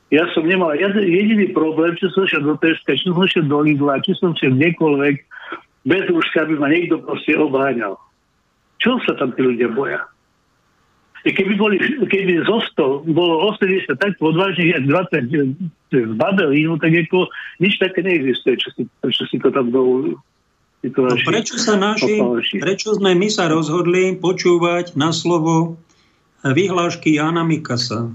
[0.08, 3.60] Ja som nemal jed- jediný problém, či som šiel do Teska, či som šiel do
[3.60, 5.16] Lidla, či som šiel kdekoľvek,
[5.84, 8.00] bez rúška by ma niekto proste obháňal.
[8.80, 10.08] Čo sa tam tí ľudia boja?
[11.28, 11.76] I keby, boli,
[12.08, 12.64] keby zo
[13.04, 17.28] 100 bolo 80 takto odvážnych, jak 20 zbabelí, no tak ako
[17.60, 20.16] nič také neexistuje, čo si, čo si to tam dovolujú.
[20.88, 22.22] No prečo sa naši,
[22.62, 25.76] prečo sme my sa rozhodli počúvať na slovo
[26.46, 28.08] vyhlášky Jana Mikasa,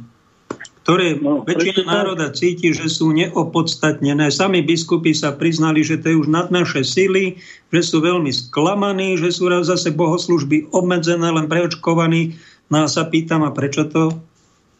[0.82, 4.34] ktoré No, väčšina národa cíti, že sú neopodstatnené.
[4.34, 7.38] Sami biskupy sa priznali, že to je už nad naše sily,
[7.70, 12.34] že sú veľmi sklamaní, že sú raz zase bohoslužby obmedzené, len preočkovaní.
[12.66, 14.18] No a sa pýtam, a prečo to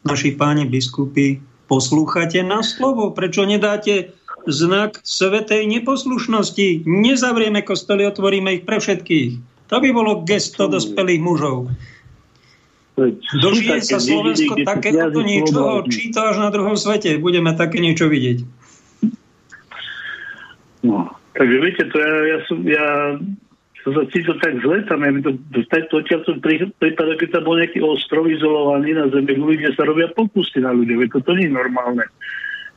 [0.03, 1.39] naši páni biskupy
[1.71, 3.15] poslúchate na slovo?
[3.15, 4.11] Prečo nedáte
[4.51, 6.83] znak svetej neposlušnosti?
[6.83, 9.31] Nezavrieme kostoly, otvoríme ich pre všetkých.
[9.71, 11.71] To by bolo gesto dospelých mužov.
[13.41, 17.17] Dožije také sa Slovensko takéhoto kňazi niečoho, to až na druhom svete.
[17.17, 18.45] Budeme také niečo vidieť.
[20.85, 22.87] No, takže viete, to ja, ja som, ja
[23.83, 25.31] to sa cítil tak zle tam, ja by to,
[25.63, 30.11] to odtiaľ som prípade, keď tam bol nejaký ostrov izolovaný na zemi, kde sa robia
[30.15, 32.07] pokusy na ľudia, veď to, to nie je normálne.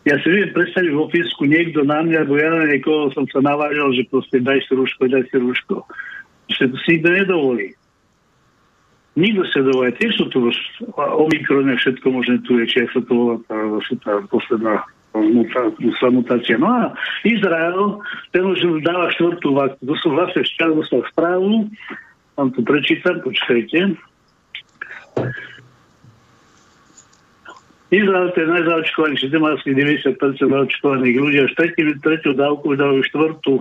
[0.05, 3.41] Ja si viem predstaviť v Ofisku niekto na mňa, alebo ja na niekoho som sa
[3.41, 5.81] navážal, že proste daj si rúško, daj si rúško.
[6.53, 7.73] Že to si nikto nedovolí.
[9.15, 10.51] Tiež sú tu
[10.99, 14.83] omikrone, všetko možné tu je, či sa to volá tá, posledná
[16.11, 16.59] mutácia.
[16.59, 16.91] No a
[17.23, 18.03] Izrael,
[18.35, 19.87] ten už dáva štvrtú vakcínu.
[19.87, 21.71] To som vlastne včera dostal správu,
[22.35, 23.95] vám to prečítam, počkajte.
[27.95, 33.55] Izrael to je má asi 90% zaočkovaných ľudí, až tretiu, tretiu dávku dávajú štvrtú.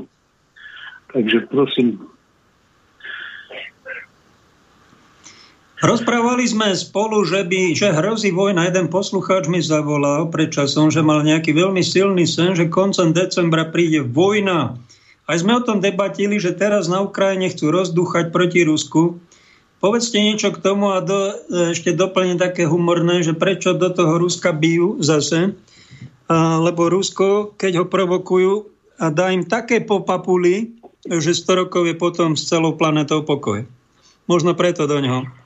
[1.15, 2.03] Takže prosím,
[5.85, 8.73] Rozprávali sme spolu, že, by, že hrozí vojna.
[8.73, 13.69] Jeden poslucháč mi zavolal pred časom, že mal nejaký veľmi silný sen, že koncom decembra
[13.69, 14.81] príde vojna.
[15.29, 19.21] Aj sme o tom debatili, že teraz na Ukrajine chcú rozdúchať proti Rusku.
[19.85, 24.57] Povedzte niečo k tomu a do, ešte doplním také humorné, že prečo do toho Ruska
[24.57, 25.53] bijú zase.
[26.33, 28.53] A, lebo Rusko, keď ho provokujú
[29.05, 33.69] a dá im také popapuli, že 100 rokov je potom s celou planetou pokoj.
[34.25, 35.44] Možno preto do ňoho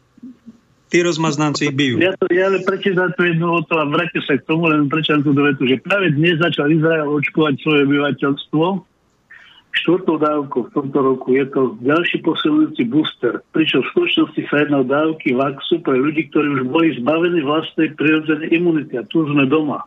[0.89, 2.01] tí rozmaznanci bijú.
[2.01, 5.21] Ja, to, ja len prečítam to jedno to a vrátim sa k tomu, len prečítam
[5.21, 8.65] tú vetu, že práve dnes začal Izrael očkovať svoje obyvateľstvo
[9.69, 11.37] štvrtou dávkou v tomto roku.
[11.37, 16.27] Je to ďalší posilujúci booster, pričom v skutočnosti sa jedná o dávky vaxu pre ľudí,
[16.33, 19.85] ktorí už boli zbavení vlastnej prirodzenej imunity a tu sme doma.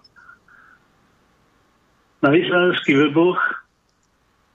[2.22, 3.42] Na izraelských weboch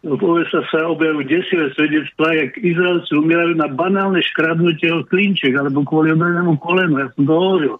[0.04, 5.82] v USA sa objavujú desivé svedectvá, jak Izraelci umierajú na banálne škradnutie o klinček alebo
[5.82, 7.00] kvôli obranému kolenu.
[7.00, 7.74] Ja som to hovoril.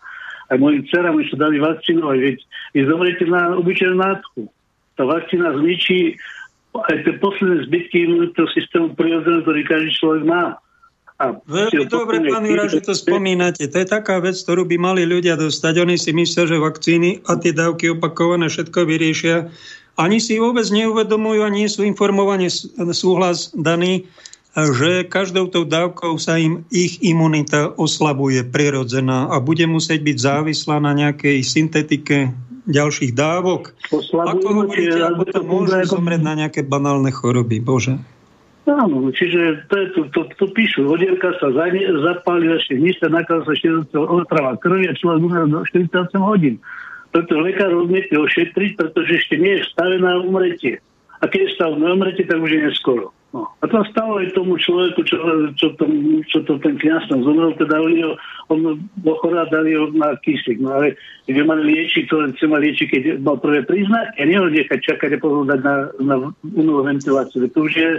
[0.46, 2.36] Aj mojim dcerám už dali vakcinovať, veď
[2.74, 4.40] vy zomriete na obyčajnú nádchu.
[4.94, 6.16] Tá vakcína zničí
[6.76, 10.44] aj tie posledné zbytky imunitného systému prirodzeného, ktorý každý človek má.
[11.16, 13.64] A Veľmi dobre, pán Jura, že to spomínate.
[13.72, 15.80] To je taká vec, ktorú by mali ľudia dostať.
[15.80, 19.48] Oni si myslia, že vakcíny a tie dávky opakované všetko vyriešia
[19.96, 22.52] ani si vôbec neuvedomujú a nie sú informovaní
[22.92, 24.04] súhlas daný,
[24.56, 30.80] že každou tou dávkou sa im ich imunita oslabuje prirodzená a bude musieť byť závislá
[30.80, 32.32] na nejakej syntetike
[32.64, 33.76] ďalších dávok.
[33.92, 37.60] Oslabujú, Ako hovoríte, a potom môžu zomrieť na nejaké banálne choroby.
[37.60, 38.00] Bože.
[38.66, 40.90] Áno, čiže to, je, to, to, to píšu.
[40.90, 45.62] Odierka sa zapáli, ešte nič sa nakaz sa 40 otrava krvi a človek umrie do
[45.62, 46.58] 48 hodín
[47.16, 50.84] preto lekár odmietne ošetriť, pretože ešte nie je stave na umretie.
[51.16, 53.16] A keď je stav na umretie, tak už je neskoro.
[53.32, 53.48] No.
[53.60, 55.16] A to stalo aj tomu človeku, čo,
[55.56, 55.84] čo, to,
[56.28, 58.04] čo to ten kniaz tam zomrel, teda oni
[58.52, 60.60] on bol chorá, dali ho na kyslík.
[60.60, 64.46] No ale keď mali liečiť, to len chcem liečiť, keď mal prvé príznaky a neho
[64.52, 67.48] nechať čakať a potom dať na, na umelú ventiláciu.
[67.48, 67.90] To už je,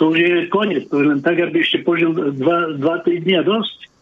[0.00, 0.88] to už je koniec.
[0.88, 2.80] To je len tak, aby ešte požil 2-3
[3.20, 3.92] dní a dosť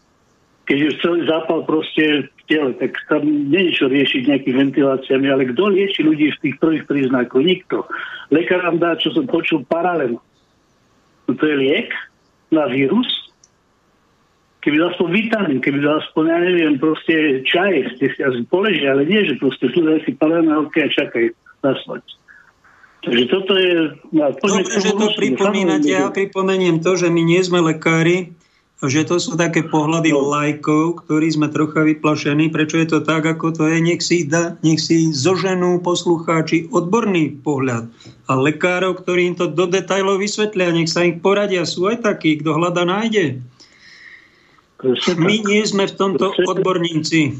[0.71, 5.47] keď je celý zápal proste tele, tak tam nie je čo riešiť nejakými ventiláciami, ale
[5.55, 7.39] kto lieči ľudí v tých prvých príznakoch?
[7.39, 7.87] Nikto.
[8.27, 10.19] Lekár vám dá, čo som počul, paralel.
[11.27, 11.95] No to je liek
[12.51, 13.07] na vírus.
[14.61, 18.93] Keby dal aspoň vitamín, keby dal aspoň, ja neviem, proste čaj, ste si asi poležia,
[18.93, 21.33] ale nie, že proste tu daj si paralelné a čakaj
[21.63, 22.05] na smrť.
[23.01, 23.97] Takže toto je...
[24.13, 25.89] No, Dobre, že to pripomínate.
[25.89, 28.37] Ja pripomeniem to, že my nie sme lekári,
[28.89, 30.25] že to sú také pohľady no.
[30.33, 32.49] lajkov, ktorí sme trocha vyplašení.
[32.49, 33.77] Prečo je to tak, ako to je?
[33.77, 37.85] Nech si, da, nech si zoženú poslucháči odborný pohľad.
[38.25, 41.61] A lekárov, ktorí im to do detajlov vysvetlia, nech sa ich poradia.
[41.69, 43.45] Sú aj takí, kto hľada, nájde.
[45.13, 47.37] My nie sme v tomto odborníci.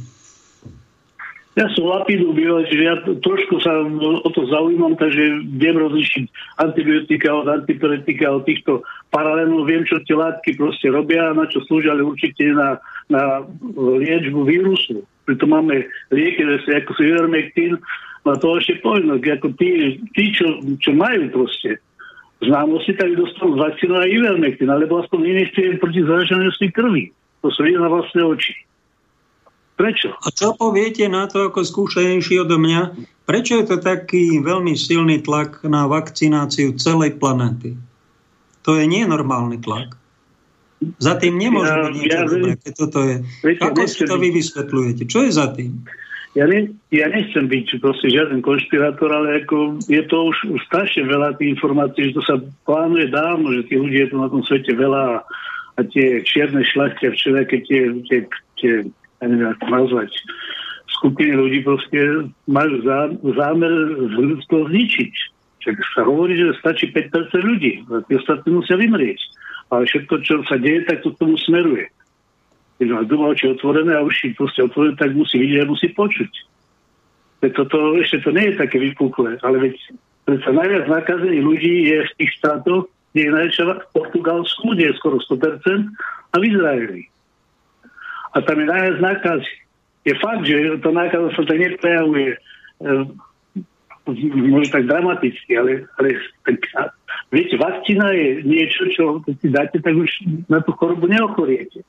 [1.59, 3.83] Ja som lapidu býval, čiže ja trošku sa
[4.23, 6.23] o to zaujímam, takže viem rozlišiť
[6.63, 11.91] antibiotika od antipiretika, od týchto paralelnú, viem, čo tie látky proste robia, na čo slúžia,
[11.91, 12.79] ale určite na,
[13.11, 13.43] na
[13.75, 15.03] liečbu vírusu.
[15.27, 17.75] Preto máme lieky, ako sú ivermectin,
[18.23, 21.83] a to ešte poviem, ako tí, tí čo, čo majú proste
[22.39, 27.11] známosti, tak dostanú vakcínu a ivermectin, alebo aspoň injekcie proti zaraženosti krvi.
[27.43, 28.55] To sú vidieť na vlastné oči.
[29.81, 30.13] Prečo?
[30.13, 32.93] A čo poviete na to, ako skúšenejší odo mňa?
[33.25, 37.73] Prečo je to taký veľmi silný tlak na vakcináciu celej planety?
[38.61, 39.97] To je nenormálny tlak.
[41.01, 43.15] Za tým nemôže ja, byť niečo ja, dobré, keď toto je.
[43.41, 45.03] Viete, Ako si to vy vysvetľujete?
[45.09, 45.81] Čo je za tým?
[46.37, 51.09] Ja, ne, ja nechcem byť proste žiaden konšpirátor, ale ako je to už, už strašne
[51.09, 52.37] veľa tých informácií, že to sa
[52.69, 55.17] plánuje dávno, že tých ľudí je tu na tom svete veľa a,
[55.75, 58.19] a tie čierne šlachtia, všelijaké tie, tie,
[58.61, 58.73] tie
[59.21, 60.09] ja neviem, ako nazvať,
[61.01, 61.99] skupiny ľudí proste
[62.49, 63.73] majú zá, zámer
[64.17, 65.13] ľudstvo zničiť.
[65.61, 69.21] Však sa hovorí, že stačí 5% ľudí, tí ostatní musia vymrieť.
[69.69, 71.85] Ale všetko, čo sa deje, tak to k tomu smeruje.
[72.81, 76.31] Keď má doma oči otvorené a uši proste otvorené, tak musí vidieť a musí počuť.
[77.45, 79.75] Veď toto, ešte to nie je také vypuklé, ale veď
[80.25, 84.97] predsa najviac nakazených ľudí je v tých štátoch, kde je najväčšia v Portugalsku, kde je
[84.97, 85.93] skoro 100%,
[86.31, 87.01] a v Izraeli.
[88.31, 89.41] A tam je najviac nákaz.
[90.01, 92.39] Je fakt, že to nákaza sa tak neprejavuje e,
[94.49, 96.89] možno tak dramaticky, ale, ale tak, a,
[97.29, 100.09] viete, vakcína je niečo, čo keď si dáte, tak už
[100.49, 101.85] na tú chorobu neochoriete.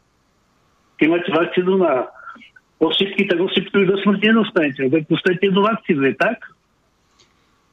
[1.01, 2.07] Keď máte vakcínu na
[2.79, 4.91] osypky, tak osypky do smrti nedostanete.
[4.93, 6.39] Tak dostanete jednu vakcínu, je tak?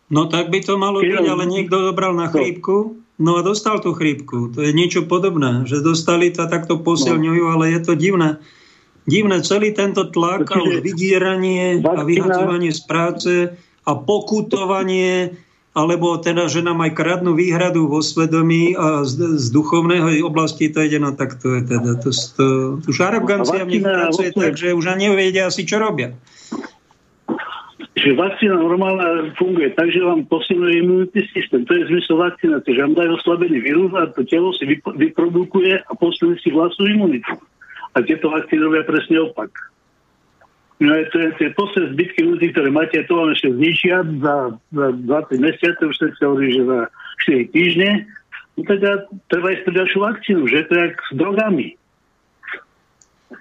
[0.09, 2.33] No tak by to malo Keď- byť, ale niekto zobral na No.
[2.33, 4.49] chrípku, no a dostal tú chrípku.
[4.55, 8.39] To je niečo podobné, že dostali to takto posilňujú, ale je to divné.
[9.07, 13.33] Divné, celý tento tlak a už vydieranie a vyhadzovanie z práce
[13.87, 15.33] a pokutovanie,
[15.73, 20.83] alebo teda, že nám aj kradnú výhradu vo svedomí a z, z duchovného oblasti to
[20.83, 22.45] ide, no tak to je teda, to, to,
[22.85, 26.13] už arogancia v nich pracuje vlastne- tak, že už ani nevedia asi, čo robia.
[27.99, 31.67] Že vakcína normálna funguje tak, že vám posilňuje imunitný systém.
[31.67, 35.91] To je zmysel vakcinácie, že vám dajú oslabený vírus a to telo si vyprodukuje a
[35.99, 37.35] posilní si vlastnú imunitu.
[37.93, 39.49] A tieto vakcíny robia presne opak.
[40.79, 44.55] No je to je tie posledné zbytky ľudí, ktoré máte, to vám ešte zničia za,
[44.71, 46.79] za 20 mesiacov, už sa hovorí, že za
[47.27, 47.89] 4 týždne.
[48.55, 48.91] No teda
[49.27, 51.67] treba ísť pre ďalšiu vakcínu, že to je jak s drogami.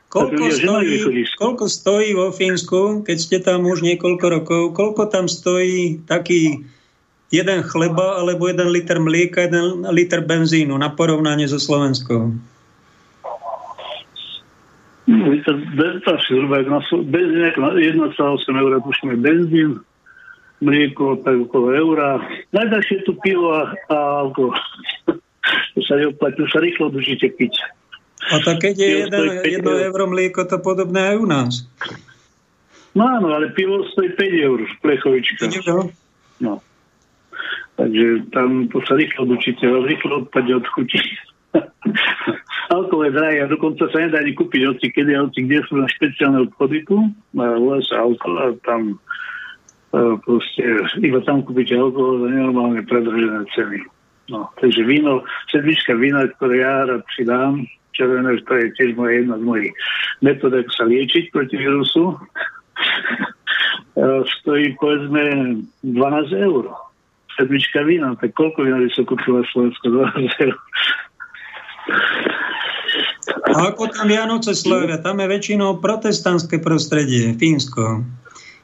[0.08, 0.94] Koľko stojí,
[1.36, 6.64] koľko stojí vo Fínsku, keď ste tam už niekoľko rokov, koľko tam stojí taký
[7.28, 12.34] jeden chleba alebo jeden liter mlieka, jeden liter benzínu na porovnanie so Slovenskou?
[15.28, 16.80] Asi zhruba ako na,
[17.52, 19.80] ako na 1,8 eur, tušíme benzín,
[20.60, 22.18] mlieko tak okolo eura.
[22.50, 24.56] Najdražšie je tu pivo a, a alkohol.
[25.74, 27.54] to sa neoplatí, to sa rýchlo držíte piť.
[28.28, 29.84] A tak keď je Pivo jeden, stojí päť jedno eur.
[29.88, 31.52] euro mlieko, to podobné aj u nás.
[32.98, 35.46] No áno, ale pivo stojí 5 eur, plechovička.
[36.42, 36.58] No.
[37.78, 40.98] Takže tam to sa rýchlo učíte, rýchlo odpadne od chuti.
[42.76, 45.88] Alkohol je drahý a dokonca sa nedá ani kúpiť hoci kedy, hoci kde sú na
[45.88, 47.00] špeciálne obchody tu,
[47.32, 48.96] na USA alkohol a tam e,
[50.20, 50.62] proste
[51.00, 53.80] iba tam kúpite alkohol za nenormálne predržené ceny.
[54.28, 57.64] No, takže víno, sedmička vína, ktoré ja rád si dám,
[57.96, 59.72] červené, to je tiež moja jedna z mojich
[60.20, 64.04] metód, ako sa liečiť proti vírusu, e,
[64.44, 65.22] stojí povedzme
[65.82, 66.68] 12 eur.
[67.40, 69.88] Sedmička vína, tak koľko vína by sa kúpila Slovensko?
[69.88, 70.56] 12 eur.
[73.48, 75.00] A ako tam Vianoce slavia?
[75.00, 78.04] Tam je väčšinou protestantské prostredie, Fínsko.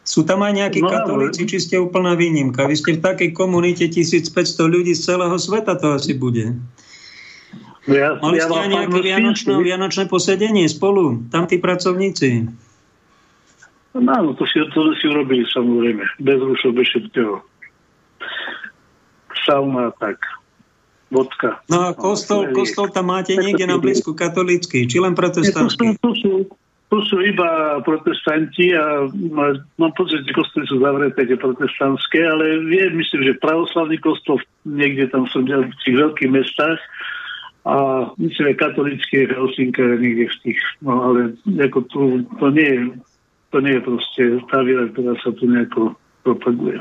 [0.05, 2.69] Sú tam aj nejakí No, katolíci, či ste úplná výnimka?
[2.69, 4.29] Vy ste v takej komunite 1500
[4.69, 6.53] ľudí z celého sveta, to asi bude.
[7.89, 11.25] No ja, Mali ja ste aj nejaké vianočné, vianočné posedenie spolu?
[11.33, 12.49] Tam tí pracovníci.
[13.97, 16.05] No áno, to si, to si urobili samozrejme.
[16.21, 17.41] Bez rušov, bez všetkého.
[19.49, 20.21] Sauna, tak.
[21.13, 21.61] Vodka.
[21.69, 25.21] No a kostol, kostol tam máte niekde na blízku katolícky, či len Nie, tu, sú,
[25.21, 25.87] protestantský?
[26.01, 26.33] tu, sú,
[26.91, 32.65] tu sú iba protestanti a má- mám pocit, že kostoly sú zavreté, tie protestantské, ale
[32.67, 36.81] vie, myslím, že pravoslavný kostol niekde tam sú v tých veľkých mestách
[37.65, 42.01] a myslím, že katolícky je v Helsinkách niekde v tých, no ale ako tu,
[42.37, 42.81] to nie je,
[43.55, 44.23] to nie je proste
[44.53, 46.81] tá viera, ktorá sa tu nejako propaguje.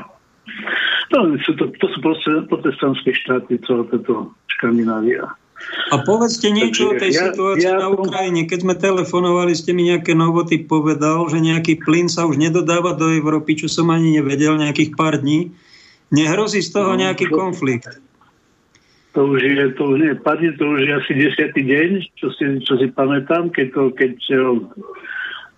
[1.12, 1.98] No, sú to, to sú
[2.48, 5.30] protestantské štáty, celá táto Škandinávia.
[5.90, 8.44] A povedzte niečo o tej Ja- situácii ja na Ukrajine.
[8.44, 13.08] Keď sme telefonovali, ste mi nejaké novoty povedal, že nejaký plyn sa už nedodáva do
[13.08, 15.54] Európy, čo som ani nevedel, nejakých pár dní.
[16.12, 17.88] Nehrozí z toho No, nejaký to- konflikt?
[19.14, 22.44] To už je, to už nie padne, to už je asi desiatý deň, čo si,
[22.66, 24.58] čo si pamätám, keď, to, keď eh,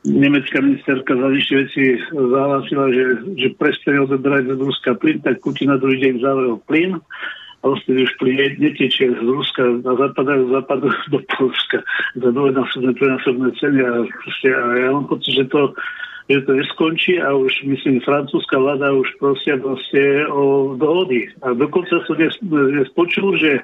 [0.07, 1.85] nemecká ministerka zahraničných vecí
[2.15, 3.05] zahlásila, že,
[3.35, 7.03] že prestane odebrať z Ruska plyn, tak Putin na druhý deň zavrel plyn
[7.61, 11.79] a vlastne už plyn ne- netečie z Ruska a zapadajú, zapadajú do Polska
[12.15, 15.75] za dvojnásobné, trojnásobné ceny a, proste, a ja mám pocit, že to,
[16.31, 21.27] že to neskončí a už myslím, francúzska vláda už prosia proste o dohody.
[21.43, 23.59] A dokonca som dnes, dnes počul, že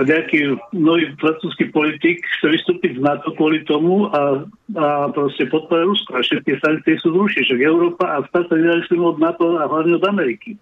[0.00, 4.40] nejaký nový francúzsky politik chce vystúpiť z NATO kvôli tomu a,
[4.80, 7.42] a proste podporuje Rusko a všetky sankcie sú zrušiť.
[7.44, 10.56] Však Európa a stať sa nezávislým od NATO a hlavne od Ameriky.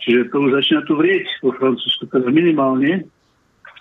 [0.00, 3.04] Čiže to už začína tu vrieť vo Francúzsku, teda minimálne.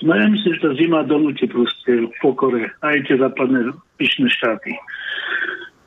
[0.03, 4.75] No ja myslím, že tá zima donúti proste v pokore aj tie západné pyšné štáty.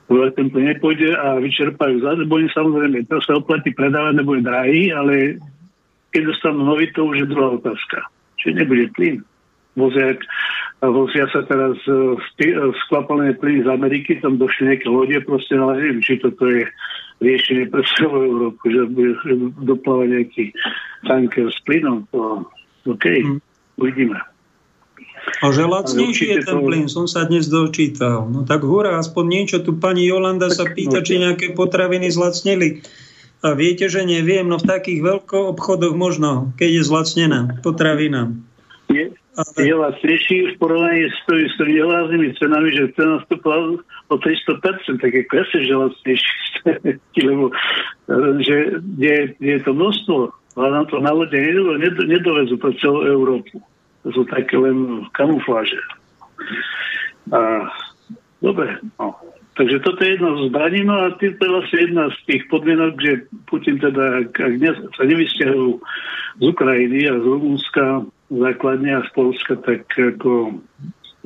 [0.09, 4.37] Lebo ten plyn nepôjde a vyčerpajú zase, bo im samozrejme to sa oplatí predávať, nebo
[4.37, 5.37] je drahý, ale
[6.13, 8.05] keď dostanú nový, to už je druhá otázka.
[8.43, 9.23] Čiže nebude plyn.
[9.73, 10.13] vozia,
[10.85, 11.97] vozia sa teraz e,
[12.45, 12.53] e,
[12.85, 16.69] skvapalné plyny z Ameriky, tam došli nejaké lode, proste, ale neviem, či toto je
[17.25, 19.33] riešenie pre celú Európu, že bude že
[19.65, 20.53] dopláva nejaký
[21.09, 22.05] tanker s plynom.
[22.13, 22.45] To,
[22.85, 23.39] OK, Mm.
[23.79, 24.19] uvidíme.
[25.39, 28.27] A že lacnejší je ten to- plyn, som sa dnes dočítal.
[28.27, 29.57] No tak hurá, aspoň niečo.
[29.63, 32.83] Tu pani Jolanda sa pýta, no, či nejaké potraviny zlacneli.
[33.43, 38.31] A viete, že neviem, no v takých veľko obchodoch možno, keď je zlacnená potravina.
[38.87, 44.15] Je, Ale je lacnejší v porovnaní s, tými- s tými cenami, že cena stúpla o
[44.15, 46.35] 300%, tak je jasne, že lacnejší,
[47.27, 47.53] lebo e,
[48.47, 48.57] že
[49.01, 50.19] je, je to množstvo,
[50.55, 53.59] ale nám to na lode nedo- nedo- nedovezú pre celú Európu.
[54.05, 55.81] To sú také len kamufláže.
[57.33, 57.67] A,
[58.39, 59.19] dobre, no.
[59.53, 62.93] Takže toto je jedna z zbraní, no a to je vlastne jedna z tých podmienok,
[62.97, 63.13] že
[63.45, 65.69] Putin teda, ak, ak ne, sa nevysťahujú
[66.41, 67.85] z Ukrajiny a z Rumunska
[68.33, 70.57] základne a z Polska, tak ako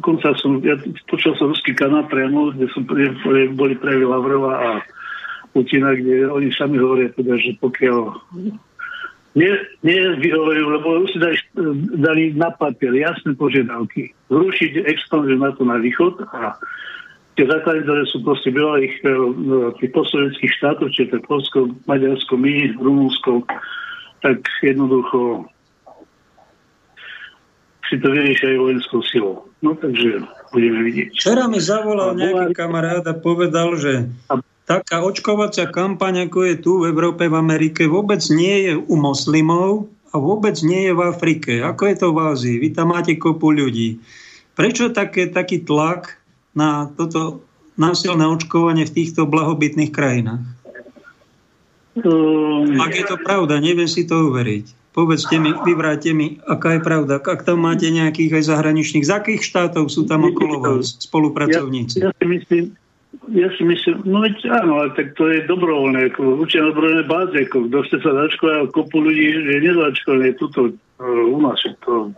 [0.03, 0.75] dokonca som, ja
[1.07, 2.83] počul som ruský kanál priamo, kde som
[3.55, 4.71] boli prejavy Lavrova a
[5.55, 8.11] Putina, kde oni sami hovoria teda, že pokiaľ
[9.37, 9.53] nie,
[9.85, 10.01] nie
[10.33, 11.37] lebo si dali,
[12.01, 14.17] dali na papier jasné požiadavky.
[14.33, 16.57] Zrušiť expanziu na to na východ a
[17.37, 19.09] tie základy, ktoré sú proste bývalých e,
[19.85, 23.45] tých postsovietských štátov, čiže to Polsko, Maďarsko, my, Rumunsko,
[24.25, 25.45] tak jednoducho
[27.87, 29.47] si to vyriešia aj vojenskou silou.
[29.63, 31.15] No takže budeme vidieť.
[31.15, 34.11] Včera mi zavolal nejaký kamarát a povedal, že
[34.67, 39.87] taká očkovacia kampaň, ako je tu v Európe, v Amerike, vôbec nie je u moslimov
[40.11, 41.53] a vôbec nie je v Afrike.
[41.63, 42.57] Ako je to v Ázii?
[42.59, 44.03] Vy tam máte kopu ľudí.
[44.59, 46.26] Prečo také, taký tlak
[46.57, 47.45] na toto
[47.77, 50.43] násilné očkovanie v týchto blahobytných krajinách?
[51.97, 54.93] Um, Ak je to pravda, neviem si to uveriť.
[54.97, 57.21] Povedzte mi, vyvráte mi, aká je pravda.
[57.21, 62.01] Ak tam máte nejakých aj zahraničných, z akých štátov sú tam okolo vás spolupracovníci?
[62.01, 62.65] Ja, ja si myslím,
[63.37, 67.05] ja si myslím, no veď áno, ale tak to je dobrovoľné, ako určite na dobrovoľné
[67.05, 71.61] báze, ako kto chce sa začkovať, a kopu ľudí je nezačkované tuto uh, u nás,
[71.61, 72.17] je to,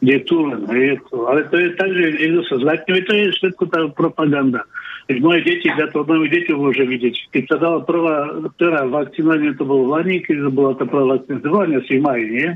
[0.00, 1.16] kde tu len, je to.
[1.26, 4.62] Ale to je tak, že niekto sa zlakne, to je všetko tá propaganda.
[5.08, 7.32] Veď moje deti, ja to od mojich detí môže vidieť.
[7.32, 10.84] Keď sa dala prvá, prvá vakcína, neviem, to bolo v Lani, keď to bola tá
[10.84, 12.50] prvá vakcína, to bola asi v maji, nie?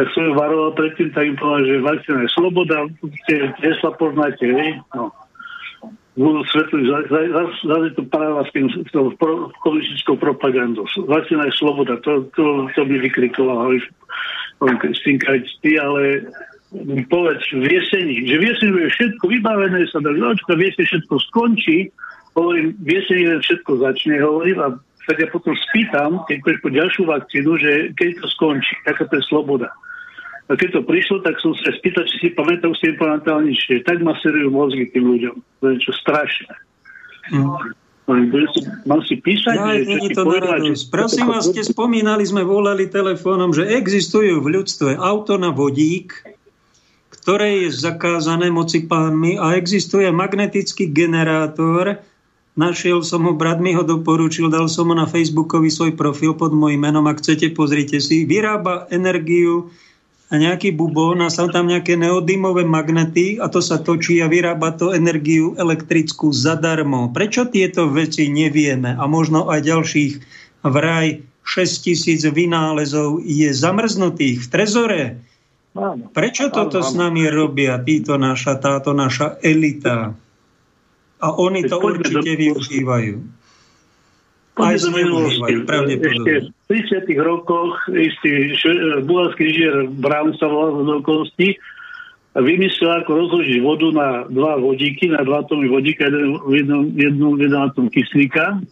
[0.00, 2.76] tak som ju varoval predtým, tak im povedal, že vakcína je sloboda,
[3.26, 4.78] tie hesla poznáte, hej?
[4.94, 5.12] No.
[6.16, 6.84] Budú svetliť,
[7.64, 8.72] zase to paráva s tým
[9.20, 9.52] pro-
[10.16, 10.88] propagandou.
[11.04, 13.76] Vakcína je sloboda, to, to, to by vykrikoval,
[15.64, 16.28] ty, ale
[16.70, 20.86] mi povedz v jeseni, že v jeseni bude všetko vybavené, sa dá očka, v jeseni
[20.86, 21.78] všetko skončí,
[22.38, 24.68] hovorím, v jeseni všetko začne, hovorím, a
[25.08, 29.18] tak ja potom spýtam, keď pôjdeš po ďalšiu vakcínu, že keď to skončí, taká to
[29.18, 29.72] je sloboda.
[30.50, 33.70] A keď to prišlo, tak som sa spýtal, či si pamätal, si nepamätal nič.
[33.86, 35.36] Tak maserujú mozgy tým ľuďom.
[35.38, 36.54] To je niečo strašné.
[37.30, 37.46] Mm.
[38.86, 40.90] Mám si písať, Ja, že čo ti to povedať, že-.
[40.90, 46.12] Prosím vás, ste spomínali, sme volali telefónom, že existujú v ľudstve auto na vodík,
[47.20, 52.00] ktoré je zakázané moci pánmi a existuje magnetický generátor.
[52.58, 56.50] Našiel som ho, brat mi ho doporučil, dal som ho na Facebookový svoj profil pod
[56.50, 58.26] mojím menom, ak chcete, pozrite si.
[58.26, 59.70] Vyrába energiu
[60.30, 64.70] a nejaký bubón a sú tam nejaké neodymové magnety a to sa točí a vyrába
[64.78, 67.10] to energiu elektrickú zadarmo.
[67.10, 70.12] Prečo tieto veci nevieme a možno aj ďalších
[70.62, 75.02] vraj 6 tisíc vynálezov je zamrznutých v trezore?
[76.14, 80.14] Prečo toto s nami robia títo naša, táto naša elita?
[81.20, 83.18] A oni to určite využívajú.
[84.62, 86.54] Aj zneužívajú, pravdepodobne.
[86.70, 88.54] Ešte v 30 rokoch istý
[89.02, 89.90] bulharský inžinier
[90.38, 91.58] sa z okolností,
[92.38, 97.90] vymyslel, ako rozložiť vodu na dva vodíky, na dva atomy vodíka, jednu, jednu, jeden atom
[97.90, 98.62] kyslíka.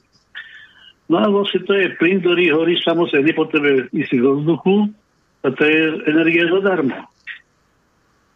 [1.11, 4.75] No a vlastne to je plyn, ktorý horí samozrejme, nepotrebuje ísť zo vzduchu,
[5.43, 6.95] a to je energia zadarmo.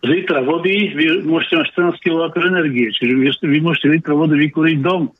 [0.02, 4.34] Z litra vody vy môžete mať 14 kW energie, čiže vy, vy môžete litra vody
[4.43, 5.14] vykúriť dom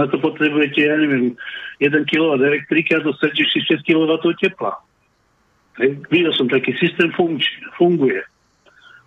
[0.00, 1.36] na to potrebujete, ja neviem,
[1.80, 4.76] 1 kW elektriky a dostanete si 6 kW tepla.
[6.08, 7.44] Videl som, taký systém funkč,
[7.76, 8.24] funguje.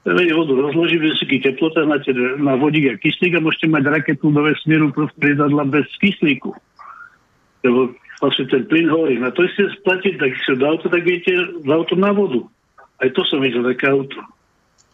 [0.06, 4.32] Vedie vodu rozloží v vysokých teplotách, máte na vodík a kyslík a môžete mať raketu
[4.32, 6.56] do vesmíru lietadla bez kyslíku.
[7.66, 7.94] Lebo
[8.24, 9.20] vlastne ten plyn horí.
[9.20, 12.48] Na to ste splatiť, tak si do auto, tak viete z auto na vodu.
[13.03, 14.20] Aj to som videl, také auto.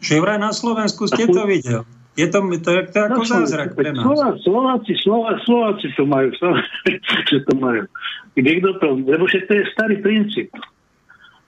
[0.02, 1.86] Že vraj na Slovensku ste to videl.
[2.16, 4.00] Je to, to, je to ako No, zázrak pre nás.
[4.00, 6.92] Slová- Slováci, Slová, Slováci to majú, Slováci,
[7.48, 7.84] to majú.
[8.36, 10.50] Kde kto to, lebo však to je starý princíp.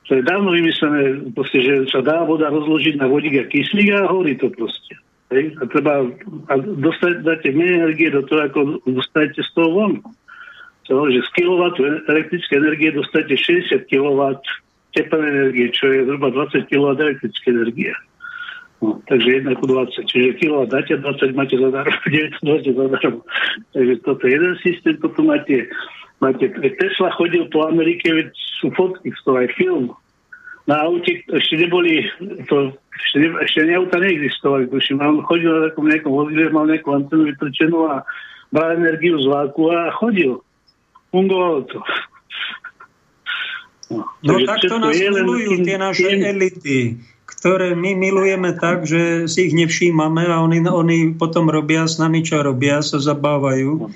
[0.07, 4.07] To je dávno vymyslené, proste, že sa dá voda rozložiť na vodík a kyslík a
[4.07, 4.95] horí to proste.
[5.31, 5.55] Hej?
[5.59, 6.07] A treba
[6.47, 9.93] a dostať, dáte menej energie do toho, ako dostanete z toho von.
[10.87, 11.59] To, že z kW
[12.07, 14.39] elektrické energie dostanete 60 kW
[14.95, 17.91] teplnej energie, čo je zhruba 20 kW elektrické energie.
[18.77, 20.05] No, takže 1 ku 20.
[20.05, 23.21] Čiže kW dáte, 20 máte zadarmo, 9 máte zadarmo.
[23.73, 25.65] Takže toto je jeden systém, potom máte,
[26.21, 26.45] máte
[26.77, 28.29] Tesla chodil po Amerike, veď
[28.61, 29.85] sú fotky z toho aj film.
[30.69, 32.05] Na aute ešte neboli,
[32.45, 35.01] to, ešte, ne, ešte auta neexistovali, tuším.
[35.01, 38.05] On chodil na takom nejakom vozidle, mal nejakú antenu vytrčenú a
[38.53, 40.43] bral energiu z vláku a chodil.
[41.09, 41.79] Fungovalo to.
[43.87, 49.53] No, no takto nás milujú tie naše elity, ktoré my milujeme tak, že si ich
[49.53, 53.91] nevšímame a oni, oni potom robia s nami, čo robia, sa zabávajú.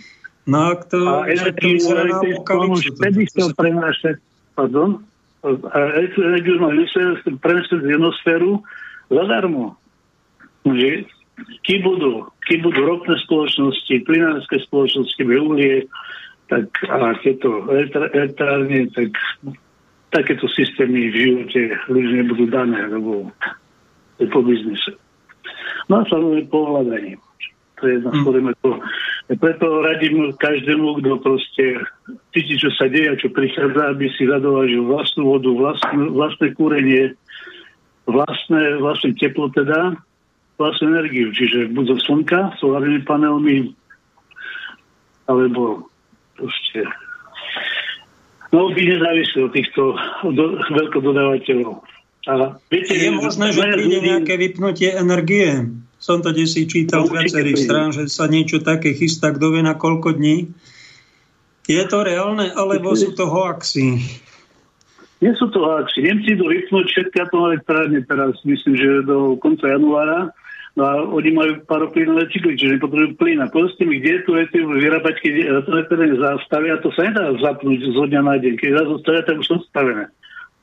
[0.45, 1.55] No a to, a to
[3.55, 4.19] prenášať,
[4.51, 4.99] pardon,
[7.39, 8.61] prenášať z jednosféru
[9.07, 9.79] zadarmo.
[10.67, 11.07] Že
[11.65, 15.87] kým budú, kým budú ropné spoločnosti, plinárske spoločnosti, uhlie,
[16.51, 17.63] tak a tieto
[18.11, 19.15] elektrárne, tak
[20.11, 23.31] takéto systémy v živote ľudí nebudú dané, lebo
[24.19, 24.93] je po biznise.
[25.87, 27.17] No a samozrejme po hľadaní.
[27.81, 28.55] To je jedna mm.
[28.61, 28.71] to.
[29.41, 31.81] Preto radím každému, kto proste
[32.35, 37.15] cíti, čo sa deje a čo prichádza, aby si zadovážil vlastnú vodu, vlastnú, vlastné kúrenie,
[38.05, 39.97] vlastné, vlastné teplo teda,
[40.61, 41.33] vlastnú energiu.
[41.33, 43.57] Čiže buď zo slnka, solárnymi panelmi,
[45.25, 45.89] alebo
[46.37, 46.85] proste
[48.51, 49.95] No, by nezávisí od týchto
[50.35, 51.79] do, veľkododávateľov.
[52.29, 54.07] A viete, je možné, že príde ľudí...
[54.11, 55.71] nejaké vypnutie energie.
[56.01, 59.77] Som to desi čítal z viacerých strán, že sa niečo také chystá, kto vie na
[59.77, 60.49] koľko dní.
[61.69, 64.01] Je to reálne, alebo sú to hoaxy?
[65.21, 66.01] Nie sú to hoaxy.
[66.01, 70.33] Nemci idú vypnúť všetky atomové elektrárne teraz, myslím, že do konca januára
[70.71, 73.43] No a oni majú paroplynové cykly, čiže potrebujú plyn.
[73.43, 75.33] A povedzte mi, kde tu viete vyrábať, keď
[75.67, 78.53] elektrárne zastavia, to sa nedá zapnúť zo dňa na deň.
[78.55, 80.07] Keď raz zastavia, tak už sú stavené.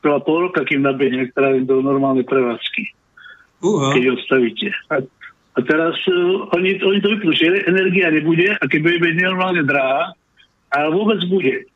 [0.00, 2.82] Trvá pol roka, kým nabehne elektrárne do normálnej prevádzky.
[3.60, 3.92] Uh-huh.
[3.92, 4.72] Keď odstavíte.
[4.88, 5.04] A,
[5.54, 10.16] a teraz uh, oni, oni to vypnú, že energia nebude a keď bude normálne drahá,
[10.72, 11.68] a vôbec bude.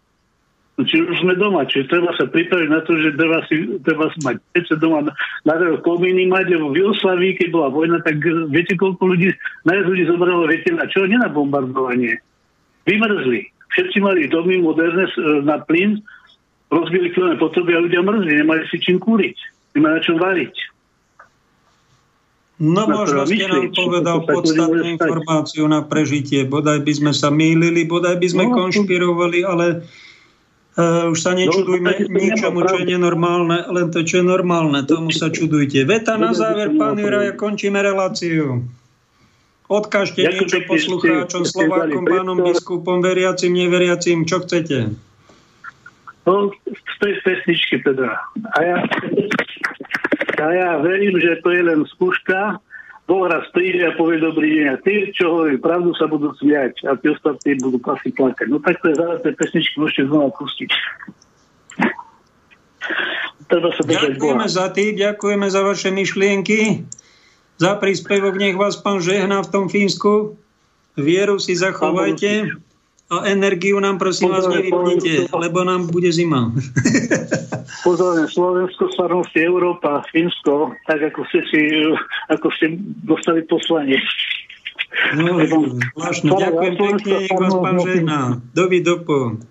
[0.73, 4.19] Čiže už sme doma, čiže treba sa pripraviť na to, že treba, si, treba si
[4.25, 5.55] mať pece doma, na,
[5.85, 8.17] komíny mať, lebo v Jugoslaví, keď bola vojna, tak
[8.49, 9.37] viete, koľko ľudí,
[9.69, 11.05] najviac ľudí zobralo, viete, na čo?
[11.05, 12.17] Nie na bombardovanie.
[12.89, 13.53] Vymrzli.
[13.69, 15.05] Všetci mali domy moderné
[15.45, 16.01] na plyn,
[16.73, 19.37] rozbili plné potreby a ľudia mrzli, nemali si čím kúriť,
[19.77, 20.57] nemali na čom variť.
[22.63, 26.47] No na možno ste nám povedal podstatnú informáciu na prežitie.
[26.47, 29.83] Bodaj by sme sa mýlili, bodaj by sme no, konšpirovali, ale
[30.73, 35.13] Uh, už sa nečudujme no, ničomu, čo je nenormálne, len to, čo je normálne, tomu
[35.13, 35.85] sa čudujte.
[35.85, 38.65] Veta na záver, pán Juraj, končíme reláciu.
[39.69, 44.97] Odkážte niečo poslucháčom, Slovákom, pánom biskupom, veriacim, neveriacim, čo chcete.
[46.25, 48.17] No, z tej pesničky teda.
[48.57, 48.77] A ja,
[50.41, 52.65] a ja verím, že to je len skúška,
[53.13, 56.89] Boh raz príde a povie dobrý deň a tí, čo hovorí pravdu, sa budú smiať
[56.89, 58.49] a tí ostatní budú asi plakať.
[58.49, 60.71] No tak to je záver tej pesničky, môžete znova pustiť.
[63.85, 66.89] ďakujeme za tým, ďakujeme za vaše myšlienky.
[67.61, 70.41] Za príspevok nech vás pán žehná v tom Fínsku.
[70.97, 72.49] Vieru si zachovajte.
[73.13, 76.49] A energiu nám prosím vás nevypnite, lebo nám bude zima.
[77.85, 81.61] Pozorne, Slovensko, Svarnosti, Európa, Fínsko, tak ako ste si,
[82.33, 84.01] ako ste dostali poslanie.
[85.13, 85.45] No,
[85.93, 86.29] zvláštne.
[86.33, 88.21] Ďakujem pekne, nech vás pán žehná.
[88.57, 89.45] Dovidopo.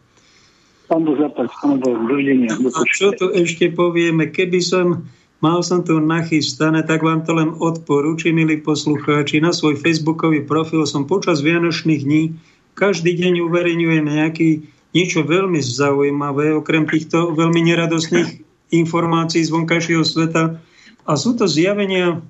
[0.90, 2.52] Pán Boh zapať, pán Boh, dovidenia.
[2.58, 4.34] A čo tu ešte povieme?
[4.34, 5.06] Keby som
[5.38, 9.38] mal som to nachystané, tak vám to len odporúčim, milí poslucháči.
[9.38, 12.24] Na svoj facebookový profil som počas Vianočných dní
[12.74, 20.60] každý deň uverejňujeme nejaký, niečo veľmi zaujímavé, okrem týchto veľmi neradostných informácií z vonkajšieho sveta.
[21.08, 22.24] A sú to zjavenia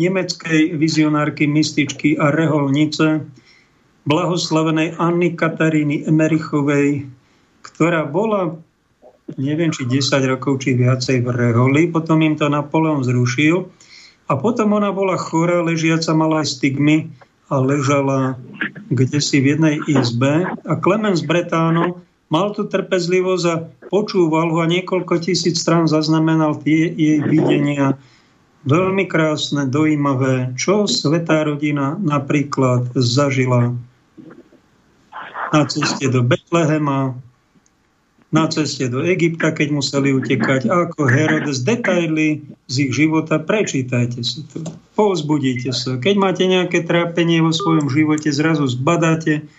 [0.00, 3.26] nemeckej vizionárky, mystičky a reholnice,
[4.08, 7.04] blahoslavenej Anny Kataríny Emerichovej,
[7.60, 8.56] ktorá bola,
[9.36, 13.68] neviem, či 10 rokov, či viacej v reholi, potom im to Napoleon zrušil
[14.30, 17.12] a potom ona bola chorá, ležiaca, mala aj stigmy
[17.50, 18.38] a ležala
[18.90, 20.50] kde si v jednej izbe.
[20.66, 26.90] A Clemens Bretáno mal tu trpezlivosť a počúval ho a niekoľko tisíc strán zaznamenal tie
[26.90, 27.98] jej videnia.
[28.66, 33.72] Veľmi krásne, dojímavé, čo svetá rodina napríklad zažila
[35.50, 37.16] na ceste do Betlehema,
[38.30, 44.46] na ceste do Egypta, keď museli utekať, ako Herodes, detaily z ich života, prečítajte si
[44.54, 44.62] to,
[44.94, 45.98] povzbudíte sa.
[45.98, 49.50] Keď máte nejaké trápenie vo svojom živote, zrazu zbadáte,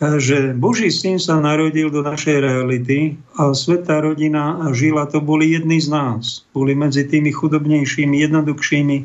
[0.00, 5.76] že Boží syn sa narodil do našej reality a svetá rodina žila, to boli jedni
[5.76, 6.48] z nás.
[6.56, 8.96] Boli medzi tými chudobnejšími, jednoduchšími,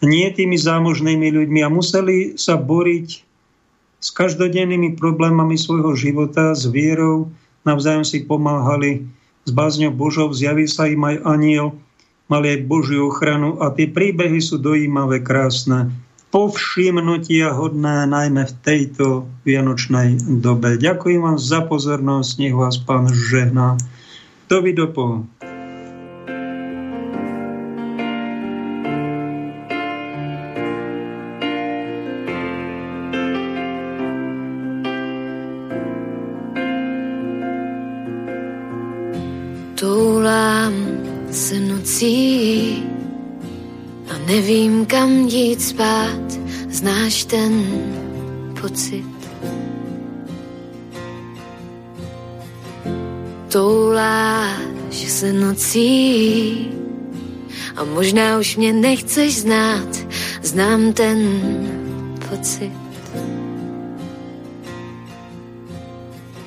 [0.00, 3.08] nie tými zámožnými ľuďmi a museli sa boriť
[4.00, 7.28] s každodennými problémami svojho života, s vierou,
[7.64, 9.04] navzájom si pomáhali
[9.44, 11.76] s bázňou Božou, zjaví sa im aj aniel,
[12.30, 15.90] mali aj Božiu ochranu a tie príbehy sú dojímavé, krásne
[16.30, 20.78] povšimnutia hodné najmä v tejto vianočnej dobe.
[20.78, 23.74] Ďakujem vám za pozornosť, nech vás pán žehná.
[24.46, 25.26] Dovidopo.
[44.40, 46.32] Nevím, kam jít spát,
[46.68, 47.64] znáš ten
[48.60, 49.04] pocit.
[53.48, 56.68] Touláš se nocí
[57.76, 59.88] a možná už mě nechceš znát,
[60.42, 61.18] znám ten
[62.28, 62.72] pocit.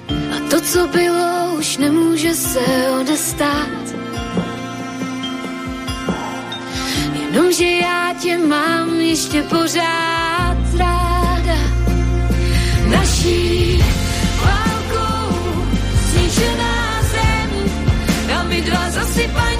[0.09, 3.82] A to, co bylo, už nemůže se odestát.
[7.53, 11.57] Jenomže já tě mám ještě pořád ráda.
[12.89, 13.83] Naší
[14.43, 15.37] válkou
[16.11, 17.51] zničená zem,
[18.37, 19.52] a my dva zasypaní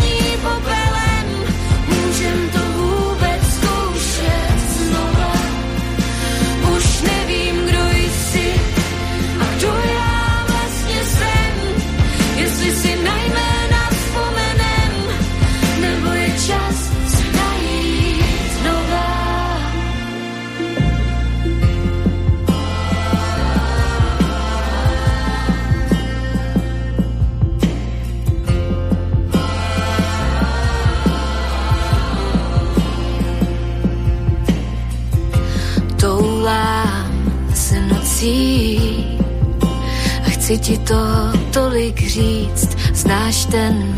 [40.64, 41.04] ti to
[41.52, 43.96] tolik říct, znáš ten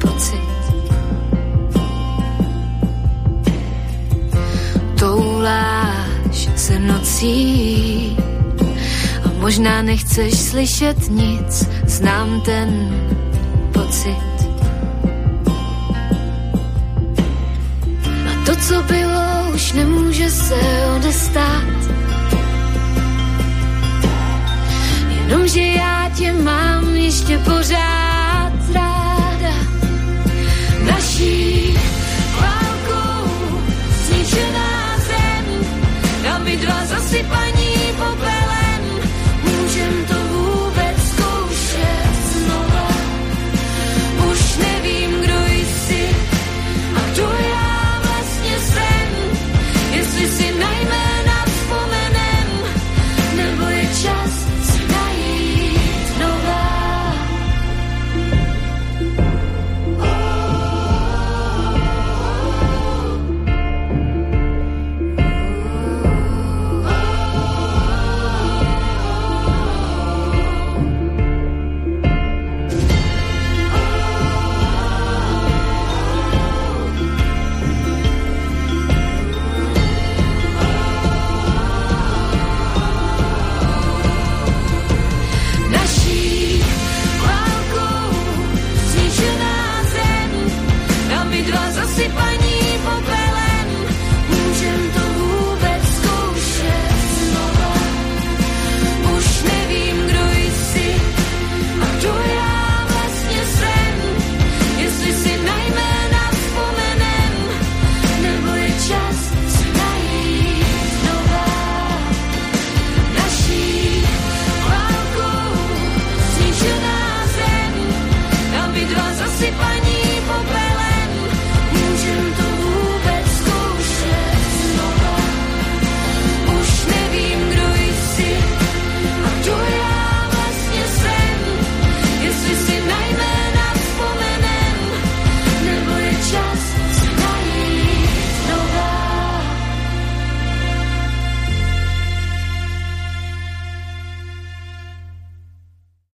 [0.00, 0.50] pocit.
[4.98, 8.16] Touláš se nocí
[9.24, 12.94] a možná nechceš slyšet nic, znám ten
[13.72, 14.30] pocit.
[18.30, 20.60] A to, co bylo, už nemůže se
[20.96, 21.79] odestát.
[25.30, 29.54] Jenomže já tě mám ještě pořád ráda.
[30.84, 31.74] Naší
[32.40, 33.30] válkou
[34.06, 35.44] zničená zem,
[36.22, 37.49] tam mi dva zasypají